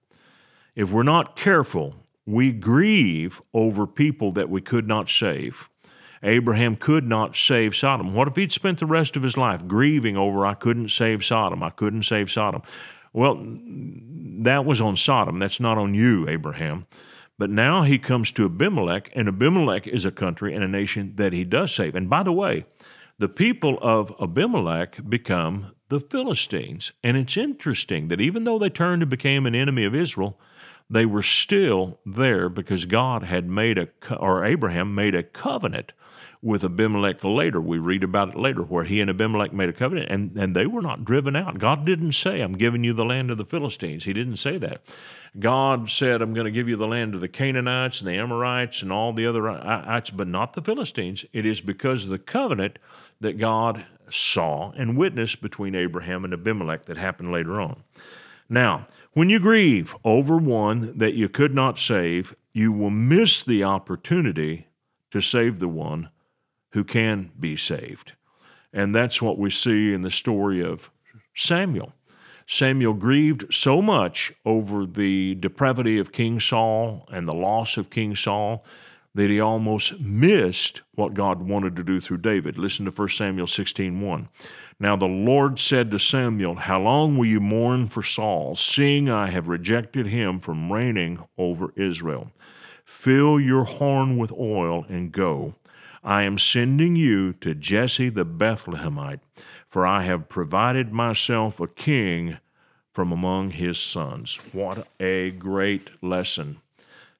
If 0.74 0.90
we're 0.90 1.02
not 1.02 1.36
careful, 1.36 1.94
we 2.26 2.52
grieve 2.52 3.40
over 3.54 3.86
people 3.86 4.32
that 4.32 4.50
we 4.50 4.60
could 4.60 4.86
not 4.86 5.08
save. 5.08 5.70
Abraham 6.22 6.76
could 6.76 7.06
not 7.06 7.36
save 7.36 7.76
Sodom. 7.76 8.14
What 8.14 8.28
if 8.28 8.36
he'd 8.36 8.52
spent 8.52 8.80
the 8.80 8.86
rest 8.86 9.16
of 9.16 9.22
his 9.22 9.36
life 9.36 9.66
grieving 9.66 10.16
over, 10.16 10.44
I 10.44 10.54
couldn't 10.54 10.90
save 10.90 11.24
Sodom, 11.24 11.62
I 11.62 11.70
couldn't 11.70 12.02
save 12.02 12.30
Sodom? 12.30 12.62
Well, 13.12 13.38
that 13.40 14.64
was 14.64 14.80
on 14.80 14.96
Sodom. 14.96 15.38
That's 15.38 15.60
not 15.60 15.78
on 15.78 15.94
you, 15.94 16.28
Abraham. 16.28 16.86
But 17.38 17.50
now 17.50 17.82
he 17.82 17.98
comes 17.98 18.32
to 18.32 18.46
Abimelech, 18.46 19.10
and 19.14 19.28
Abimelech 19.28 19.86
is 19.86 20.04
a 20.04 20.10
country 20.10 20.54
and 20.54 20.64
a 20.64 20.68
nation 20.68 21.12
that 21.16 21.32
he 21.32 21.44
does 21.44 21.74
save. 21.74 21.94
And 21.94 22.08
by 22.08 22.22
the 22.22 22.32
way, 22.32 22.64
the 23.18 23.28
people 23.28 23.78
of 23.82 24.12
Abimelech 24.20 24.98
become 25.08 25.72
the 25.88 26.00
Philistines. 26.00 26.92
And 27.02 27.16
it's 27.16 27.36
interesting 27.36 28.08
that 28.08 28.20
even 28.20 28.44
though 28.44 28.58
they 28.58 28.70
turned 28.70 29.02
and 29.02 29.10
became 29.10 29.46
an 29.46 29.54
enemy 29.54 29.84
of 29.84 29.94
Israel, 29.94 30.38
they 30.88 31.06
were 31.06 31.22
still 31.22 31.98
there 32.06 32.48
because 32.48 32.86
God 32.86 33.24
had 33.24 33.48
made 33.48 33.78
a, 33.78 33.88
or 34.14 34.44
Abraham 34.44 34.94
made 34.94 35.14
a 35.14 35.22
covenant 35.22 35.92
with 36.42 36.64
Abimelech 36.64 37.24
later. 37.24 37.60
We 37.60 37.78
read 37.78 38.04
about 38.04 38.30
it 38.30 38.36
later 38.36 38.62
where 38.62 38.84
he 38.84 39.00
and 39.00 39.10
Abimelech 39.10 39.52
made 39.52 39.68
a 39.68 39.72
covenant 39.72 40.10
and, 40.10 40.36
and 40.36 40.54
they 40.54 40.66
were 40.66 40.82
not 40.82 41.04
driven 41.04 41.34
out. 41.34 41.58
God 41.58 41.84
didn't 41.84 42.12
say, 42.12 42.40
I'm 42.40 42.52
giving 42.52 42.84
you 42.84 42.92
the 42.92 43.04
land 43.04 43.30
of 43.30 43.38
the 43.38 43.44
Philistines. 43.44 44.04
He 44.04 44.12
didn't 44.12 44.36
say 44.36 44.58
that. 44.58 44.82
God 45.38 45.90
said, 45.90 46.22
I'm 46.22 46.34
going 46.34 46.46
to 46.46 46.50
give 46.50 46.68
you 46.68 46.76
the 46.76 46.86
land 46.86 47.14
of 47.14 47.20
the 47.20 47.28
Canaanites 47.28 48.00
and 48.00 48.08
the 48.08 48.16
Amorites 48.16 48.82
and 48.82 48.92
all 48.92 49.12
the 49.12 49.26
other 49.26 49.48
ites, 49.48 50.10
but 50.10 50.28
not 50.28 50.52
the 50.52 50.62
Philistines. 50.62 51.24
It 51.32 51.44
is 51.44 51.60
because 51.60 52.04
of 52.04 52.10
the 52.10 52.18
covenant 52.18 52.78
that 53.20 53.38
God 53.38 53.84
saw 54.10 54.72
and 54.76 54.96
witnessed 54.96 55.40
between 55.42 55.74
Abraham 55.74 56.24
and 56.24 56.32
Abimelech 56.32 56.86
that 56.86 56.96
happened 56.96 57.32
later 57.32 57.60
on. 57.60 57.82
Now, 58.48 58.86
when 59.12 59.30
you 59.30 59.40
grieve 59.40 59.96
over 60.04 60.36
one 60.36 60.96
that 60.98 61.14
you 61.14 61.28
could 61.28 61.54
not 61.54 61.78
save, 61.78 62.34
you 62.52 62.72
will 62.72 62.90
miss 62.90 63.42
the 63.42 63.64
opportunity 63.64 64.68
to 65.10 65.20
save 65.20 65.58
the 65.58 65.68
one 65.68 66.10
who 66.70 66.84
can 66.84 67.30
be 67.38 67.56
saved. 67.56 68.12
And 68.72 68.94
that's 68.94 69.22
what 69.22 69.38
we 69.38 69.50
see 69.50 69.92
in 69.92 70.02
the 70.02 70.10
story 70.10 70.62
of 70.62 70.90
Samuel. 71.34 71.92
Samuel 72.46 72.94
grieved 72.94 73.52
so 73.52 73.82
much 73.82 74.32
over 74.44 74.86
the 74.86 75.34
depravity 75.36 75.98
of 75.98 76.12
King 76.12 76.38
Saul 76.38 77.08
and 77.10 77.26
the 77.26 77.34
loss 77.34 77.76
of 77.76 77.90
King 77.90 78.14
Saul 78.14 78.64
that 79.16 79.30
he 79.30 79.40
almost 79.40 79.98
missed 79.98 80.82
what 80.94 81.14
God 81.14 81.40
wanted 81.40 81.74
to 81.76 81.82
do 81.82 82.00
through 82.00 82.18
David. 82.18 82.58
Listen 82.58 82.84
to 82.84 82.90
1 82.90 83.16
Samuel 83.16 83.46
16:1. 83.46 84.28
Now 84.78 84.94
the 84.94 85.06
Lord 85.06 85.58
said 85.58 85.90
to 85.90 85.98
Samuel, 85.98 86.54
How 86.54 86.78
long 86.78 87.16
will 87.16 87.26
you 87.26 87.40
mourn 87.40 87.86
for 87.86 88.02
Saul, 88.02 88.56
seeing 88.56 89.08
I 89.08 89.30
have 89.30 89.48
rejected 89.48 90.06
him 90.06 90.38
from 90.38 90.70
reigning 90.70 91.18
over 91.38 91.72
Israel? 91.76 92.30
Fill 92.84 93.40
your 93.40 93.64
horn 93.64 94.18
with 94.18 94.32
oil 94.32 94.84
and 94.88 95.10
go. 95.10 95.54
I 96.06 96.22
am 96.22 96.38
sending 96.38 96.94
you 96.94 97.32
to 97.32 97.52
Jesse 97.52 98.10
the 98.10 98.24
Bethlehemite, 98.24 99.18
for 99.66 99.84
I 99.84 100.04
have 100.04 100.28
provided 100.28 100.92
myself 100.92 101.58
a 101.58 101.66
king 101.66 102.38
from 102.92 103.10
among 103.10 103.50
his 103.50 103.76
sons. 103.76 104.38
What 104.52 104.86
a 105.00 105.32
great 105.32 105.90
lesson. 106.04 106.58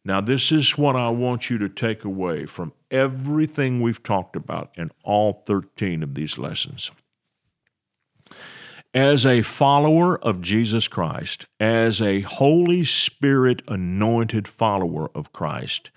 Now, 0.05 0.21
this 0.21 0.53
is 0.53 0.79
what 0.79 0.95
I 0.95 1.09
want 1.09 1.51
you 1.51 1.59
to 1.59 1.69
take 1.69 2.05
away 2.05 2.47
from 2.47 2.73
everything 2.93 3.81
we've 3.81 4.05
talked 4.05 4.37
about 4.37 4.71
in 4.77 4.93
all 5.03 5.43
13 5.47 6.05
of 6.05 6.15
these 6.15 6.39
lessons. 6.39 6.93
As 8.95 9.27
a 9.27 9.43
follower 9.43 10.17
of 10.17 10.41
Jesus 10.41 10.87
Christ, 10.87 11.47
as 11.59 12.01
a 12.01 12.21
Holy 12.21 12.85
Spirit 12.85 13.63
anointed 13.67 14.47
follower 14.47 15.11
of 15.13 15.33
Christ, 15.33 15.91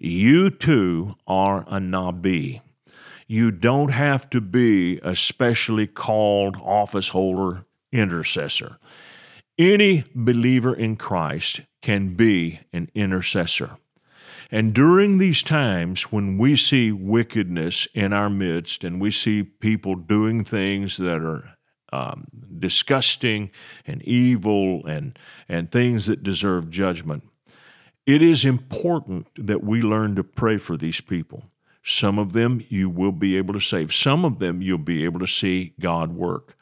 you 0.00 0.50
too 0.50 1.14
are 1.26 1.60
a 1.68 1.78
Nabi. 1.78 2.62
You 3.28 3.50
don't 3.50 3.90
have 3.90 4.28
to 4.30 4.40
be 4.40 4.98
a 5.02 5.14
specially 5.14 5.86
called 5.86 6.56
office 6.56 7.08
holder 7.10 7.66
intercessor. 7.92 8.78
Any 9.58 10.04
believer 10.14 10.74
in 10.74 10.96
Christ 10.96 11.60
can 11.82 12.14
be 12.14 12.60
an 12.72 12.90
intercessor. 12.94 13.76
And 14.50 14.74
during 14.74 15.18
these 15.18 15.42
times 15.42 16.04
when 16.04 16.38
we 16.38 16.56
see 16.56 16.90
wickedness 16.90 17.86
in 17.94 18.12
our 18.12 18.30
midst 18.30 18.82
and 18.82 19.00
we 19.00 19.10
see 19.10 19.42
people 19.42 19.94
doing 19.94 20.44
things 20.44 20.96
that 20.96 21.20
are 21.20 21.56
um, 21.92 22.26
disgusting 22.58 23.50
and 23.86 24.02
evil 24.02 24.86
and, 24.86 25.18
and 25.48 25.70
things 25.70 26.06
that 26.06 26.22
deserve 26.22 26.70
judgment. 26.70 27.24
It 28.10 28.22
is 28.22 28.44
important 28.44 29.28
that 29.36 29.62
we 29.62 29.82
learn 29.82 30.16
to 30.16 30.24
pray 30.24 30.58
for 30.58 30.76
these 30.76 31.00
people. 31.00 31.44
Some 31.84 32.18
of 32.18 32.32
them 32.32 32.60
you 32.68 32.90
will 32.90 33.12
be 33.12 33.36
able 33.36 33.54
to 33.54 33.60
save, 33.60 33.94
some 33.94 34.24
of 34.24 34.40
them 34.40 34.60
you'll 34.60 34.78
be 34.78 35.04
able 35.04 35.20
to 35.20 35.28
see 35.28 35.74
God 35.78 36.16
work. 36.16 36.56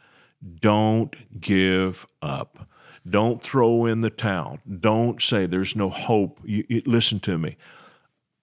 Don't 0.60 1.40
give 1.40 2.06
up. 2.20 2.68
Don't 3.08 3.42
throw 3.42 3.86
in 3.86 4.02
the 4.02 4.10
towel. 4.10 4.58
Don't 4.68 5.22
say 5.22 5.46
there's 5.46 5.74
no 5.74 5.88
hope. 5.88 6.38
You, 6.44 6.64
you, 6.68 6.82
listen 6.84 7.18
to 7.20 7.38
me. 7.38 7.56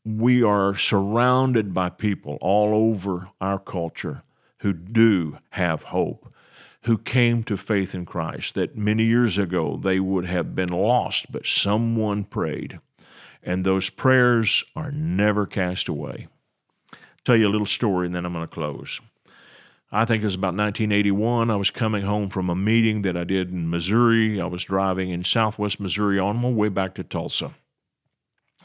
We 0.04 0.42
are 0.42 0.76
surrounded 0.76 1.76
by 1.76 1.90
people 1.90 2.40
all 2.42 2.74
over 2.74 3.30
our 3.40 3.60
culture 3.60 4.24
who 4.62 4.74
do 4.74 5.38
have 5.52 5.84
hope 5.84 6.34
who 6.86 6.98
came 6.98 7.44
to 7.44 7.58
faith 7.58 7.94
in 7.94 8.06
Christ 8.06 8.56
that 8.56 8.78
many 8.78 9.04
years 9.04 9.38
ago 9.38 9.76
they 9.76 10.00
would 10.00 10.26
have 10.26 10.56
been 10.56 10.70
lost, 10.70 11.32
but 11.32 11.46
someone 11.46 12.24
prayed. 12.24 12.80
And 13.46 13.64
those 13.64 13.90
prayers 13.90 14.66
are 14.76 14.92
never 14.92 15.46
cast 15.46 15.88
away. 15.88 16.28
Tell 17.24 17.38
you 17.38 17.48
a 17.48 17.50
little 17.50 17.68
story 17.68 18.08
and 18.08 18.16
then 18.16 18.26
I'm 18.26 18.34
going 18.34 18.46
to 18.46 18.54
close. 18.54 19.00
I 19.92 20.04
think 20.04 20.24
it 20.24 20.26
was 20.26 20.36
about 20.36 20.56
1981. 20.56 21.52
I 21.52 21.56
was 21.56 21.72
coming 21.72 22.04
home 22.04 22.30
from 22.30 22.50
a 22.50 22.56
meeting 22.56 23.04
that 23.04 23.16
I 23.16 23.24
did 23.24 23.52
in 23.52 23.70
Missouri. 23.70 24.42
I 24.42 24.46
was 24.46 24.64
driving 24.64 25.10
in 25.12 25.24
southwest 25.24 25.80
Missouri 25.80 26.20
on 26.20 26.38
my 26.38 26.50
way 26.50 26.70
back 26.70 26.96
to 26.96 27.04
Tulsa. 27.04 27.54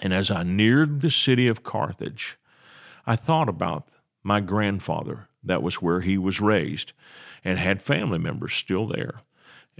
And 0.01 0.14
as 0.14 0.31
I 0.31 0.43
neared 0.43 1.03
the 1.03 1.11
city 1.11 1.47
of 1.47 1.62
Carthage, 1.62 2.39
I 3.07 3.16
thought 3.16 3.49
about 3.49 3.89
my 4.22 4.41
grandfather. 4.41 5.28
That 5.43 5.62
was 5.62 5.76
where 5.76 6.01
he 6.01 6.18
was 6.18 6.41
raised 6.41 6.93
and 7.45 7.59
had 7.59 7.83
family 7.83 8.18
members 8.18 8.55
still 8.55 8.87
there. 8.87 9.20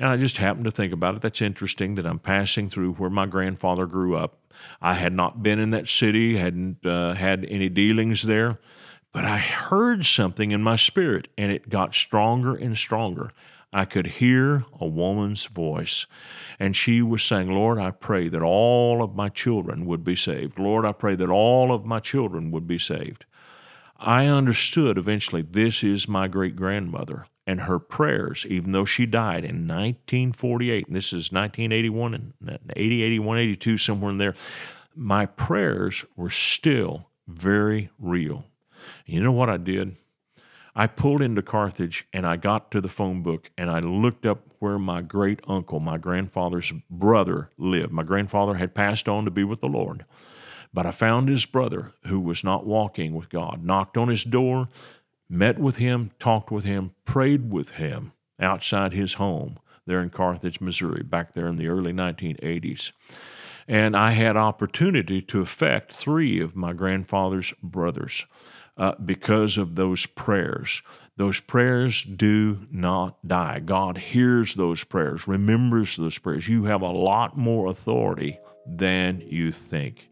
And 0.01 0.09
I 0.09 0.16
just 0.16 0.38
happened 0.38 0.64
to 0.64 0.70
think 0.70 0.94
about 0.94 1.14
it. 1.14 1.20
That's 1.20 1.42
interesting 1.42 1.96
that 1.96 2.07
I'm 2.07 2.18
passing 2.18 2.70
through 2.70 2.94
where 2.94 3.11
my 3.11 3.26
grandfather 3.26 3.84
grew 3.84 4.16
up. 4.16 4.34
I 4.80 4.94
had 4.94 5.12
not 5.12 5.42
been 5.42 5.59
in 5.59 5.70
that 5.70 5.88
city, 5.88 6.38
hadn't 6.38 6.86
uh, 6.86 7.12
had 7.12 7.46
any 7.51 7.68
dealings 7.68 8.22
there, 8.22 8.59
but 9.12 9.26
I 9.26 9.36
heard 9.36 10.07
something 10.07 10.53
in 10.53 10.62
my 10.62 10.76
spirit 10.76 11.28
and 11.36 11.53
it 11.53 11.68
got 11.68 11.94
stronger 11.94 12.57
and 12.57 12.78
stronger. 12.78 13.30
I 13.74 13.84
could 13.84 14.07
hear 14.07 14.64
a 14.80 14.86
woman's 14.86 15.44
voice, 15.44 16.07
and 16.59 16.74
she 16.74 17.03
was 17.03 17.22
saying, 17.22 17.53
Lord, 17.53 17.78
I 17.78 17.90
pray 17.90 18.28
that 18.28 18.42
all 18.42 19.03
of 19.03 19.14
my 19.14 19.28
children 19.28 19.84
would 19.84 20.03
be 20.03 20.16
saved. 20.16 20.59
Lord, 20.59 20.84
I 20.86 20.92
pray 20.92 21.14
that 21.14 21.30
all 21.30 21.72
of 21.72 21.84
my 21.84 22.01
children 22.01 22.51
would 22.51 22.66
be 22.66 22.78
saved. 22.78 23.26
I 23.98 24.26
understood 24.26 24.96
eventually 24.96 25.42
this 25.42 25.84
is 25.84 26.09
my 26.09 26.26
great 26.26 26.57
grandmother 26.57 27.26
and 27.47 27.62
her 27.62 27.78
prayers, 27.78 28.47
even 28.49 28.72
though 28.72 28.84
she 28.84 29.07
died 29.07 29.45
in 29.45 29.66
1948, 29.66 30.86
and 30.86 30.97
this 30.97 31.07
is 31.07 31.32
1981 31.32 32.14
and 32.14 32.59
80, 32.76 33.03
81, 33.03 33.38
82, 33.38 33.78
somewhere 33.78 34.11
in 34.11 34.18
there, 34.18 34.34
my 34.95 35.26
prayers 35.26 36.05
were 36.16 36.30
still 36.30 37.09
very 37.26 37.91
real. 37.99 38.45
You 39.07 39.22
know 39.22 39.32
what 39.32 39.51
I 39.51 39.57
did? 39.57 39.97
I 40.74 40.86
pulled 40.86 41.22
into 41.22 41.43
Carthage 41.43 42.07
and 42.12 42.26
I 42.26 42.36
got 42.36 42.70
to 42.70 42.80
the 42.80 42.88
phone 42.88 43.22
book 43.22 43.51
and 43.59 43.70
I 43.70 43.80
looked 43.80 44.24
up 44.24 44.41
where 44.61 44.78
my 44.78 45.03
great 45.03 45.41
uncle, 45.49 45.80
my 45.80 45.99
grandfather's 45.99 46.72
brother, 46.88 47.51
lived. 47.59 47.93
My 47.93 48.03
grandfather 48.03 48.55
had 48.55 48.74
passed 48.74 49.09
on 49.09 49.24
to 49.24 49.30
be 49.30 49.45
with 49.45 49.61
the 49.61 49.68
Lord. 49.68 50.05
But 50.72 50.86
I 50.86 50.93
found 50.93 51.28
his 51.28 51.47
brother 51.47 51.93
who 52.07 52.20
was 52.20 52.45
not 52.45 52.64
walking 52.64 53.14
with 53.14 53.28
God, 53.28 53.64
knocked 53.64 53.97
on 53.97 54.09
his 54.09 54.22
door, 54.22 54.68
met 55.31 55.59
with 55.59 55.76
him, 55.76 56.11
talked 56.18 56.51
with 56.51 56.64
him, 56.64 56.93
prayed 57.05 57.51
with 57.51 57.70
him 57.70 58.12
outside 58.39 58.93
his 58.93 59.14
home 59.14 59.59
there 59.87 60.03
in 60.03 60.11
Carthage, 60.11 60.61
Missouri, 60.61 61.03
back 61.03 61.33
there 61.33 61.47
in 61.47 61.57
the 61.57 61.68
early 61.68 61.93
1980s. 61.93 62.93
And 63.66 63.97
I 63.97 64.11
had 64.11 64.37
opportunity 64.37 65.22
to 65.22 65.41
affect 65.41 65.95
three 65.95 66.41
of 66.41 66.57
my 66.57 66.72
grandfather's 66.72 67.53
brothers 67.62 68.26
uh, 68.76 68.95
because 69.05 69.59
of 69.59 69.76
those 69.76 70.07
prayers. 70.07 70.83
Those 71.16 71.41
prayers 71.41 72.03
do 72.03 72.66
not 72.70 73.26
die. 73.26 73.61
God 73.61 73.99
hears 73.99 74.55
those 74.55 74.85
prayers, 74.85 75.28
remembers 75.28 75.97
those 75.97 76.18
prayers. 76.18 76.49
You 76.49 76.64
have 76.64 76.83
a 76.83 76.91
lot 76.91 77.37
more 77.37 77.66
authority 77.66 78.39
than 78.66 79.20
you 79.20 79.53
think. 79.53 80.09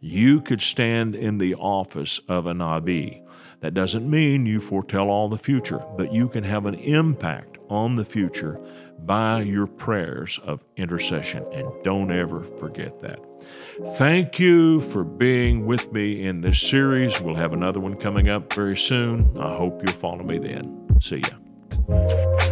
You 0.00 0.40
could 0.40 0.60
stand 0.60 1.14
in 1.14 1.38
the 1.38 1.54
office 1.54 2.20
of 2.28 2.46
a 2.46 2.52
Nabi. 2.52 3.22
That 3.62 3.74
doesn't 3.74 4.10
mean 4.10 4.44
you 4.44 4.60
foretell 4.60 5.08
all 5.08 5.28
the 5.28 5.38
future, 5.38 5.80
but 5.96 6.12
you 6.12 6.28
can 6.28 6.44
have 6.44 6.66
an 6.66 6.74
impact 6.74 7.58
on 7.68 7.96
the 7.96 8.04
future 8.04 8.60
by 9.04 9.40
your 9.42 9.66
prayers 9.66 10.38
of 10.44 10.64
intercession. 10.76 11.44
And 11.52 11.68
don't 11.84 12.10
ever 12.10 12.42
forget 12.58 13.00
that. 13.02 13.20
Thank 13.96 14.38
you 14.38 14.80
for 14.80 15.04
being 15.04 15.64
with 15.64 15.92
me 15.92 16.24
in 16.26 16.40
this 16.40 16.60
series. 16.60 17.20
We'll 17.20 17.36
have 17.36 17.52
another 17.52 17.80
one 17.80 17.94
coming 17.94 18.28
up 18.28 18.52
very 18.52 18.76
soon. 18.76 19.36
I 19.38 19.56
hope 19.56 19.80
you'll 19.84 19.96
follow 19.96 20.24
me 20.24 20.38
then. 20.38 20.98
See 21.00 21.22
ya. 21.22 22.51